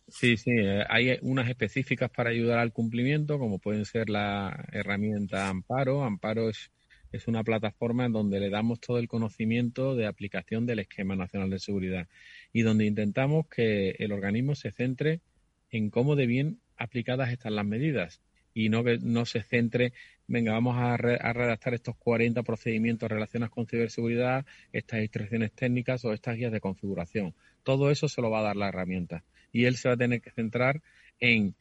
Sí, 0.10 0.36
sí, 0.36 0.52
eh, 0.52 0.84
hay 0.90 1.18
unas 1.22 1.48
específicas 1.50 2.10
para 2.10 2.30
ayudar 2.30 2.60
al 2.60 2.74
cumplimiento, 2.74 3.40
como 3.40 3.60
pueden 3.60 3.86
ser 3.86 4.10
la 4.10 4.68
herramienta 4.74 5.48
Amparo. 5.48 6.04
Amparo 6.04 6.50
es, 6.50 6.72
es 7.12 7.28
una 7.28 7.44
plataforma 7.44 8.06
en 8.06 8.14
donde 8.14 8.40
le 8.40 8.50
damos 8.50 8.80
todo 8.80 8.98
el 8.98 9.08
conocimiento 9.08 9.96
de 9.96 10.08
aplicación 10.08 10.66
del 10.66 10.80
Esquema 10.80 11.16
Nacional 11.16 11.50
de 11.50 11.60
Seguridad 11.60 12.08
y 12.52 12.64
donde 12.64 12.86
intentamos 12.86 13.48
que 13.48 13.96
el 14.00 14.12
organismo 14.12 14.56
se 14.56 14.72
centre 14.72 15.22
en 15.70 15.90
cómo 15.90 16.16
de 16.16 16.26
bien 16.26 16.60
aplicadas 16.78 17.32
están 17.32 17.56
las 17.56 17.66
medidas 17.66 18.22
y 18.54 18.70
no 18.70 18.84
que 18.84 19.00
no 19.00 19.26
se 19.26 19.42
centre, 19.42 19.94
venga, 20.28 20.54
vamos 20.54 20.78
a, 20.78 20.98
redactar 20.98 21.74
estos 21.74 21.96
40 21.98 22.44
procedimientos 22.44 23.10
relacionados 23.10 23.54
con 23.54 23.68
ciberseguridad, 23.68 24.46
estas 24.72 25.02
instrucciones 25.02 25.52
técnicas 25.52 26.06
o 26.06 26.14
estas 26.14 26.38
guías 26.38 26.52
de 26.52 26.62
configuración. 26.62 27.34
Todo 27.64 27.92
eso 27.92 28.08
se 28.08 28.22
lo 28.22 28.30
va 28.30 28.40
a 28.40 28.44
dar 28.44 28.56
la 28.56 28.70
herramienta 28.70 29.24
y 29.52 29.66
él 29.66 29.76
se 29.76 29.90
va 29.90 29.96
a 29.96 29.98
tener 29.98 30.22
que 30.22 30.32
centrar 30.32 30.82
en 31.20 31.56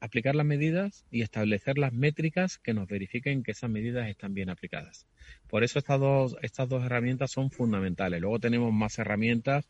aplicar 0.00 0.34
las 0.34 0.46
medidas 0.46 1.04
y 1.10 1.22
establecer 1.22 1.76
las 1.76 1.92
métricas 1.92 2.58
que 2.58 2.72
nos 2.72 2.88
verifiquen 2.88 3.42
que 3.42 3.50
esas 3.50 3.68
medidas 3.68 4.08
están 4.08 4.32
bien 4.32 4.48
aplicadas. 4.48 5.06
Por 5.46 5.62
eso 5.62 5.78
estas 5.78 6.00
dos, 6.00 6.36
estas 6.42 6.68
dos 6.68 6.84
herramientas 6.84 7.30
son 7.30 7.50
fundamentales. 7.50 8.20
Luego 8.20 8.38
tenemos 8.38 8.72
más 8.72 8.98
herramientas 8.98 9.68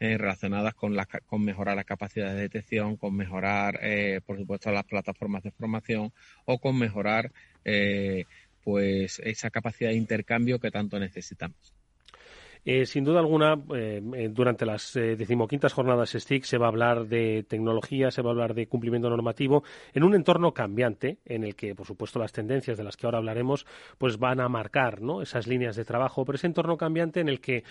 eh, 0.00 0.18
relacionadas 0.18 0.74
con, 0.74 0.96
con 1.26 1.44
mejorar 1.44 1.76
las 1.76 1.84
capacidades 1.84 2.34
de 2.36 2.42
detección, 2.42 2.96
con 2.96 3.14
mejorar, 3.16 3.78
eh, 3.82 4.20
por 4.24 4.38
supuesto, 4.38 4.70
las 4.70 4.84
plataformas 4.84 5.42
de 5.42 5.50
formación 5.52 6.12
o 6.44 6.58
con 6.58 6.78
mejorar 6.78 7.32
eh, 7.64 8.24
pues 8.62 9.20
esa 9.24 9.50
capacidad 9.50 9.90
de 9.90 9.96
intercambio 9.96 10.58
que 10.58 10.70
tanto 10.70 10.98
necesitamos. 10.98 11.74
Eh, 12.66 12.86
sin 12.86 13.04
duda 13.04 13.20
alguna, 13.20 13.54
eh, 13.74 14.00
eh, 14.14 14.28
durante 14.32 14.64
las 14.64 14.94
decimoquintas 14.94 15.74
jornadas 15.74 16.12
STIC 16.12 16.44
se 16.44 16.56
va 16.56 16.66
a 16.66 16.68
hablar 16.70 17.06
de 17.06 17.44
tecnología, 17.46 18.10
se 18.10 18.22
va 18.22 18.30
a 18.30 18.32
hablar 18.32 18.54
de 18.54 18.66
cumplimiento 18.66 19.10
normativo 19.10 19.64
en 19.92 20.02
un 20.02 20.14
entorno 20.14 20.52
cambiante 20.52 21.18
en 21.26 21.44
el 21.44 21.56
que, 21.56 21.74
por 21.74 21.86
supuesto, 21.86 22.18
las 22.18 22.32
tendencias 22.32 22.78
de 22.78 22.84
las 22.84 22.96
que 22.96 23.06
ahora 23.06 23.18
hablaremos 23.18 23.66
pues 23.98 24.18
van 24.18 24.40
a 24.40 24.48
marcar 24.48 25.02
¿no? 25.02 25.20
esas 25.20 25.46
líneas 25.46 25.76
de 25.76 25.84
trabajo, 25.84 26.24
pero 26.24 26.36
ese 26.36 26.46
entorno 26.46 26.78
cambiante 26.78 27.20
en 27.20 27.28
el 27.28 27.40
que 27.40 27.64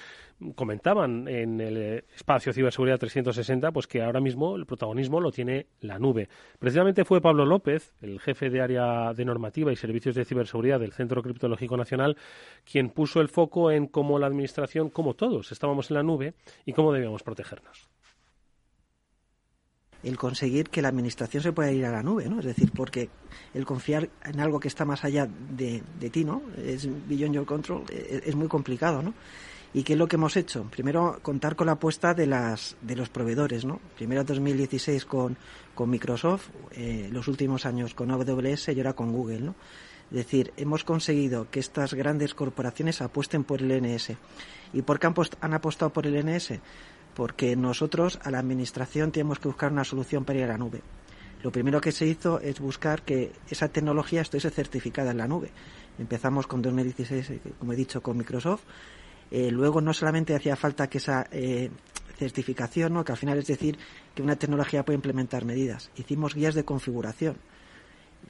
comentaban 0.56 1.27
en 1.27 1.60
el 1.60 2.03
espacio 2.15 2.53
Ciberseguridad 2.53 2.99
360 2.99 3.71
pues 3.71 3.88
que 3.88 4.03
ahora 4.03 4.19
mismo 4.19 4.56
el 4.56 4.65
protagonismo 4.65 5.19
lo 5.19 5.32
tiene 5.32 5.67
la 5.82 5.97
nube. 5.97 6.29
Precisamente 6.60 7.03
fue 7.03 7.21
Pablo 7.21 7.45
López, 7.45 7.93
el 8.01 8.19
jefe 8.19 8.49
de 8.49 8.62
área 8.62 9.13
de 9.13 9.25
normativa 9.25 9.71
y 9.71 9.75
servicios 9.75 10.15
de 10.15 10.25
ciberseguridad 10.25 10.79
del 10.79 10.93
Centro 10.93 11.23
Criptológico 11.23 11.77
Nacional, 11.77 12.17
quien 12.69 12.89
puso 12.89 13.21
el 13.21 13.29
foco 13.29 13.71
en 13.71 13.88
cómo 13.88 14.19
la 14.19 14.27
administración 14.27 14.83
como 14.89 15.13
todos 15.13 15.52
estábamos 15.52 15.89
en 15.89 15.96
la 15.96 16.04
nube 16.04 16.34
y 16.65 16.74
cómo 16.74 16.91
debíamos 16.91 17.24
protegernos 17.24 17.89
el 20.04 20.17
conseguir 20.17 20.69
que 20.69 20.82
la 20.82 20.89
administración 20.89 21.41
se 21.41 21.54
pueda 21.54 21.72
ir 21.72 21.86
a 21.86 21.91
la 21.91 22.04
nube, 22.04 22.30
¿no? 22.30 22.39
Es 22.39 22.46
decir, 22.46 22.72
porque 22.76 23.10
el 23.54 23.65
confiar 23.65 24.10
en 24.26 24.39
algo 24.39 24.60
que 24.60 24.67
está 24.67 24.86
más 24.86 25.04
allá 25.04 25.28
de, 25.28 25.82
ti, 26.12 26.26
¿no? 26.26 26.43
Es 26.58 26.88
beyond 27.08 27.34
your 27.34 27.46
control, 27.46 27.84
e, 27.89 28.22
es, 28.26 28.36
muy 28.36 28.48
complicado, 28.48 29.02
¿no? 29.02 29.13
¿Y 29.74 29.84
qué 29.84 29.93
es 29.93 30.00
lo 30.00 30.08
que 30.08 30.17
hemos 30.17 30.36
hecho? 30.38 30.65
Primero, 30.69 31.19
contar 31.22 31.56
con 31.56 31.67
la 31.67 31.74
apuesta 31.74 32.13
de, 32.13 32.28
las, 32.28 32.76
de 32.82 32.96
los 32.96 33.10
proveedores, 33.10 33.65
¿no? 33.65 33.80
Primero 33.96 34.24
2016 34.24 35.06
con, 35.06 35.38
con 35.74 35.89
Microsoft, 35.89 36.50
eh, 36.72 37.10
los 37.12 37.28
últimos 37.28 37.65
años 37.65 37.96
con 37.96 38.12
AWS 38.12 38.69
y 38.69 38.78
ahora 38.78 38.93
con 38.93 39.12
Google, 39.13 39.39
¿no? 39.39 39.56
Es 40.13 40.17
decir, 40.17 40.54
hemos 40.58 40.84
conseguido 40.84 41.49
que 41.49 41.60
estas 41.60 41.95
grandes 41.95 42.36
corporaciones 42.36 43.02
apuesten 43.02 43.43
por 43.43 43.62
el 43.62 43.82
NS 43.82 44.15
¿Y 44.71 44.82
por 44.82 44.99
qué 44.99 45.08
han, 45.08 45.54
apostado 45.54 45.91
por 45.91 46.06
el 46.08 46.23
NS? 46.23 46.60
porque 47.13 47.56
nosotros 47.56 48.19
a 48.23 48.32
la 48.32 48.39
administración 48.39 49.12
tenemos 49.12 49.39
que 49.39 49.47
buscar 49.47 49.71
una 49.71 49.84
solución 49.84 50.26
para 50.26 50.39
ir 50.39 50.45
a 50.45 50.47
la 50.47 50.58
nube. 50.58 50.82
Lo 51.43 51.52
primero 51.52 51.80
que 51.80 51.91
se 51.91 52.08
hizo 52.08 52.39
es 52.39 52.60
buscar 52.60 53.04
que 53.04 53.31
esa 53.50 53.67
tecnología 53.67 54.21
estuviese 54.21 54.50
certificada 54.50 55.12
en 55.12 55.17
la 55.17 55.27
nube. 55.27 55.52
Empezamos 56.00 56.48
con 56.48 56.62
2016, 56.62 57.29
eh, 57.29 57.40
como 57.60 57.73
he 57.73 57.75
dicho, 57.75 58.02
con 58.02 58.17
Microsoft. 58.17 58.63
Eh, 59.29 59.52
luego 59.52 59.81
no 59.81 59.94
solamente 59.94 60.35
hacía 60.35 60.56
falta 60.56 60.87
que 60.87 60.98
esa 60.98 61.27
eh, 61.31 61.69
certificación, 62.17 62.94
¿no? 62.94 63.04
que 63.04 63.12
al 63.12 63.17
final 63.17 63.37
es 63.37 63.48
decir 63.48 63.77
que 64.15 64.21
una 64.21 64.35
tecnología 64.35 64.83
puede 64.83 64.96
implementar 64.96 65.46
medidas. 65.46 65.92
Hicimos 65.96 66.33
guías 66.33 66.56
de 66.56 66.65
configuración. 66.65 67.35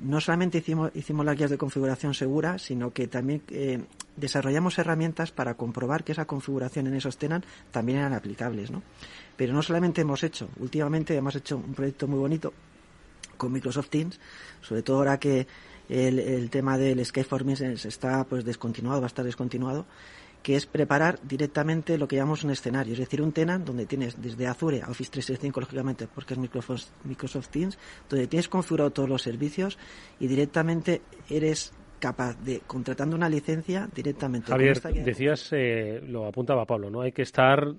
No 0.01 0.19
solamente 0.19 0.57
hicimos, 0.57 0.91
hicimos 0.95 1.25
las 1.25 1.37
guías 1.37 1.49
de 1.49 1.57
configuración 1.57 2.13
segura, 2.13 2.57
sino 2.59 2.91
que 2.91 3.07
también 3.07 3.41
eh, 3.49 3.83
desarrollamos 4.15 4.77
herramientas 4.77 5.31
para 5.31 5.55
comprobar 5.55 6.03
que 6.03 6.11
esa 6.11 6.25
configuración 6.25 6.87
en 6.87 6.95
esos 6.95 7.17
tenant 7.17 7.45
también 7.71 7.99
eran 7.99 8.13
aplicables. 8.13 8.71
¿no? 8.71 8.81
Pero 9.35 9.53
no 9.53 9.61
solamente 9.61 10.01
hemos 10.01 10.23
hecho, 10.23 10.49
últimamente 10.59 11.15
hemos 11.15 11.35
hecho 11.35 11.57
un 11.57 11.73
proyecto 11.73 12.07
muy 12.07 12.19
bonito 12.19 12.53
con 13.37 13.51
Microsoft 13.51 13.89
Teams, 13.89 14.19
sobre 14.61 14.83
todo 14.83 14.97
ahora 14.97 15.19
que 15.19 15.47
el, 15.89 16.19
el 16.19 16.49
tema 16.49 16.77
del 16.77 17.05
Skype 17.05 17.27
for 17.27 17.43
está 17.49 18.23
pues 18.23 18.45
descontinuado, 18.45 19.01
va 19.01 19.07
a 19.07 19.07
estar 19.07 19.25
descontinuado 19.25 19.85
que 20.43 20.57
es 20.57 20.65
preparar 20.65 21.19
directamente 21.23 21.97
lo 21.97 22.07
que 22.07 22.17
llamamos 22.17 22.43
un 22.43 22.51
escenario, 22.51 22.93
es 22.93 22.99
decir, 22.99 23.21
un 23.21 23.31
tenant 23.31 23.65
donde 23.65 23.85
tienes 23.85 24.21
desde 24.21 24.45
Azure 24.45 24.83
Office 24.83 25.09
365, 25.09 25.61
lógicamente, 25.61 26.07
porque 26.13 26.33
es 26.33 26.39
Microsoft, 26.39 26.87
Microsoft 27.05 27.47
Teams, 27.47 27.77
donde 28.09 28.27
tienes 28.27 28.49
configurado 28.49 28.91
todos 28.91 29.07
los 29.07 29.21
servicios 29.21 29.79
y 30.19 30.27
directamente 30.27 31.01
eres 31.29 31.71
capaz 32.03 32.37
de, 32.43 32.59
contratando 32.67 33.15
una 33.15 33.29
licencia 33.29 33.87
directamente. 33.95 34.51
Javier, 34.51 34.81
decías, 35.05 35.53
eh, 35.53 36.01
lo 36.05 36.25
apuntaba 36.27 36.65
Pablo, 36.65 36.89
¿no? 36.89 36.99
Hay 36.99 37.13
que 37.13 37.21
estar 37.21 37.73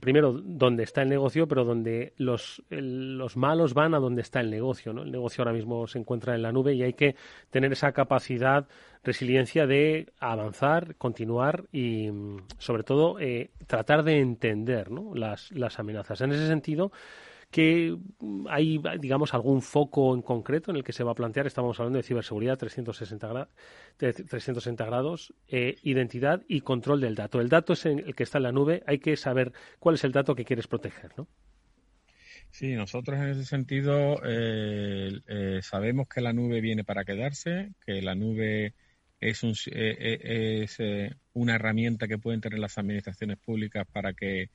primero 0.00 0.32
donde 0.32 0.82
está 0.82 1.02
el 1.02 1.10
negocio, 1.10 1.46
pero 1.46 1.62
donde 1.62 2.14
los, 2.16 2.62
los 2.70 3.36
malos 3.36 3.74
van 3.74 3.94
a 3.94 3.98
donde 3.98 4.22
está 4.22 4.40
el 4.40 4.48
negocio, 4.48 4.94
¿no? 4.94 5.02
El 5.02 5.12
negocio 5.12 5.42
ahora 5.42 5.52
mismo 5.52 5.86
se 5.86 5.98
encuentra 5.98 6.34
en 6.34 6.40
la 6.40 6.52
nube 6.52 6.72
y 6.72 6.84
hay 6.84 6.94
que 6.94 7.16
tener 7.50 7.70
esa 7.70 7.92
capacidad, 7.92 8.66
resiliencia 9.04 9.66
de 9.66 10.10
avanzar, 10.20 10.96
continuar 10.96 11.64
y, 11.70 12.08
sobre 12.56 12.82
todo, 12.82 13.20
eh, 13.20 13.50
tratar 13.66 14.04
de 14.04 14.20
entender 14.20 14.90
¿no? 14.90 15.14
las, 15.14 15.52
las 15.52 15.78
amenazas. 15.78 16.22
En 16.22 16.32
ese 16.32 16.46
sentido, 16.46 16.92
que 17.56 17.96
hay, 18.50 18.78
digamos, 19.00 19.32
algún 19.32 19.62
foco 19.62 20.14
en 20.14 20.20
concreto 20.20 20.70
en 20.70 20.76
el 20.76 20.84
que 20.84 20.92
se 20.92 21.02
va 21.02 21.12
a 21.12 21.14
plantear. 21.14 21.46
Estamos 21.46 21.80
hablando 21.80 21.96
de 21.96 22.02
ciberseguridad 22.02 22.58
360, 22.58 23.48
360 23.96 24.84
grados, 24.84 25.32
eh, 25.48 25.76
identidad 25.82 26.42
y 26.48 26.60
control 26.60 27.00
del 27.00 27.14
dato. 27.14 27.40
El 27.40 27.48
dato 27.48 27.72
es 27.72 27.86
el 27.86 28.14
que 28.14 28.24
está 28.24 28.36
en 28.36 28.42
la 28.42 28.52
nube. 28.52 28.82
Hay 28.86 28.98
que 28.98 29.16
saber 29.16 29.54
cuál 29.78 29.94
es 29.94 30.04
el 30.04 30.12
dato 30.12 30.34
que 30.34 30.44
quieres 30.44 30.66
proteger, 30.66 31.12
¿no? 31.16 31.28
Sí, 32.50 32.74
nosotros 32.74 33.16
en 33.16 33.30
ese 33.30 33.46
sentido 33.46 34.20
eh, 34.22 35.18
eh, 35.26 35.60
sabemos 35.62 36.08
que 36.08 36.20
la 36.20 36.34
nube 36.34 36.60
viene 36.60 36.84
para 36.84 37.06
quedarse, 37.06 37.72
que 37.86 38.02
la 38.02 38.14
nube 38.14 38.74
es, 39.18 39.42
un, 39.42 39.54
es 39.72 40.78
una 41.32 41.54
herramienta 41.54 42.06
que 42.06 42.18
pueden 42.18 42.42
tener 42.42 42.58
las 42.58 42.76
administraciones 42.76 43.38
públicas 43.38 43.86
para 43.90 44.12
que 44.12 44.50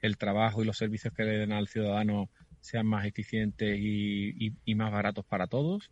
el 0.00 0.16
trabajo 0.16 0.62
y 0.62 0.66
los 0.66 0.78
servicios 0.78 1.14
que 1.14 1.24
le 1.24 1.38
den 1.38 1.52
al 1.52 1.68
ciudadano 1.68 2.28
sean 2.60 2.86
más 2.86 3.06
eficientes 3.06 3.78
y, 3.78 4.52
más 4.74 4.92
baratos 4.92 5.24
para 5.24 5.46
todos. 5.46 5.90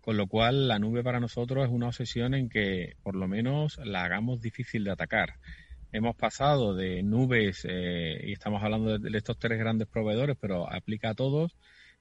Con 0.00 0.16
lo 0.16 0.26
cual, 0.26 0.68
la 0.68 0.78
nube 0.78 1.02
para 1.02 1.20
nosotros 1.20 1.64
es 1.64 1.70
una 1.70 1.88
obsesión 1.88 2.34
en 2.34 2.48
que 2.48 2.96
por 3.02 3.16
lo 3.16 3.26
menos 3.26 3.78
la 3.84 4.04
hagamos 4.04 4.40
difícil 4.40 4.84
de 4.84 4.90
atacar. 4.90 5.34
Hemos 5.92 6.14
pasado 6.16 6.74
de 6.74 7.02
nubes, 7.02 7.66
eh, 7.68 8.20
y 8.24 8.32
estamos 8.32 8.62
hablando 8.62 8.98
de, 8.98 9.16
estos 9.16 9.38
tres 9.38 9.58
grandes 9.58 9.88
proveedores, 9.88 10.36
pero 10.38 10.70
aplica 10.70 11.10
a 11.10 11.14
todos, 11.14 11.56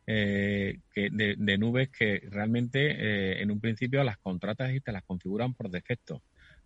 eh, 0.06 0.80
que 0.94 1.10
de, 1.12 1.58
nubes 1.58 1.90
que 1.90 2.28
realmente 2.30 2.92
eh, 2.92 3.42
en 3.42 3.52
un 3.52 3.62
principio 3.62 4.04
las 4.04 4.18
contratas 4.18 4.74
y 4.74 4.82
te 4.82 4.92
las 4.92 5.04
configuran 5.04 5.54
por 5.54 5.70
defecto. 5.70 6.22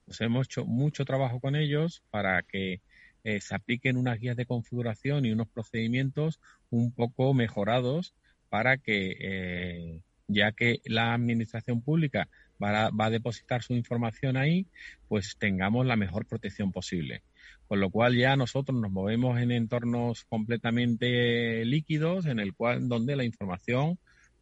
Pues 0.05 0.21
hemos 0.21 0.47
hecho 0.47 0.65
mucho 0.65 1.05
trabajo 1.05 1.39
con 1.39 1.55
ellos 1.55 2.01
para 2.09 2.41
que 2.41 2.81
eh, 3.27 3.41
se 3.41 3.55
apliquen 3.55 3.97
unas 3.97 4.21
guías 4.21 4.37
de 4.37 4.45
configuración 4.45 5.25
y 5.25 5.33
unos 5.33 5.49
procedimientos 5.49 6.39
un 6.69 6.93
poco 6.93 7.33
mejorados 7.33 8.15
para 8.47 8.77
que, 8.77 9.17
eh, 9.19 10.01
ya 10.29 10.53
que 10.53 10.79
la 10.85 11.13
administración 11.13 11.81
pública 11.81 12.29
va 12.63 12.85
a, 12.85 12.89
va 12.89 13.07
a, 13.07 13.09
depositar 13.09 13.63
su 13.63 13.73
información 13.73 14.37
ahí, 14.37 14.65
pues 15.09 15.35
tengamos 15.37 15.85
la 15.85 15.97
mejor 15.97 16.25
protección 16.25 16.71
posible. 16.71 17.21
Con 17.67 17.81
lo 17.81 17.89
cual 17.89 18.15
ya 18.15 18.37
nosotros 18.37 18.79
nos 18.79 18.91
movemos 18.91 19.37
en 19.41 19.51
entornos 19.51 20.23
completamente 20.23 21.65
líquidos, 21.65 22.27
en 22.27 22.39
el 22.39 22.53
cual 22.55 22.87
donde 22.87 23.17
la 23.17 23.25
información 23.25 23.99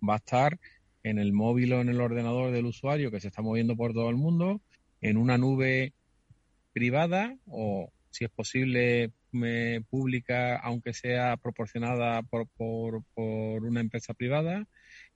va 0.07 0.13
a 0.13 0.17
estar 0.17 0.59
en 1.01 1.17
el 1.17 1.33
móvil 1.33 1.73
o 1.73 1.81
en 1.81 1.89
el 1.89 2.01
ordenador 2.01 2.51
del 2.51 2.67
usuario 2.67 3.09
que 3.09 3.19
se 3.19 3.29
está 3.29 3.41
moviendo 3.41 3.75
por 3.75 3.93
todo 3.93 4.11
el 4.11 4.15
mundo, 4.15 4.61
en 5.01 5.17
una 5.17 5.39
nube 5.39 5.93
privada 6.71 7.35
o, 7.47 7.89
si 8.15 8.23
es 8.23 8.31
posible, 8.31 9.11
me 9.31 9.81
pública, 9.89 10.57
aunque 10.57 10.93
sea 10.93 11.35
proporcionada 11.35 12.21
por, 12.23 12.47
por, 12.47 13.03
por, 13.13 13.65
una 13.65 13.81
empresa 13.81 14.13
privada. 14.13 14.65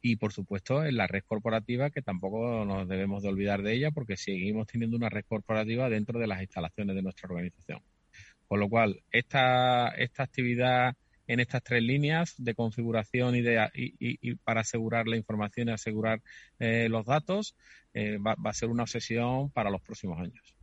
Y, 0.01 0.17
por 0.17 0.33
supuesto, 0.33 0.85
en 0.85 0.97
la 0.97 1.07
red 1.07 1.23
corporativa, 1.25 1.89
que 1.91 2.01
tampoco 2.01 2.65
nos 2.65 2.87
debemos 2.89 3.23
de 3.23 3.29
olvidar 3.29 3.61
de 3.61 3.73
ella, 3.73 3.91
porque 3.91 4.17
seguimos 4.17 4.67
teniendo 4.67 4.97
una 4.97 5.09
red 5.09 5.23
corporativa 5.25 5.89
dentro 5.89 6.19
de 6.19 6.27
las 6.27 6.41
instalaciones 6.41 6.95
de 6.95 7.01
nuestra 7.01 7.29
organización. 7.29 7.81
Con 8.47 8.59
lo 8.59 8.67
cual, 8.67 9.01
esta, 9.11 9.89
esta 9.89 10.23
actividad 10.23 10.95
en 11.27 11.39
estas 11.39 11.63
tres 11.63 11.83
líneas 11.83 12.33
de 12.37 12.55
configuración 12.55 13.35
y, 13.35 13.41
de, 13.41 13.69
y, 13.75 14.35
para 14.35 14.61
asegurar 14.61 15.07
la 15.07 15.15
información 15.15 15.69
y 15.69 15.71
asegurar 15.71 16.21
eh, 16.57 16.89
los 16.89 17.05
datos 17.05 17.55
eh, 17.93 18.17
va 18.17 18.35
a 18.43 18.53
ser 18.53 18.69
una 18.69 18.83
obsesión 18.83 19.51
para 19.51 19.69
los 19.69 19.81
próximos 19.81 20.19
años. 20.19 20.58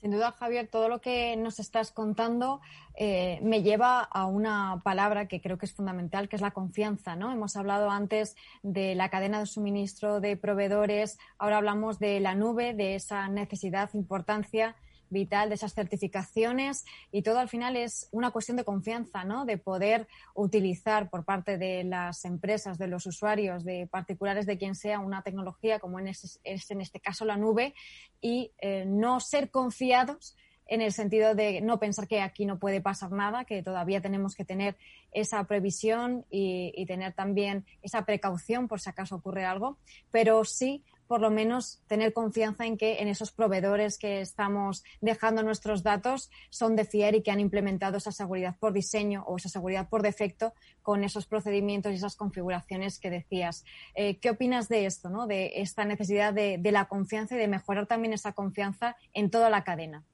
Sin 0.00 0.12
duda, 0.12 0.32
Javier, 0.32 0.66
todo 0.66 0.88
lo 0.88 1.02
que 1.02 1.36
nos 1.36 1.58
estás 1.60 1.92
contando 1.92 2.62
eh, 2.94 3.38
me 3.42 3.62
lleva 3.62 4.00
a 4.00 4.24
una 4.24 4.80
palabra 4.82 5.28
que 5.28 5.42
creo 5.42 5.58
que 5.58 5.66
es 5.66 5.74
fundamental, 5.74 6.30
que 6.30 6.36
es 6.36 6.42
la 6.42 6.52
confianza. 6.52 7.16
¿no? 7.16 7.30
Hemos 7.30 7.54
hablado 7.54 7.90
antes 7.90 8.34
de 8.62 8.94
la 8.94 9.10
cadena 9.10 9.40
de 9.40 9.44
suministro 9.46 10.20
de 10.20 10.38
proveedores, 10.38 11.18
ahora 11.36 11.58
hablamos 11.58 11.98
de 11.98 12.18
la 12.18 12.34
nube, 12.34 12.72
de 12.72 12.94
esa 12.94 13.28
necesidad, 13.28 13.90
importancia 13.92 14.74
vital 15.10 15.48
de 15.48 15.56
esas 15.56 15.74
certificaciones 15.74 16.84
y 17.12 17.22
todo 17.22 17.38
al 17.38 17.48
final 17.48 17.76
es 17.76 18.08
una 18.12 18.30
cuestión 18.30 18.56
de 18.56 18.64
confianza, 18.64 19.24
¿no? 19.24 19.44
De 19.44 19.58
poder 19.58 20.08
utilizar 20.34 21.10
por 21.10 21.24
parte 21.24 21.58
de 21.58 21.84
las 21.84 22.24
empresas, 22.24 22.78
de 22.78 22.86
los 22.86 23.06
usuarios, 23.06 23.64
de 23.64 23.86
particulares, 23.86 24.46
de 24.46 24.56
quien 24.56 24.74
sea, 24.74 25.00
una 25.00 25.22
tecnología 25.22 25.78
como 25.78 25.98
es 25.98 26.40
en 26.44 26.80
este 26.80 27.00
caso 27.00 27.24
la 27.24 27.36
nube 27.36 27.74
y 28.20 28.52
eh, 28.58 28.84
no 28.86 29.20
ser 29.20 29.50
confiados 29.50 30.36
en 30.70 30.80
el 30.80 30.92
sentido 30.92 31.34
de 31.34 31.60
no 31.60 31.80
pensar 31.80 32.06
que 32.06 32.20
aquí 32.20 32.46
no 32.46 32.60
puede 32.60 32.80
pasar 32.80 33.10
nada, 33.10 33.44
que 33.44 33.60
todavía 33.60 34.00
tenemos 34.00 34.36
que 34.36 34.44
tener 34.44 34.76
esa 35.10 35.42
previsión 35.44 36.24
y, 36.30 36.86
tener 36.86 37.12
también 37.12 37.66
esa 37.82 38.04
precaución 38.04 38.68
por 38.68 38.80
si 38.80 38.88
acaso 38.88 39.16
ocurre 39.16 39.44
algo, 39.44 39.78
pero 40.12 40.44
sí 40.44 40.84
por 41.10 41.20
lo 41.20 41.32
menos 41.32 41.82
tener 41.88 42.12
confianza 42.12 42.66
en 42.66 42.76
que 42.76 43.00
en 43.00 43.08
esos 43.08 43.32
proveedores 43.32 43.98
que 43.98 44.20
estamos 44.20 44.84
dejando 45.00 45.42
nuestros 45.42 45.82
datos 45.82 46.30
son 46.50 46.76
de 46.76 46.84
fiar 46.84 47.16
y 47.16 47.22
que 47.22 47.32
han 47.32 47.40
implementado 47.40 47.96
esa 47.96 48.12
seguridad 48.12 48.54
por 48.60 48.72
diseño 48.72 49.24
o 49.26 49.36
esa 49.36 49.48
seguridad 49.48 49.88
por 49.88 50.02
defecto 50.02 50.54
con 50.82 51.02
esos 51.02 51.26
procedimientos 51.26 51.90
y 51.90 51.96
esas 51.96 52.14
configuraciones 52.14 53.00
que 53.00 53.10
decías. 53.10 53.64
Eh, 53.96 54.18
¿Qué 54.18 54.30
opinas 54.30 54.68
de 54.68 54.86
esto, 54.86 55.10
¿no? 55.10 55.26
de 55.26 55.50
esta 55.56 55.84
necesidad 55.84 56.32
de, 56.32 56.60
la 56.70 56.84
confianza 56.84 57.34
y 57.34 57.38
de 57.38 57.48
mejorar 57.48 57.88
también 57.88 58.12
esa 58.12 58.32
confianza 58.32 58.94
en 59.12 59.30
toda 59.30 59.50
la 59.50 59.64
cadena? 59.64 60.04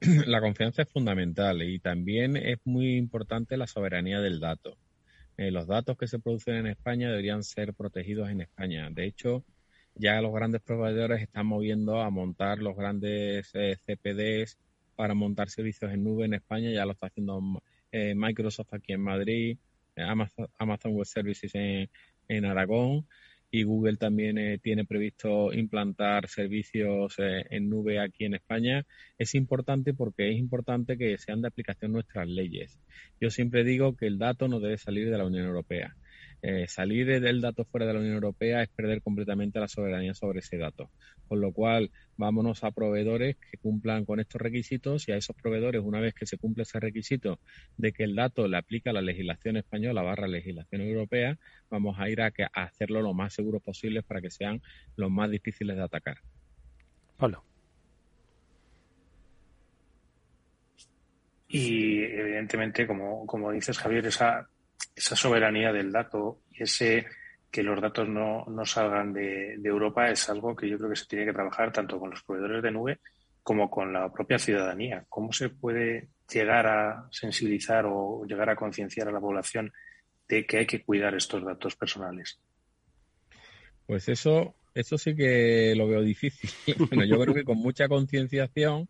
La 0.28 0.40
confianza 0.40 0.82
es 0.82 0.88
fundamental 0.88 1.64
y 1.64 1.80
también 1.80 2.36
es 2.36 2.58
muy 2.64 2.96
importante 2.96 3.56
la 3.56 3.66
soberanía 3.66 4.20
del 4.20 4.38
dato. 4.38 4.78
Eh, 5.36 5.50
los 5.50 5.66
datos 5.66 5.98
que 5.98 6.06
se 6.06 6.20
producen 6.20 6.54
en 6.54 6.66
España 6.68 7.08
deberían 7.08 7.42
ser 7.42 7.74
protegidos 7.74 8.30
en 8.30 8.42
España. 8.42 8.88
De 8.90 9.04
hecho, 9.04 9.44
ya 9.98 10.20
los 10.20 10.32
grandes 10.32 10.62
proveedores 10.62 11.22
están 11.22 11.46
moviendo 11.46 12.00
a 12.00 12.10
montar 12.10 12.58
los 12.58 12.76
grandes 12.76 13.50
eh, 13.54 13.76
CPDs 13.86 14.58
para 14.94 15.14
montar 15.14 15.48
servicios 15.48 15.92
en 15.92 16.04
nube 16.04 16.26
en 16.26 16.34
España. 16.34 16.70
Ya 16.70 16.84
lo 16.84 16.92
está 16.92 17.06
haciendo 17.06 17.40
eh, 17.92 18.14
Microsoft 18.14 18.74
aquí 18.74 18.92
en 18.92 19.00
Madrid, 19.00 19.58
eh, 19.96 20.02
Amazon, 20.58 20.92
Web 20.92 21.06
Services 21.06 21.54
en, 21.54 21.88
en, 22.28 22.44
Aragón 22.44 23.06
y 23.50 23.62
Google 23.62 23.96
también 23.96 24.60
tiene 24.60 24.84
previsto 24.84 25.52
implantar 25.52 26.28
servicios 26.28 27.14
en 27.18 27.70
nube 27.70 28.00
aquí 28.00 28.24
en 28.24 28.34
España. 28.34 28.84
Es 29.18 29.34
importante 29.34 29.94
porque 29.94 30.30
es 30.30 30.36
importante 30.36 30.98
que 30.98 31.16
sean 31.16 31.40
de 31.40 31.48
aplicación 31.48 31.92
nuestras 31.92 32.28
leyes. 32.28 32.78
Yo 33.20 33.30
siempre 33.30 33.64
digo 33.64 33.96
que 33.96 34.08
el 34.08 34.18
dato 34.18 34.48
no 34.48 34.60
debe 34.60 34.76
salir 34.76 35.10
de 35.10 35.16
la 35.16 35.24
Unión 35.24 35.46
Europea 35.46 35.96
Eh, 36.42 36.66
salir 36.68 37.20
del 37.20 37.40
dato 37.40 37.64
fuera 37.64 37.86
de 37.86 37.94
la 37.94 38.00
Unión 38.00 38.14
Europea 38.14 38.62
es 38.62 38.68
perder 38.68 39.02
completamente 39.02 39.58
la 39.58 39.68
soberanía 39.68 40.14
sobre 40.14 40.40
ese 40.40 40.58
dato. 40.58 40.90
Con 41.28 41.40
lo 41.40 41.52
cual, 41.52 41.90
vámonos 42.16 42.62
a 42.62 42.70
proveedores 42.70 43.36
que 43.36 43.58
cumplan 43.58 44.04
con 44.04 44.20
estos 44.20 44.40
requisitos 44.40 45.08
y 45.08 45.12
a 45.12 45.16
esos 45.16 45.34
proveedores, 45.34 45.82
una 45.82 46.00
vez 46.00 46.14
que 46.14 46.26
se 46.26 46.38
cumple 46.38 46.62
ese 46.62 46.78
requisito 46.78 47.40
de 47.76 47.92
que 47.92 48.04
el 48.04 48.14
dato 48.14 48.46
le 48.48 48.58
aplica 48.58 48.90
a 48.90 48.92
la 48.92 49.02
legislación 49.02 49.56
española 49.56 50.02
barra 50.02 50.28
legislación 50.28 50.82
europea, 50.82 51.38
vamos 51.70 51.98
a 51.98 52.08
ir 52.08 52.20
a, 52.20 52.32
a 52.52 52.62
hacerlo 52.62 53.02
lo 53.02 53.14
más 53.14 53.32
seguro 53.32 53.60
posible 53.60 54.02
para 54.02 54.20
que 54.20 54.30
sean 54.30 54.62
los 54.96 55.10
más 55.10 55.30
difíciles 55.30 55.76
de 55.76 55.82
atacar. 55.82 56.18
Pablo. 57.16 57.42
Y 61.48 62.02
evidentemente, 62.02 62.86
como, 62.86 63.26
como 63.26 63.52
dices, 63.52 63.78
Javier, 63.78 64.06
esa, 64.06 64.48
esa 64.96 65.14
soberanía 65.14 65.72
del 65.72 65.92
dato 65.92 66.40
y 66.50 66.62
ese 66.62 67.06
que 67.50 67.62
los 67.62 67.80
datos 67.80 68.08
no, 68.08 68.44
no 68.46 68.64
salgan 68.64 69.12
de, 69.12 69.54
Europa 69.62 70.10
es 70.10 70.28
algo 70.28 70.56
que 70.56 70.68
yo 70.68 70.78
creo 70.78 70.90
que 70.90 70.96
se 70.96 71.06
tiene 71.06 71.26
que 71.26 71.32
trabajar 71.32 71.72
tanto 71.72 72.00
con 72.00 72.10
los 72.10 72.22
proveedores 72.22 72.62
de 72.62 72.70
nube 72.70 72.98
como 73.42 73.70
con 73.70 73.92
la 73.92 74.12
propia 74.12 74.38
ciudadanía. 74.38 75.04
¿Cómo 75.08 75.32
se 75.32 75.50
puede 75.50 76.08
llegar 76.32 76.66
a 76.66 77.06
sensibilizar 77.10 77.84
o 77.86 78.24
llegar 78.26 78.50
a 78.50 78.56
concienciar 78.56 79.08
a 79.08 79.12
la 79.12 79.20
población 79.20 79.72
de 80.28 80.44
que 80.44 80.58
hay 80.58 80.66
que 80.66 80.82
cuidar 80.82 81.14
estos 81.14 81.44
datos 81.44 81.76
personales? 81.76 82.40
Pues 83.86 84.08
eso, 84.08 84.56
eso 84.74 84.98
sí 84.98 85.14
que 85.14 85.74
lo 85.76 85.86
veo 85.86 86.02
difícil. 86.02 86.50
bueno, 86.90 87.04
yo 87.04 87.20
creo 87.20 87.34
que 87.34 87.44
con 87.44 87.58
mucha 87.58 87.88
concienciación 87.88 88.88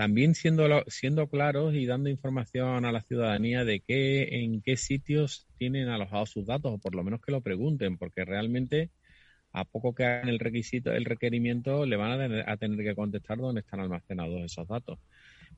también 0.00 0.34
siendo, 0.34 0.66
siendo 0.86 1.28
claros 1.28 1.74
y 1.74 1.84
dando 1.84 2.08
información 2.08 2.86
a 2.86 2.90
la 2.90 3.02
ciudadanía 3.02 3.66
de 3.66 3.80
qué, 3.80 4.42
en 4.42 4.62
qué 4.62 4.78
sitios 4.78 5.46
tienen 5.58 5.90
alojados 5.90 6.30
sus 6.30 6.46
datos, 6.46 6.72
o 6.72 6.78
por 6.78 6.94
lo 6.94 7.04
menos 7.04 7.20
que 7.20 7.32
lo 7.32 7.42
pregunten, 7.42 7.98
porque 7.98 8.24
realmente 8.24 8.88
a 9.52 9.66
poco 9.66 9.94
que 9.94 10.06
hagan 10.06 10.30
el 10.30 10.38
requisito, 10.38 10.90
el 10.90 11.04
requerimiento, 11.04 11.84
le 11.84 11.96
van 11.96 12.12
a 12.12 12.56
tener, 12.56 12.78
que 12.78 12.94
contestar 12.94 13.36
dónde 13.36 13.60
están 13.60 13.80
almacenados 13.80 14.40
esos 14.40 14.66
datos. 14.66 14.98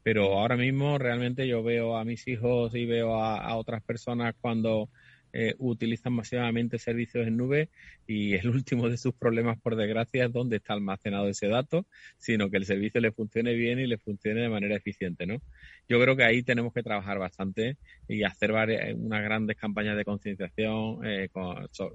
Pero 0.03 0.37
ahora 0.37 0.57
mismo 0.57 0.99
realmente 0.99 1.47
yo 1.47 1.63
veo 1.63 1.97
a 1.97 2.05
mis 2.05 2.27
hijos 2.27 2.75
y 2.75 2.85
veo 2.85 3.15
a 3.23 3.55
otras 3.57 3.81
personas 3.85 4.35
cuando 4.41 4.89
eh, 5.35 5.55
utilizan 5.59 6.13
masivamente 6.13 6.79
servicios 6.79 7.27
en 7.27 7.39
nube 7.39 7.71
y 8.07 8.35
el 8.35 8.49
último 8.51 8.91
de 8.91 8.99
sus 8.99 9.15
problemas, 9.15 9.59
por 9.59 9.77
desgracia, 9.77 10.27
es 10.27 10.33
dónde 10.33 10.57
está 10.57 10.75
almacenado 10.75 11.27
ese 11.29 11.49
dato, 11.49 11.87
sino 12.19 12.51
que 12.51 12.59
el 12.59 12.67
servicio 12.67 13.01
le 13.01 13.13
funcione 13.13 13.55
bien 13.55 13.79
y 13.79 13.87
le 13.87 13.97
funcione 13.97 14.43
de 14.43 14.51
manera 14.51 14.77
eficiente, 14.77 15.27
¿no? 15.27 15.41
Yo 15.89 15.99
creo 16.01 16.17
que 16.17 16.25
ahí 16.25 16.43
tenemos 16.43 16.75
que 16.75 16.83
trabajar 16.83 17.19
bastante 17.19 17.79
y 18.09 18.25
hacer 18.25 18.53
unas 18.53 19.23
grandes 19.23 19.57
campañas 19.57 19.97
de 19.97 20.05
concienciación 20.05 21.07
eh, 21.07 21.31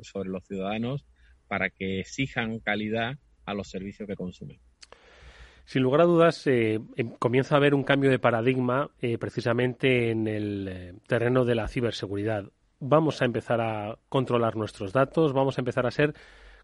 sobre 0.01 0.29
los 0.29 0.43
ciudadanos 0.45 1.05
para 1.47 1.69
que 1.69 1.99
exijan 1.99 2.59
calidad 2.59 3.17
a 3.45 3.53
los 3.53 3.69
servicios 3.69 4.07
que 4.07 4.15
consumen. 4.15 4.59
Sin 5.65 5.83
lugar 5.83 6.01
a 6.01 6.05
dudas, 6.05 6.47
eh, 6.47 6.79
em, 6.95 7.09
comienza 7.19 7.53
a 7.53 7.57
haber 7.57 7.75
un 7.75 7.83
cambio 7.83 8.09
de 8.09 8.19
paradigma 8.19 8.89
precisamente 9.19 10.09
en 10.09 10.27
el 10.27 10.95
terreno 11.07 11.45
de 11.45 11.55
la 11.55 11.67
ciberseguridad 11.67 12.49
vamos 12.80 13.21
a 13.21 13.25
empezar 13.25 13.61
a 13.61 13.97
controlar 14.09 14.55
nuestros 14.55 14.93
datos, 14.93 15.34
vamos 15.34 15.57
a 15.57 15.61
empezar 15.61 15.86
a 15.86 15.91
ser 15.91 16.13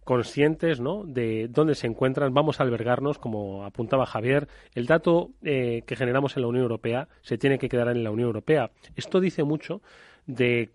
conscientes 0.03 0.79
¿no? 0.79 1.03
de 1.05 1.47
dónde 1.49 1.75
se 1.75 1.87
encuentran, 1.87 2.33
vamos 2.33 2.59
a 2.59 2.63
albergarnos, 2.63 3.19
como 3.19 3.65
apuntaba 3.65 4.05
Javier, 4.05 4.47
el 4.75 4.85
dato 4.85 5.31
eh, 5.43 5.83
que 5.85 5.95
generamos 5.95 6.35
en 6.35 6.43
la 6.43 6.49
Unión 6.49 6.63
Europea 6.63 7.07
se 7.21 7.37
tiene 7.37 7.57
que 7.57 7.69
quedar 7.69 7.87
en 7.89 8.03
la 8.03 8.11
Unión 8.11 8.27
Europea. 8.27 8.71
Esto 8.95 9.19
dice 9.19 9.43
mucho 9.43 9.81
de 10.25 10.71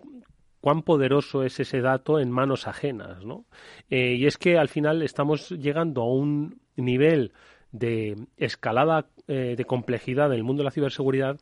cuán 0.61 0.83
poderoso 0.83 1.45
es 1.45 1.61
ese 1.61 1.81
dato 1.81 2.19
en 2.19 2.31
manos 2.31 2.67
ajenas. 2.67 3.25
¿no? 3.25 3.45
Eh, 3.91 4.15
y 4.15 4.27
es 4.27 4.39
que 4.39 4.59
al 4.59 4.69
final 4.69 5.03
estamos 5.03 5.51
llegando 5.51 6.03
a 6.03 6.13
un 6.13 6.61
nivel 6.77 7.33
de 7.71 8.17
escalada 8.37 9.07
eh, 9.27 9.55
de 9.57 9.65
complejidad 9.65 10.33
en 10.33 10.39
el 10.39 10.45
mundo 10.45 10.63
de 10.63 10.65
la 10.65 10.71
ciberseguridad 10.71 11.39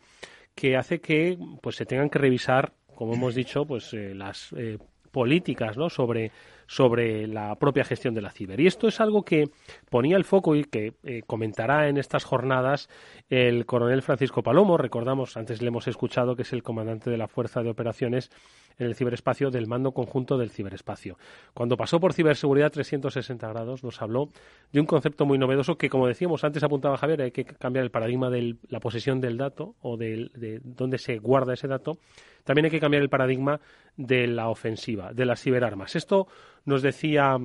que 0.54 0.76
hace 0.76 1.00
que 1.00 1.38
pues 1.62 1.76
se 1.76 1.86
tengan 1.86 2.10
que 2.10 2.18
revisar 2.18 2.72
como 2.96 3.14
hemos 3.14 3.34
dicho, 3.36 3.64
pues 3.64 3.94
eh, 3.94 4.14
las 4.14 4.52
eh, 4.56 4.78
políticas 5.12 5.76
¿no? 5.76 5.88
sobre, 5.88 6.32
sobre 6.66 7.26
la 7.28 7.54
propia 7.54 7.84
gestión 7.84 8.14
de 8.14 8.22
la 8.22 8.30
ciber. 8.30 8.58
Y 8.60 8.66
esto 8.66 8.88
es 8.88 9.00
algo 9.00 9.24
que 9.24 9.50
ponía 9.88 10.16
el 10.16 10.24
foco 10.24 10.56
y 10.56 10.64
que 10.64 10.94
eh, 11.04 11.22
comentará 11.26 11.88
en 11.88 11.96
estas 11.96 12.24
jornadas 12.24 12.88
el 13.30 13.64
coronel 13.66 14.02
Francisco 14.02 14.42
Palomo. 14.42 14.76
Recordamos, 14.76 15.36
antes 15.36 15.62
le 15.62 15.68
hemos 15.68 15.86
escuchado 15.88 16.34
que 16.34 16.42
es 16.42 16.52
el 16.52 16.62
comandante 16.62 17.10
de 17.10 17.18
la 17.18 17.28
Fuerza 17.28 17.62
de 17.62 17.70
Operaciones 17.70 18.30
en 18.78 18.86
el 18.86 18.94
ciberespacio 18.94 19.50
del 19.50 19.66
mando 19.66 19.92
conjunto 19.92 20.38
del 20.38 20.50
ciberespacio. 20.50 21.16
Cuando 21.54 21.76
pasó 21.76 22.00
por 22.00 22.12
ciberseguridad 22.12 22.70
360 22.70 23.48
grados 23.48 23.82
nos 23.82 24.00
habló 24.02 24.28
de 24.72 24.80
un 24.80 24.86
concepto 24.86 25.24
muy 25.26 25.38
novedoso 25.38 25.76
que, 25.76 25.88
como 25.88 26.06
decíamos 26.06 26.44
antes, 26.44 26.62
apuntaba 26.62 26.96
Javier, 26.96 27.22
hay 27.22 27.30
que 27.30 27.44
cambiar 27.44 27.84
el 27.84 27.90
paradigma 27.90 28.30
de 28.30 28.56
la 28.68 28.80
posesión 28.80 29.20
del 29.20 29.36
dato 29.38 29.74
o 29.80 29.96
de, 29.96 30.30
de 30.34 30.60
dónde 30.62 30.98
se 30.98 31.18
guarda 31.18 31.54
ese 31.54 31.68
dato. 31.68 31.98
También 32.44 32.66
hay 32.66 32.70
que 32.70 32.80
cambiar 32.80 33.02
el 33.02 33.08
paradigma 33.08 33.60
de 33.96 34.26
la 34.26 34.48
ofensiva, 34.48 35.12
de 35.12 35.26
las 35.26 35.40
ciberarmas. 35.40 35.96
Esto 35.96 36.26
nos 36.64 36.82
decía 36.82 37.36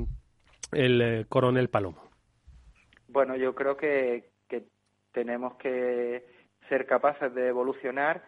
el 0.72 1.02
eh, 1.02 1.26
coronel 1.28 1.70
Palomo. 1.70 2.10
Bueno, 3.08 3.36
yo 3.36 3.54
creo 3.56 3.76
que 3.76 4.32
tenemos 5.12 5.56
que 5.56 6.26
ser 6.70 6.86
capaces 6.86 7.34
de 7.34 7.50
evolucionar 7.50 8.24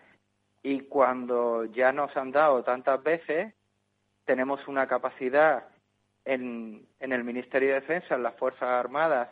y 0.64 0.80
cuando 0.82 1.66
ya 1.66 1.92
nos 1.92 2.16
han 2.16 2.32
dado 2.32 2.64
tantas 2.64 3.04
veces, 3.04 3.54
tenemos 4.24 4.66
una 4.70 4.88
capacidad 4.88 5.68
en, 6.24 6.88
en 7.02 7.12
el 7.12 7.26
Ministerio 7.26 7.70
de 7.70 7.82
Defensa, 7.82 8.16
en 8.16 8.24
las 8.24 8.36
Fuerzas 8.36 8.64
Armadas, 8.64 9.30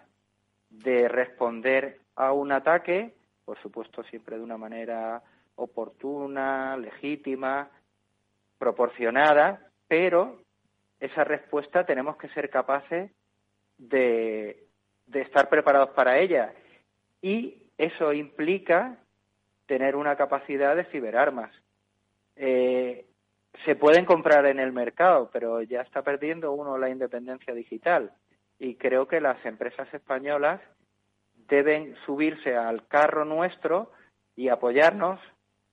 de 0.70 1.08
responder 1.08 2.02
a 2.16 2.34
un 2.34 2.52
ataque, 2.52 3.14
por 3.46 3.58
supuesto 3.62 4.04
siempre 4.04 4.38
de 4.38 4.44
una 4.44 4.58
manera 4.58 5.24
oportuna, 5.56 6.76
legítima, 6.76 7.70
proporcionada, 8.58 9.70
pero 9.88 10.42
esa 11.00 11.24
respuesta 11.24 11.86
tenemos 11.86 12.18
que 12.18 12.30
ser 12.30 12.50
capaces 12.50 13.10
de, 13.78 14.66
de 15.08 15.22
estar 15.22 15.48
preparados 15.48 15.92
para 15.92 16.20
ella. 16.20 16.54
Y 17.22 17.64
eso 17.78 18.12
implica 18.12 18.98
tener 19.72 19.96
una 19.96 20.18
capacidad 20.18 20.76
de 20.76 20.84
ciberarmas. 20.92 21.50
Eh, 22.36 23.06
se 23.64 23.78
pueden 23.78 24.04
comprar 24.04 24.46
en 24.46 24.60
el 24.60 24.74
mercado, 24.74 25.30
pero 25.32 25.62
ya 25.62 25.80
está 25.80 26.02
perdiendo 26.02 26.52
uno 26.52 26.78
la 26.78 26.90
independencia 26.90 27.54
digital. 27.54 28.12
Y 28.60 28.76
creo 28.76 29.08
que 29.08 29.22
las 29.22 29.38
empresas 29.46 29.88
españolas 29.94 30.60
deben 31.48 31.96
subirse 32.06 32.54
al 32.54 32.86
carro 32.90 33.24
nuestro 33.24 33.94
y 34.36 34.50
apoyarnos, 34.50 35.22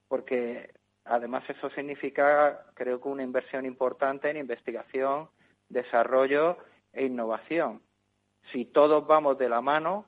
porque 0.07 0.71
además 1.03 1.43
eso 1.49 1.69
significa, 1.71 2.67
creo 2.75 3.01
que 3.01 3.09
una 3.09 3.23
inversión 3.23 3.65
importante 3.65 4.29
en 4.29 4.37
investigación, 4.37 5.27
desarrollo 5.67 6.57
e 6.93 7.03
innovación. 7.03 7.81
Si 8.53 8.63
todos 8.63 9.05
vamos 9.05 9.37
de 9.37 9.49
la 9.49 9.59
mano, 9.59 10.05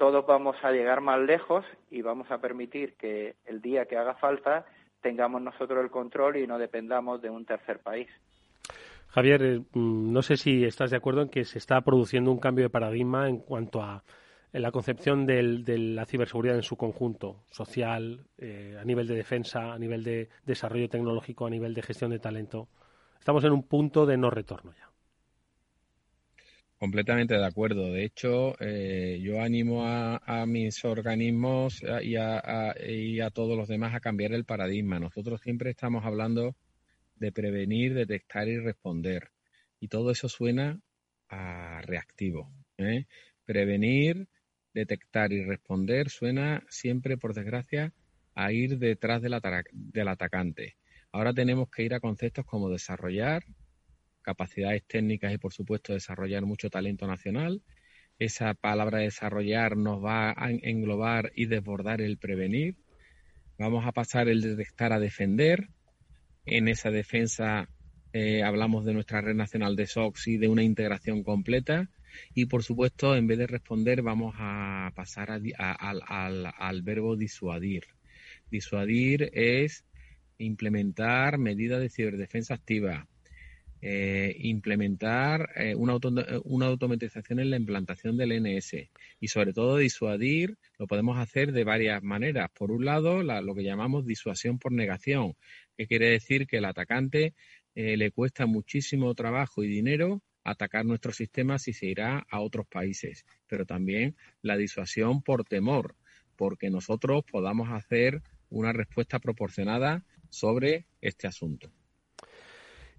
todos 0.00 0.24
vamos 0.26 0.56
a 0.62 0.72
llegar 0.72 1.02
más 1.02 1.20
lejos 1.20 1.62
y 1.90 2.00
vamos 2.00 2.30
a 2.30 2.38
permitir 2.38 2.94
que 2.94 3.36
el 3.44 3.60
día 3.60 3.84
que 3.84 3.98
haga 3.98 4.14
falta 4.14 4.64
tengamos 5.02 5.42
nosotros 5.42 5.84
el 5.84 5.90
control 5.90 6.38
y 6.38 6.46
no 6.46 6.58
dependamos 6.58 7.20
de 7.20 7.28
un 7.28 7.44
tercer 7.44 7.80
país. 7.80 8.08
Javier, 9.08 9.42
eh, 9.42 9.60
mm, 9.74 10.10
no 10.10 10.22
sé 10.22 10.38
si 10.38 10.64
estás 10.64 10.90
de 10.90 10.96
acuerdo 10.96 11.20
en 11.20 11.28
que 11.28 11.44
se 11.44 11.58
está 11.58 11.82
produciendo 11.82 12.32
un 12.32 12.38
cambio 12.38 12.64
de 12.64 12.70
paradigma 12.70 13.28
en 13.28 13.40
cuanto 13.40 13.82
a 13.82 14.02
la 14.52 14.72
concepción 14.72 15.26
de 15.26 15.42
la 15.42 16.06
ciberseguridad 16.06 16.56
en 16.56 16.62
su 16.62 16.78
conjunto, 16.78 17.44
social, 17.50 18.24
eh, 18.38 18.78
a 18.80 18.84
nivel 18.86 19.06
de 19.06 19.16
defensa, 19.16 19.74
a 19.74 19.78
nivel 19.78 20.02
de 20.02 20.30
desarrollo 20.46 20.88
tecnológico, 20.88 21.44
a 21.44 21.50
nivel 21.50 21.74
de 21.74 21.82
gestión 21.82 22.10
de 22.10 22.18
talento. 22.18 22.68
Estamos 23.18 23.44
en 23.44 23.52
un 23.52 23.64
punto 23.64 24.06
de 24.06 24.16
no 24.16 24.30
retorno 24.30 24.72
ya. 24.72 24.89
Completamente 26.80 27.34
de 27.34 27.44
acuerdo. 27.44 27.92
De 27.92 28.04
hecho, 28.04 28.54
eh, 28.58 29.20
yo 29.20 29.42
animo 29.42 29.86
a, 29.86 30.46
mis 30.46 30.82
organismos 30.86 31.82
y 32.02 32.16
a, 32.16 33.30
todos 33.34 33.54
los 33.54 33.68
demás 33.68 33.94
a 33.94 34.00
cambiar 34.00 34.32
el 34.32 34.46
paradigma. 34.46 34.98
Nosotros 34.98 35.42
siempre 35.42 35.68
estamos 35.68 36.06
hablando 36.06 36.56
de 37.16 37.32
prevenir, 37.32 37.92
detectar 37.92 38.48
y 38.48 38.56
responder. 38.56 39.28
Y 39.78 39.88
todo 39.88 40.10
eso 40.10 40.30
suena 40.30 40.80
a 41.28 41.82
reactivo. 41.82 42.50
¿eh? 42.78 43.04
Prevenir, 43.44 44.26
detectar 44.72 45.34
y 45.34 45.44
responder 45.44 46.08
suena 46.08 46.64
siempre, 46.70 47.18
por 47.18 47.34
desgracia, 47.34 47.92
a 48.34 48.52
ir 48.52 48.78
detrás 48.78 49.20
del 49.20 50.08
atacante. 50.08 50.76
Ahora 51.12 51.34
tenemos 51.34 51.68
que 51.68 51.82
ir 51.82 51.92
a 51.92 52.00
conceptos 52.00 52.46
como 52.46 52.70
desarrollar, 52.70 53.44
capacidades 54.22 54.84
técnicas 54.86 55.32
y, 55.32 55.38
por 55.38 55.52
supuesto, 55.52 55.92
desarrollar 55.92 56.44
mucho 56.44 56.70
talento 56.70 57.06
nacional. 57.06 57.62
Esa 58.18 58.54
palabra 58.54 58.98
desarrollar 58.98 59.76
nos 59.76 60.04
va 60.04 60.30
a 60.36 60.50
englobar 60.50 61.32
y 61.34 61.46
desbordar 61.46 62.00
el 62.00 62.18
prevenir. 62.18 62.76
Vamos 63.58 63.86
a 63.86 63.92
pasar 63.92 64.28
el 64.28 64.42
detectar 64.42 64.92
a 64.92 65.00
defender. 65.00 65.68
En 66.44 66.68
esa 66.68 66.90
defensa 66.90 67.68
eh, 68.12 68.42
hablamos 68.42 68.84
de 68.84 68.92
nuestra 68.92 69.20
red 69.20 69.34
nacional 69.34 69.76
de 69.76 69.86
SOX 69.86 70.28
y 70.28 70.36
de 70.36 70.48
una 70.48 70.62
integración 70.62 71.22
completa. 71.22 71.88
Y 72.34 72.46
por 72.46 72.62
supuesto, 72.62 73.16
en 73.16 73.26
vez 73.26 73.38
de 73.38 73.46
responder, 73.46 74.02
vamos 74.02 74.34
a 74.38 74.92
pasar 74.94 75.30
al, 75.30 76.82
verbo 76.82 77.16
disuadir. 77.16 77.84
Disuadir 78.50 79.30
es 79.32 79.84
implementar 80.38 81.38
medidas 81.38 81.80
de 81.80 81.88
ciberdefensa 81.88 82.54
activa, 82.54 83.06
eh, 83.82 84.36
implementar 84.40 85.50
eh, 85.56 85.74
una, 85.74 85.96
una, 86.44 86.66
automatización 86.66 87.40
en 87.40 87.48
la 87.48 87.56
implantación 87.56 88.18
del 88.18 88.32
NS 88.42 88.90
y 89.20 89.28
sobre 89.28 89.54
todo 89.54 89.78
disuadir 89.78 90.58
lo 90.78 90.86
podemos 90.86 91.18
hacer 91.18 91.52
de 91.52 91.64
varias 91.64 92.02
maneras. 92.02 92.50
Por 92.52 92.72
un 92.72 92.84
lado, 92.84 93.22
lo 93.22 93.54
que 93.54 93.64
llamamos 93.64 94.04
disuasión 94.04 94.58
por 94.58 94.72
negación, 94.72 95.34
que 95.76 95.86
quiere 95.86 96.10
decir 96.10 96.46
que 96.46 96.58
el 96.58 96.66
atacante 96.66 97.34
eh, 97.74 97.96
le 97.96 98.10
cuesta 98.10 98.46
muchísimo 98.46 99.14
trabajo 99.14 99.64
y 99.64 99.68
dinero 99.68 100.22
atacar 100.44 100.84
nuestros 100.84 101.16
sistemas 101.16 101.66
y 101.68 101.72
se 101.72 101.86
irá 101.86 102.26
a 102.30 102.40
otros 102.40 102.66
países, 102.66 103.24
pero 103.46 103.64
también 103.64 104.16
la 104.42 104.56
disuasión 104.56 105.22
por 105.22 105.44
temor, 105.44 105.96
porque 106.36 106.68
nosotros 106.68 107.24
podamos 107.30 107.70
hacer 107.70 108.22
una 108.50 108.72
respuesta 108.72 109.20
proporcionada 109.20 110.04
sobre 110.28 110.86
este 111.00 111.26
asunto. 111.26 111.70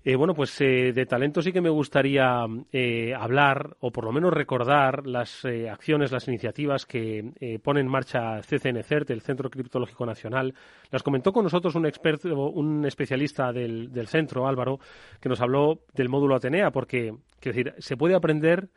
Eh, 0.04 0.16
bueno, 0.16 0.34
pues 0.34 0.60
eh, 0.62 0.94
de 0.94 1.06
talento 1.06 1.44
sí 1.44 1.52
que 1.52 1.62
me 1.62 1.70
gustaría 1.70 2.48
eh, 2.72 3.14
hablar, 3.14 3.78
o 3.82 3.92
por 3.92 4.04
lo 4.04 4.12
menos 4.12 4.34
recordar, 4.34 5.06
las 5.06 5.46
acciones, 5.46 6.12
las 6.12 6.28
iniciativas 6.28 6.88
que 6.88 7.60
pone 7.64 7.82
en 7.82 7.88
marcha 7.88 8.42
CCNCERT, 8.42 9.12
el 9.12 9.22
Centro 9.22 9.50
Criptológico 9.50 10.06
Nacional. 10.06 10.56
Las 10.90 11.04
comentó 11.04 11.32
con 11.32 11.44
nosotros 11.44 11.76
un 11.76 11.86
experto, 11.86 12.34
un 12.50 12.84
especialista 12.86 13.54
del, 13.54 13.92
del 13.92 14.08
centro, 14.08 14.48
Álvaro, 14.48 14.80
que 15.20 15.30
nos 15.30 15.40
habló 15.40 15.82
del 15.94 16.10
módulo 16.10 16.36
Atenea, 16.36 16.72
porque, 16.72 17.14
decir, 17.40 17.76
se 17.78 17.96
puede 17.96 18.16
aprender 18.16 18.70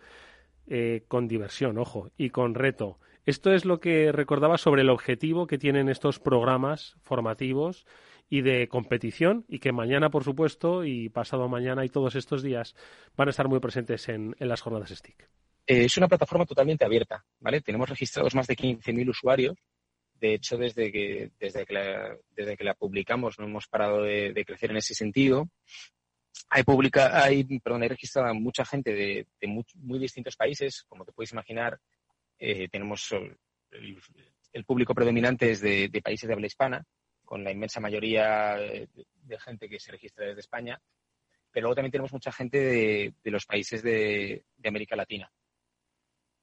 con 1.08 1.28
diversión, 1.28 1.78
ojo, 1.78 2.10
y 2.16 2.30
con 2.30 2.54
reto. 2.54 2.98
Esto 3.26 3.52
es 3.52 3.64
lo 3.64 3.80
que 3.80 4.12
recordaba 4.12 4.58
sobre 4.58 4.82
el 4.82 4.90
objetivo 4.90 5.46
que 5.46 5.58
tienen 5.58 5.88
estos 5.88 6.20
programas 6.20 6.96
formativos 7.02 7.86
y 8.34 8.42
de 8.42 8.66
competición 8.66 9.44
y 9.46 9.60
que 9.60 9.70
mañana, 9.70 10.10
por 10.10 10.24
supuesto, 10.24 10.84
y 10.84 11.08
pasado 11.08 11.48
mañana 11.48 11.84
y 11.84 11.88
todos 11.88 12.16
estos 12.16 12.42
días 12.42 12.74
van 13.16 13.28
a 13.28 13.30
estar 13.30 13.46
muy 13.46 13.60
presentes 13.60 14.08
en, 14.08 14.34
las 14.40 14.60
jornadas 14.60 14.90
STIC. 14.90 15.22
Eh, 15.68 15.84
es 15.84 15.96
una 15.98 16.08
plataforma 16.08 16.44
totalmente 16.44 16.84
abierta, 16.84 17.24
¿vale? 17.38 17.60
Tenemos 17.60 17.88
registrados 17.88 18.34
más 18.34 18.48
de 18.48 18.56
15.000 18.56 19.08
usuarios. 19.08 19.56
De 20.14 20.34
hecho, 20.34 20.56
desde 20.56 20.90
que, 20.90 21.30
desde 21.38 21.64
que, 21.64 21.74
la, 21.74 22.16
desde 22.34 22.56
que 22.56 22.64
la 22.64 22.74
publicamos 22.74 23.38
no 23.38 23.44
hemos 23.44 23.68
parado 23.68 24.02
de, 24.02 24.44
crecer 24.44 24.72
en 24.72 24.78
ese 24.78 24.94
sentido. 24.96 25.48
Hay, 26.48 26.64
publica, 26.64 27.22
hay, 27.22 27.44
perdón, 27.60 27.82
hay 27.82 27.88
registrada 27.88 28.32
mucha 28.32 28.64
gente 28.64 28.92
de, 28.92 29.28
muy, 29.46 29.98
distintos 30.00 30.34
países. 30.34 30.84
Como 30.88 31.04
te 31.04 31.12
puedes 31.12 31.30
imaginar, 31.30 31.78
eh, 32.40 32.66
tenemos 32.68 33.14
el, 33.70 34.64
público 34.64 34.92
predominante 34.92 35.52
es 35.52 35.60
de, 35.60 35.88
países 36.02 36.26
de 36.26 36.34
habla 36.34 36.48
hispana, 36.48 36.84
con 37.24 37.42
la 37.42 37.50
inmensa 37.50 37.80
mayoría 37.80 38.54
de, 38.54 38.88
gente 39.38 39.68
que 39.68 39.80
se 39.80 39.92
registra 39.92 40.26
desde 40.26 40.40
España, 40.40 40.80
pero 41.50 41.64
luego 41.64 41.76
también 41.76 41.92
tenemos 41.92 42.12
mucha 42.12 42.32
gente 42.32 42.58
de, 43.22 43.30
los 43.30 43.46
países 43.46 43.82
de, 43.82 44.44
América 44.64 44.96
Latina. 44.96 45.30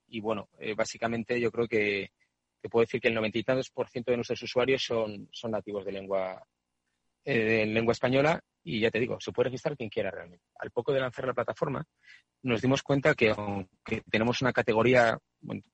Y 0.08 0.20
bueno, 0.20 0.50
eh, 0.60 0.74
básicamente 0.74 1.40
yo 1.40 1.52
creo 1.52 1.68
que 1.68 2.12
te 2.60 2.70
puedo 2.70 2.84
decir 2.84 3.00
que 3.00 3.08
el 3.08 3.14
noventa 3.14 3.38
y 3.38 3.44
de 3.44 4.16
nuestros 4.16 4.44
usuarios 4.44 4.84
son, 4.84 5.30
son 5.32 5.52
nativos 5.52 5.86
de 5.86 5.92
lengua, 5.92 6.46
eh, 7.24 7.66
lengua 7.66 7.94
española 7.94 8.44
y 8.64 8.80
ya 8.80 8.92
te 8.92 9.00
digo, 9.00 9.20
se 9.20 9.32
puede 9.32 9.50
registrar 9.50 9.76
quien 9.76 9.90
quiera 9.90 10.12
realmente. 10.12 10.46
Al 10.60 10.72
poco 10.72 10.94
de 10.94 11.00
lanzar 11.00 11.26
la 11.26 11.34
plataforma, 11.34 11.84
nos 12.44 12.62
dimos 12.62 12.84
cuenta 12.84 13.16
que 13.16 13.32
aunque 13.32 14.02
tenemos 14.10 14.42
una 14.42 14.54
categoría, 14.54 15.18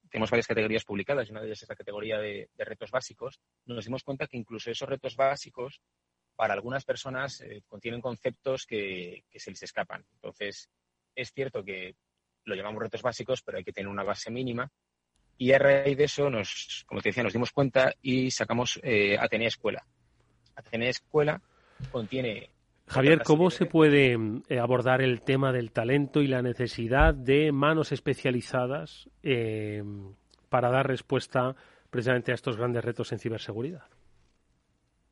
tenemos 0.10 0.32
varias 0.32 0.48
categorías 0.48 0.86
publicadas 0.86 1.28
y 1.28 1.32
una 1.32 1.42
de 1.42 1.48
ellas 1.48 1.64
es 1.64 1.70
la 1.70 1.76
categoría 1.76 2.18
de, 2.18 2.50
retos 2.58 2.92
básicos, 2.92 3.40
nos 3.66 3.86
dimos 3.86 4.04
cuenta 4.04 4.28
que 4.28 4.38
incluso 4.38 4.72
esos 4.72 4.88
retos 4.88 5.16
básicos 5.16 5.82
para 6.36 6.54
algunas 6.54 6.86
personas 6.86 7.42
eh, 7.42 7.64
contienen 7.68 8.00
conceptos 8.00 8.66
que, 8.66 9.24
se 9.34 9.52
les 9.52 9.64
escapan. 9.64 10.06
Entonces, 10.14 10.70
es 11.16 11.32
cierto 11.32 11.64
que 11.64 11.96
lo 12.46 12.56
llamamos 12.56 12.84
retos 12.84 13.02
básicos, 13.02 13.42
pero 13.42 13.58
hay 13.58 13.64
que 13.64 13.74
tener 13.74 13.90
una 13.90 14.04
base 14.04 14.32
mínima. 14.32 14.70
Y 15.40 15.52
a 15.52 15.60
raíz 15.60 15.98
de 15.98 16.06
eso, 16.06 16.30
nos, 16.30 16.84
como 16.88 17.02
te 17.02 17.10
decía, 17.10 17.24
nos 17.24 17.34
dimos 17.34 17.52
cuenta 17.52 17.94
y 18.02 18.32
sacamos 18.32 18.80
eh, 18.84 19.18
Atenea 19.20 19.48
Escuela. 19.48 19.86
Atenea 20.56 20.90
Escuela 20.90 21.42
contiene 21.92 22.50
Javier, 22.88 23.22
¿cómo 23.24 23.50
se 23.50 23.66
puede 23.66 24.18
eh, 24.48 24.60
abordar 24.60 25.02
el 25.02 25.22
tema 25.22 25.52
del 25.52 25.72
talento 25.72 26.22
y 26.22 26.28
la 26.28 26.42
necesidad 26.42 27.14
de 27.14 27.52
manos 27.52 27.92
especializadas 27.92 29.10
eh, 29.24 29.84
para 30.50 30.70
dar 30.70 30.88
respuesta 30.88 31.56
precisamente 31.90 32.32
a 32.32 32.36
estos 32.36 32.56
grandes 32.56 32.86
retos 32.86 33.12
en 33.12 33.20
ciberseguridad? 33.20 33.84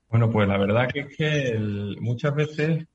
Bueno, 0.10 0.32
pues 0.32 0.48
la 0.48 0.58
verdad 0.58 0.88
que 0.88 1.02
es 1.02 1.18
que 1.18 1.58
muchas 2.00 2.34
veces 2.34 2.88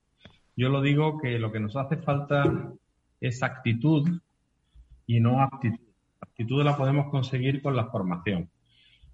yo 0.55 0.69
lo 0.69 0.81
digo 0.81 1.19
que 1.19 1.37
lo 1.37 1.51
que 1.51 1.59
nos 1.59 1.75
hace 1.75 1.97
falta 1.97 2.73
es 3.19 3.43
actitud 3.43 4.09
y 5.05 5.19
no 5.19 5.43
aptitud. 5.43 5.85
Actitud 6.21 6.63
la 6.63 6.75
podemos 6.75 7.11
conseguir 7.11 7.61
con 7.61 7.75
la 7.75 7.85
formación. 7.85 8.49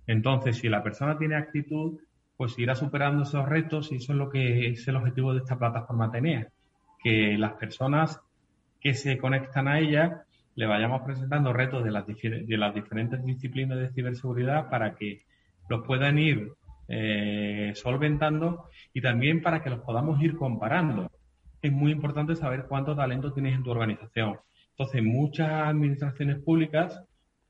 Entonces, 0.05 0.57
si 0.57 0.69
la 0.69 0.81
persona 0.81 1.17
tiene 1.17 1.35
actitud, 1.35 1.99
pues 2.37 2.57
irá 2.59 2.75
superando 2.75 3.23
esos 3.23 3.47
retos 3.49 3.91
y 3.91 3.95
eso 3.95 4.13
es 4.13 4.17
lo 4.17 4.29
que 4.29 4.67
es 4.69 4.87
el 4.87 4.95
objetivo 4.95 5.33
de 5.33 5.39
esta 5.39 5.57
plataforma 5.57 6.05
Atenea, 6.05 6.47
que 7.03 7.37
las 7.37 7.53
personas 7.53 8.21
que 8.79 8.93
se 8.93 9.17
conectan 9.17 9.67
a 9.67 9.79
ella 9.79 10.23
le 10.55 10.65
vayamos 10.65 11.01
presentando 11.01 11.51
retos 11.51 11.83
de 11.83 11.91
las, 11.91 12.05
de 12.05 12.57
las 12.57 12.73
diferentes 12.73 13.23
disciplinas 13.23 13.79
de 13.79 13.91
ciberseguridad 13.91 14.69
para 14.69 14.95
que 14.95 15.23
los 15.67 15.85
puedan 15.85 16.19
ir 16.19 16.53
eh, 16.87 17.73
solventando 17.75 18.69
y 18.93 19.01
también 19.01 19.41
para 19.41 19.61
que 19.61 19.69
los 19.69 19.81
podamos 19.81 20.21
ir 20.21 20.35
comparando. 20.35 21.11
Es 21.61 21.71
muy 21.71 21.91
importante 21.91 22.35
saber 22.35 22.65
cuánto 22.67 22.95
talento 22.95 23.33
tienes 23.33 23.55
en 23.55 23.63
tu 23.63 23.71
organización. 23.71 24.39
Entonces, 24.71 25.03
muchas 25.03 25.49
administraciones 25.49 26.39
públicas 26.39 27.03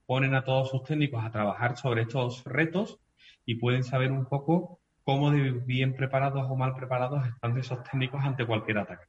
ponen 0.05 0.33
a 0.33 0.43
todos 0.43 0.69
sus 0.69 0.83
técnicos 0.83 1.23
a 1.23 1.31
trabajar 1.31 1.77
sobre 1.77 2.03
estos 2.03 2.43
retos 2.45 2.99
y 3.47 3.55
pueden 3.55 3.83
saber 3.83 4.11
un 4.11 4.25
poco 4.25 4.81
cómo 5.03 5.31
de 5.31 5.51
bien 5.51 5.95
preparados 5.95 6.45
o 6.49 6.55
mal 6.57 6.75
preparados 6.75 7.25
están 7.25 7.57
esos 7.57 7.81
técnicos 7.83 8.23
ante 8.23 8.45
cualquier 8.45 8.79
ataque. 8.79 9.05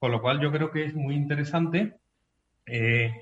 Con 0.00 0.10
lo 0.10 0.20
cual 0.20 0.40
yo 0.40 0.50
creo 0.50 0.72
que 0.72 0.84
es 0.84 0.94
muy 0.94 1.14
interesante 1.14 1.94
eh, 2.66 3.12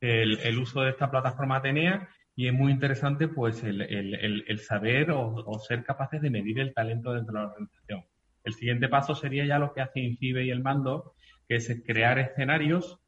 el, 0.00 0.58
uso 0.58 0.80
de 0.80 0.90
esta 0.90 1.10
plataforma 1.10 1.56
Atenea 1.56 2.08
y 2.34 2.48
es 2.48 2.54
muy 2.54 2.72
interesante 2.72 3.28
pues 3.28 3.62
el, 3.62 4.58
saber 4.60 5.10
o, 5.10 5.58
ser 5.58 5.84
capaces 5.84 6.22
de 6.22 6.30
medir 6.30 6.58
el 6.58 6.72
talento 6.72 7.12
dentro 7.12 7.34
de 7.34 7.40
la 7.40 7.50
organización. 7.50 8.04
El 8.44 8.54
siguiente 8.54 8.88
paso 8.88 9.14
sería 9.14 9.44
ya 9.44 9.58
lo 9.58 9.74
que 9.74 9.82
hace 9.82 10.00
INCIBE 10.00 10.46
y 10.46 10.50
el 10.50 10.62
mando, 10.62 11.12
que 11.46 11.56
es 11.56 11.82
crear 11.86 12.18
escenarios, 12.18 12.98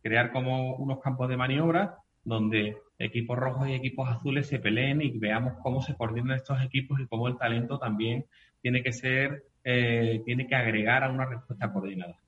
crear 0.00 0.30
como 0.30 0.76
unos 0.76 1.00
campos 1.00 1.28
de 1.28 1.36
maniobra 1.36 1.96
donde 2.22 2.76
equipos 2.98 3.38
rojos 3.38 3.68
y 3.68 3.74
equipos 3.74 4.08
azules 4.08 4.46
se 4.46 4.58
peleen 4.58 5.02
y 5.02 5.10
veamos 5.18 5.54
cómo 5.62 5.82
se 5.82 5.94
coordinan 5.94 6.36
estos 6.36 6.62
equipos 6.62 7.00
y 7.00 7.06
cómo 7.06 7.28
el 7.28 7.36
talento 7.36 7.78
también 7.78 8.26
tiene 8.62 8.82
que 8.82 8.92
ser, 8.92 9.44
eh, 9.64 10.22
tiene 10.24 10.46
que 10.46 10.54
agregar 10.54 11.04
a 11.04 11.10
una 11.10 11.26
respuesta 11.26 11.72
coordinada. 11.72 12.18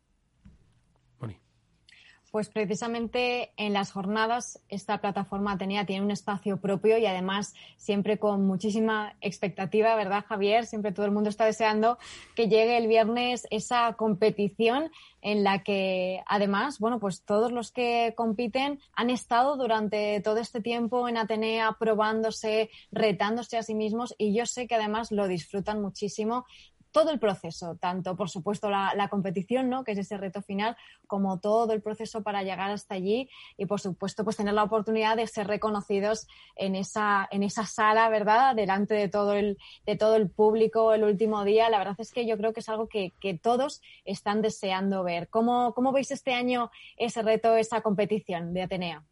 Pues 2.30 2.50
precisamente 2.50 3.52
en 3.56 3.72
las 3.72 3.90
jornadas 3.90 4.60
esta 4.68 5.00
plataforma 5.00 5.52
Atenea 5.52 5.86
tiene 5.86 6.04
un 6.04 6.10
espacio 6.10 6.58
propio 6.60 6.98
y 6.98 7.06
además 7.06 7.54
siempre 7.78 8.18
con 8.18 8.46
muchísima 8.46 9.16
expectativa, 9.22 9.94
¿verdad 9.94 10.26
Javier? 10.28 10.66
Siempre 10.66 10.92
todo 10.92 11.06
el 11.06 11.12
mundo 11.12 11.30
está 11.30 11.46
deseando 11.46 11.96
que 12.36 12.48
llegue 12.48 12.76
el 12.76 12.86
viernes 12.86 13.46
esa 13.50 13.94
competición 13.94 14.90
en 15.22 15.42
la 15.42 15.62
que 15.62 16.22
además, 16.26 16.78
bueno, 16.78 17.00
pues 17.00 17.22
todos 17.22 17.50
los 17.50 17.72
que 17.72 18.12
compiten 18.14 18.78
han 18.92 19.08
estado 19.08 19.56
durante 19.56 20.20
todo 20.20 20.36
este 20.36 20.60
tiempo 20.60 21.08
en 21.08 21.16
Atenea 21.16 21.76
probándose, 21.78 22.68
retándose 22.92 23.56
a 23.56 23.62
sí 23.62 23.74
mismos 23.74 24.14
y 24.18 24.34
yo 24.34 24.44
sé 24.44 24.66
que 24.66 24.74
además 24.74 25.12
lo 25.12 25.28
disfrutan 25.28 25.80
muchísimo 25.80 26.44
todo 26.91 27.11
el 27.11 27.18
proceso, 27.18 27.76
tanto 27.76 28.16
por 28.16 28.28
supuesto 28.28 28.70
la, 28.70 29.09
competición, 29.09 29.68
¿no? 29.68 29.84
que 29.84 29.93
es 29.93 29.99
ese 29.99 30.16
reto 30.16 30.43
final, 30.43 30.76
como 31.07 31.41
todo 31.41 31.72
el 31.72 31.82
proceso 31.82 32.22
para 32.22 32.43
llegar 32.43 32.70
hasta 32.70 32.95
allí 32.95 33.28
y 33.57 33.66
por 33.66 33.80
supuesto 33.80 34.24
pues 34.24 34.36
tener 34.36 34.55
la 34.55 34.64
oportunidad 34.64 35.16
de 35.16 35.26
ser 35.26 35.47
reconocidos 35.47 36.26
en 36.57 36.74
esa, 36.74 37.28
en 37.30 37.43
esa 37.43 37.64
sala, 37.64 38.09
¿verdad? 38.09 38.55
Delante 38.55 38.95
de 38.95 39.09
todo 39.09 39.32
el, 39.32 39.59
de 39.86 39.97
todo 39.97 40.16
el 40.16 40.28
público 40.30 40.93
el 40.93 41.05
último 41.05 41.45
día. 41.45 41.70
La 41.70 41.78
verdad 41.78 41.97
es 41.99 42.12
que 42.12 42.26
yo 42.26 42.36
creo 42.36 42.53
que 42.53 42.61
es 42.61 42.68
algo 42.68 42.89
que, 42.89 43.12
todos 43.43 43.82
están 44.05 44.43
deseando 44.43 45.05
ver. 45.05 45.28
¿Cómo, 45.28 45.74
¿Cómo 45.74 45.93
veis 45.93 46.11
este 46.11 46.34
año 46.34 46.70
ese 46.97 47.22
reto, 47.22 47.57
esa 47.57 47.82
competición 47.82 48.53
de 48.55 48.62
Atenea? 48.62 49.05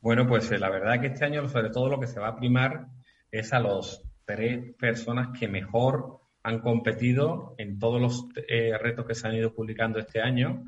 Bueno, 0.00 0.26
pues 0.26 0.50
eh, 0.52 0.58
la 0.58 0.70
verdad 0.70 1.00
que 1.00 1.08
este 1.08 1.24
año 1.24 1.48
sobre 1.48 1.70
todo 1.70 1.88
lo 1.88 1.98
que 1.98 2.06
se 2.06 2.20
va 2.20 2.28
a 2.28 2.36
primar 2.36 2.86
es 3.30 3.52
a 3.52 3.60
los 3.60 4.02
tres 4.24 4.74
personas 4.76 5.36
que 5.38 5.48
mejor 5.48 6.20
han 6.46 6.60
competido 6.60 7.56
en 7.58 7.76
todos 7.80 8.00
los 8.00 8.28
eh, 8.46 8.78
retos 8.78 9.04
que 9.04 9.16
se 9.16 9.26
han 9.26 9.34
ido 9.34 9.52
publicando 9.52 9.98
este 9.98 10.20
año 10.20 10.62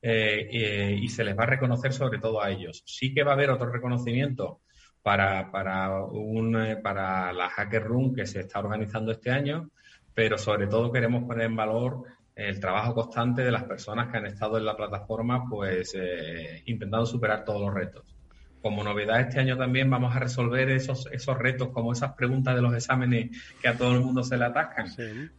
eh, 0.00 0.96
y 1.02 1.08
se 1.08 1.24
les 1.24 1.36
va 1.36 1.42
a 1.42 1.48
reconocer 1.48 1.92
sobre 1.92 2.20
todo 2.20 2.40
a 2.40 2.52
ellos. 2.52 2.84
Sí 2.86 3.12
que 3.12 3.24
va 3.24 3.32
a 3.32 3.34
haber 3.34 3.50
otro 3.50 3.68
reconocimiento 3.68 4.60
para, 5.02 5.50
para, 5.50 6.04
un, 6.04 6.78
para 6.84 7.32
la 7.32 7.48
Hacker 7.48 7.82
Room 7.82 8.14
que 8.14 8.26
se 8.26 8.40
está 8.42 8.60
organizando 8.60 9.10
este 9.10 9.32
año, 9.32 9.70
pero 10.14 10.38
sobre 10.38 10.68
todo 10.68 10.92
queremos 10.92 11.24
poner 11.24 11.46
en 11.46 11.56
valor 11.56 12.04
el 12.36 12.60
trabajo 12.60 12.94
constante 12.94 13.42
de 13.42 13.50
las 13.50 13.64
personas 13.64 14.12
que 14.12 14.18
han 14.18 14.26
estado 14.26 14.56
en 14.56 14.66
la 14.66 14.76
plataforma, 14.76 15.48
pues 15.50 15.96
intentando 16.66 17.06
superar 17.06 17.44
todos 17.44 17.60
los 17.60 17.74
retos 17.74 18.13
como 18.64 18.82
novedad 18.82 19.20
este 19.20 19.40
año 19.40 19.58
también 19.58 19.90
vamos 19.90 20.16
a 20.16 20.18
resolver 20.18 20.70
esos, 20.70 21.06
esos 21.12 21.36
retos, 21.36 21.68
como 21.68 21.92
esas 21.92 22.14
preguntas 22.14 22.54
de 22.54 22.62
los 22.62 22.74
exámenes 22.74 23.30
que 23.60 23.68
a 23.68 23.76
todo 23.76 23.92
el 23.92 24.00
mundo 24.00 24.22
se 24.22 24.38
le 24.38 24.46
atascan. 24.46 24.86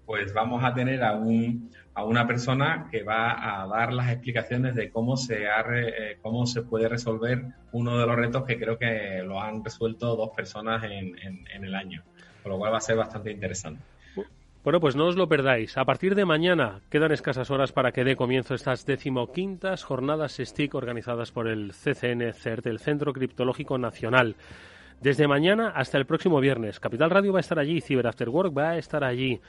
Pues 0.06 0.32
vamos 0.32 0.64
a 0.64 0.76
tener 0.76 1.04
a, 1.04 1.14
un, 1.14 1.72
a 1.96 2.04
una 2.04 2.28
persona 2.28 2.88
que 2.92 3.02
va 3.02 3.64
a 3.64 3.66
dar 3.66 3.94
las 3.94 4.12
explicaciones 4.12 4.76
de 4.76 4.92
cómo 4.92 5.18
se, 5.18 5.48
ha 5.48 5.66
eh, 5.74 6.20
cómo 6.22 6.46
se 6.46 6.62
puede 6.62 6.88
resolver 6.88 7.46
uno 7.72 7.98
de 7.98 8.06
los 8.06 8.16
retos 8.16 8.44
que 8.46 8.60
creo 8.60 8.78
que 8.78 9.24
lo 9.26 9.42
han 9.42 9.64
resuelto 9.64 10.16
dos 10.16 10.30
personas 10.36 10.84
en, 10.84 11.18
en 11.20 11.64
el 11.64 11.74
año. 11.74 12.04
Con 12.44 12.52
lo 12.52 12.60
cual 12.60 12.74
va 12.74 12.78
a 12.78 12.82
ser 12.82 12.96
bastante 12.96 13.32
interesante. 13.32 13.82
Bueno, 14.66 14.80
pues 14.80 14.96
no 14.96 15.06
os 15.06 15.16
lo 15.16 15.30
perdáis. 15.30 15.78
A 15.78 15.86
partir 15.86 16.16
de 16.16 16.26
mañana 16.26 16.82
quedan 16.90 17.12
escasas 17.12 17.52
horas 17.52 17.72
para 17.72 17.92
que 17.92 18.04
dé 18.04 18.16
comienzo 18.16 18.56
estas 18.56 18.84
decimoquintas 18.88 19.84
jornadas 19.84 20.42
STIC 20.44 20.74
organizadas 20.74 21.32
por 21.32 21.48
el 21.48 21.72
CCN 21.72 22.34
CERT, 22.34 22.66
el 22.66 22.80
Centro 22.80 23.14
Criptológico 23.14 23.78
Nacional. 23.78 24.36
Desde 25.00 25.28
mañana 25.28 25.70
hasta 25.70 26.00
el 26.00 26.08
próximo 26.08 26.40
viernes. 26.40 26.80
Capital 26.80 27.12
Radio 27.12 27.32
va 27.32 27.38
a 27.38 27.42
estar 27.42 27.60
allí, 27.60 27.80
Cyber 27.80 28.08
After 28.08 28.28
Work 28.28 28.58
va 28.58 28.70
a 28.72 28.78
estar 28.80 29.04
allí. 29.04 29.40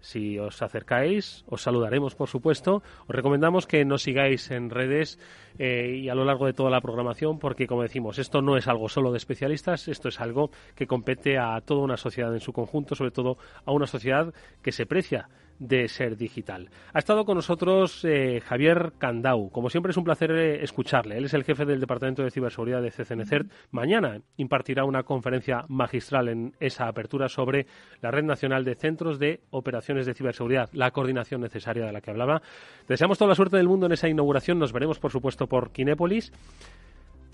Si 0.00 0.38
os 0.38 0.62
acercáis, 0.62 1.44
os 1.46 1.62
saludaremos, 1.62 2.14
por 2.14 2.28
supuesto. 2.28 2.82
Os 3.06 3.14
recomendamos 3.14 3.66
que 3.66 3.84
nos 3.84 4.02
sigáis 4.02 4.50
en 4.50 4.70
redes 4.70 5.18
eh, 5.58 6.00
y 6.02 6.08
a 6.08 6.14
lo 6.14 6.24
largo 6.24 6.46
de 6.46 6.54
toda 6.54 6.70
la 6.70 6.80
programación, 6.80 7.38
porque, 7.38 7.66
como 7.66 7.82
decimos, 7.82 8.18
esto 8.18 8.40
no 8.40 8.56
es 8.56 8.66
algo 8.66 8.88
solo 8.88 9.12
de 9.12 9.18
especialistas, 9.18 9.88
esto 9.88 10.08
es 10.08 10.20
algo 10.20 10.50
que 10.74 10.86
compete 10.86 11.38
a 11.38 11.60
toda 11.60 11.82
una 11.82 11.96
sociedad 11.96 12.32
en 12.32 12.40
su 12.40 12.52
conjunto, 12.52 12.94
sobre 12.94 13.10
todo 13.10 13.36
a 13.64 13.72
una 13.72 13.86
sociedad 13.86 14.32
que 14.62 14.72
se 14.72 14.86
precia 14.86 15.28
de 15.60 15.88
ser 15.88 16.16
digital. 16.16 16.70
Ha 16.92 16.98
estado 16.98 17.24
con 17.24 17.36
nosotros 17.36 18.04
eh, 18.04 18.40
Javier 18.40 18.94
Candau. 18.98 19.50
Como 19.50 19.68
siempre 19.68 19.90
es 19.90 19.96
un 19.96 20.04
placer 20.04 20.32
eh, 20.32 20.64
escucharle. 20.64 21.18
Él 21.18 21.26
es 21.26 21.34
el 21.34 21.44
jefe 21.44 21.66
del 21.66 21.78
Departamento 21.78 22.22
de 22.22 22.30
Ciberseguridad 22.30 22.82
de 22.82 22.90
CCNCERT. 22.90 23.52
Mañana 23.70 24.22
impartirá 24.38 24.84
una 24.84 25.02
conferencia 25.02 25.64
magistral 25.68 26.28
en 26.28 26.54
esa 26.60 26.88
apertura 26.88 27.28
sobre 27.28 27.66
la 28.00 28.10
Red 28.10 28.24
Nacional 28.24 28.64
de 28.64 28.74
Centros 28.74 29.18
de 29.18 29.40
Operaciones 29.50 30.06
de 30.06 30.14
Ciberseguridad, 30.14 30.70
la 30.72 30.90
coordinación 30.90 31.42
necesaria 31.42 31.84
de 31.84 31.92
la 31.92 32.00
que 32.00 32.10
hablaba. 32.10 32.40
Deseamos 32.88 33.18
toda 33.18 33.28
la 33.28 33.34
suerte 33.34 33.58
del 33.58 33.68
mundo 33.68 33.86
en 33.86 33.92
esa 33.92 34.08
inauguración. 34.08 34.58
Nos 34.58 34.72
veremos, 34.72 34.98
por 34.98 35.12
supuesto, 35.12 35.46
por 35.46 35.72
Kinépolis. 35.72 36.32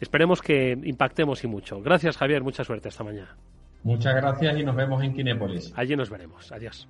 Esperemos 0.00 0.42
que 0.42 0.72
impactemos 0.72 1.44
y 1.44 1.46
mucho. 1.46 1.80
Gracias, 1.80 2.16
Javier. 2.16 2.42
Mucha 2.42 2.64
suerte 2.64 2.88
esta 2.88 3.04
mañana. 3.04 3.36
Muchas 3.84 4.16
gracias 4.16 4.58
y 4.58 4.64
nos 4.64 4.74
vemos 4.74 5.02
en 5.04 5.14
Kinépolis. 5.14 5.72
Allí 5.76 5.94
nos 5.94 6.10
veremos. 6.10 6.50
Adiós. 6.50 6.88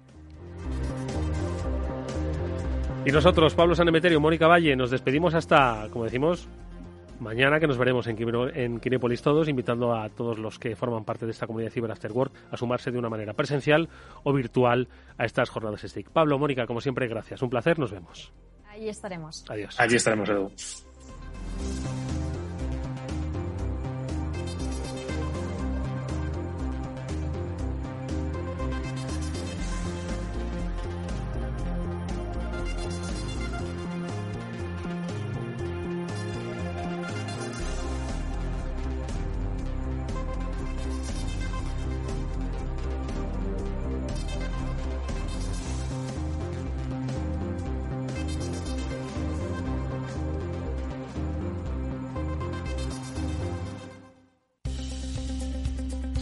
Y 3.06 3.12
nosotros, 3.12 3.54
Pablo 3.54 3.76
Sanemeterio, 3.76 4.20
Mónica 4.20 4.48
Valle, 4.48 4.74
nos 4.74 4.90
despedimos 4.90 5.32
hasta, 5.32 5.86
como 5.92 6.02
decimos, 6.06 6.48
mañana 7.20 7.60
que 7.60 7.68
nos 7.68 7.78
veremos 7.78 8.08
en, 8.08 8.16
en 8.52 8.80
Kinépolis 8.80 9.22
todos, 9.22 9.48
invitando 9.48 9.94
a 9.94 10.08
todos 10.08 10.40
los 10.40 10.58
que 10.58 10.74
forman 10.74 11.04
parte 11.04 11.24
de 11.24 11.30
esta 11.30 11.46
comunidad 11.46 11.70
Cyber 11.70 11.92
After 11.92 12.10
Work 12.10 12.32
a 12.50 12.56
sumarse 12.56 12.90
de 12.90 12.98
una 12.98 13.08
manera 13.08 13.32
presencial 13.32 13.88
o 14.24 14.32
virtual 14.32 14.88
a 15.18 15.24
estas 15.24 15.50
jornadas 15.50 15.82
STIC. 15.82 16.10
Pablo, 16.10 16.36
Mónica, 16.36 16.66
como 16.66 16.80
siempre, 16.80 17.06
gracias. 17.06 17.40
Un 17.42 17.48
placer, 17.48 17.78
nos 17.78 17.92
vemos. 17.92 18.32
Ahí 18.66 18.88
estaremos. 18.88 19.44
Adiós. 19.48 19.78
Allí 19.78 19.94
estaremos, 19.94 20.28
Edu. 20.28 20.50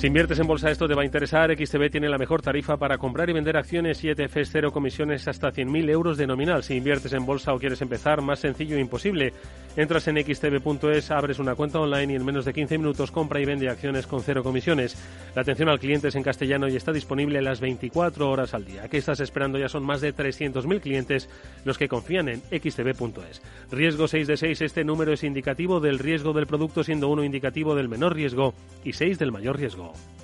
Si 0.04 0.08
inviertes 0.08 0.38
en 0.38 0.46
bolsa 0.46 0.70
esto 0.70 0.86
te 0.86 0.92
va 0.92 1.00
a 1.00 1.06
interesar. 1.06 1.50
XTB 1.50 1.90
tiene 1.90 2.10
la 2.10 2.18
mejor 2.18 2.42
tarifa 2.42 2.76
para 2.76 2.98
comprar 2.98 3.30
y 3.30 3.32
vender 3.32 3.56
acciones 3.56 4.04
y 4.04 4.10
ETFs 4.10 4.50
cero 4.52 4.70
comisiones 4.70 5.26
hasta 5.28 5.50
100.000 5.50 5.88
euros 5.88 6.18
de 6.18 6.26
nominal. 6.26 6.62
Si 6.62 6.74
inviertes 6.74 7.14
en 7.14 7.24
bolsa 7.24 7.54
o 7.54 7.58
quieres 7.58 7.80
empezar, 7.80 8.20
más 8.20 8.40
sencillo 8.40 8.76
e 8.76 8.80
imposible. 8.80 9.32
Entras 9.76 10.06
en 10.06 10.22
xtb.es, 10.22 11.10
abres 11.10 11.38
una 11.38 11.54
cuenta 11.54 11.80
online 11.80 12.12
y 12.12 12.16
en 12.16 12.24
menos 12.24 12.44
de 12.44 12.52
15 12.52 12.76
minutos 12.76 13.10
compra 13.10 13.40
y 13.40 13.46
vende 13.46 13.70
acciones 13.70 14.06
con 14.06 14.20
cero 14.20 14.42
comisiones. 14.44 14.94
La 15.34 15.40
atención 15.40 15.70
al 15.70 15.80
cliente 15.80 16.08
es 16.08 16.14
en 16.16 16.22
castellano 16.22 16.68
y 16.68 16.76
está 16.76 16.92
disponible 16.92 17.40
las 17.40 17.60
24 17.60 18.30
horas 18.30 18.52
al 18.52 18.66
día. 18.66 18.86
¿Qué 18.90 18.98
estás 18.98 19.20
esperando? 19.20 19.58
Ya 19.58 19.70
son 19.70 19.84
más 19.84 20.02
de 20.02 20.14
300.000 20.14 20.80
clientes 20.82 21.30
los 21.64 21.78
que 21.78 21.88
confían 21.88 22.28
en 22.28 22.42
xtb.es. 22.42 23.40
Riesgo 23.72 24.06
6 24.06 24.26
de 24.26 24.36
6. 24.36 24.60
Este 24.60 24.84
número 24.84 25.14
es 25.14 25.24
indicativo 25.24 25.80
del 25.80 25.98
riesgo 25.98 26.34
del 26.34 26.46
producto, 26.46 26.84
siendo 26.84 27.08
uno 27.08 27.24
indicativo 27.24 27.74
del 27.74 27.88
menor 27.88 28.14
riesgo 28.14 28.52
y 28.84 28.92
6 28.92 29.18
del 29.18 29.32
mayor 29.32 29.56
riesgo. 29.56 29.93
home. 29.94 30.23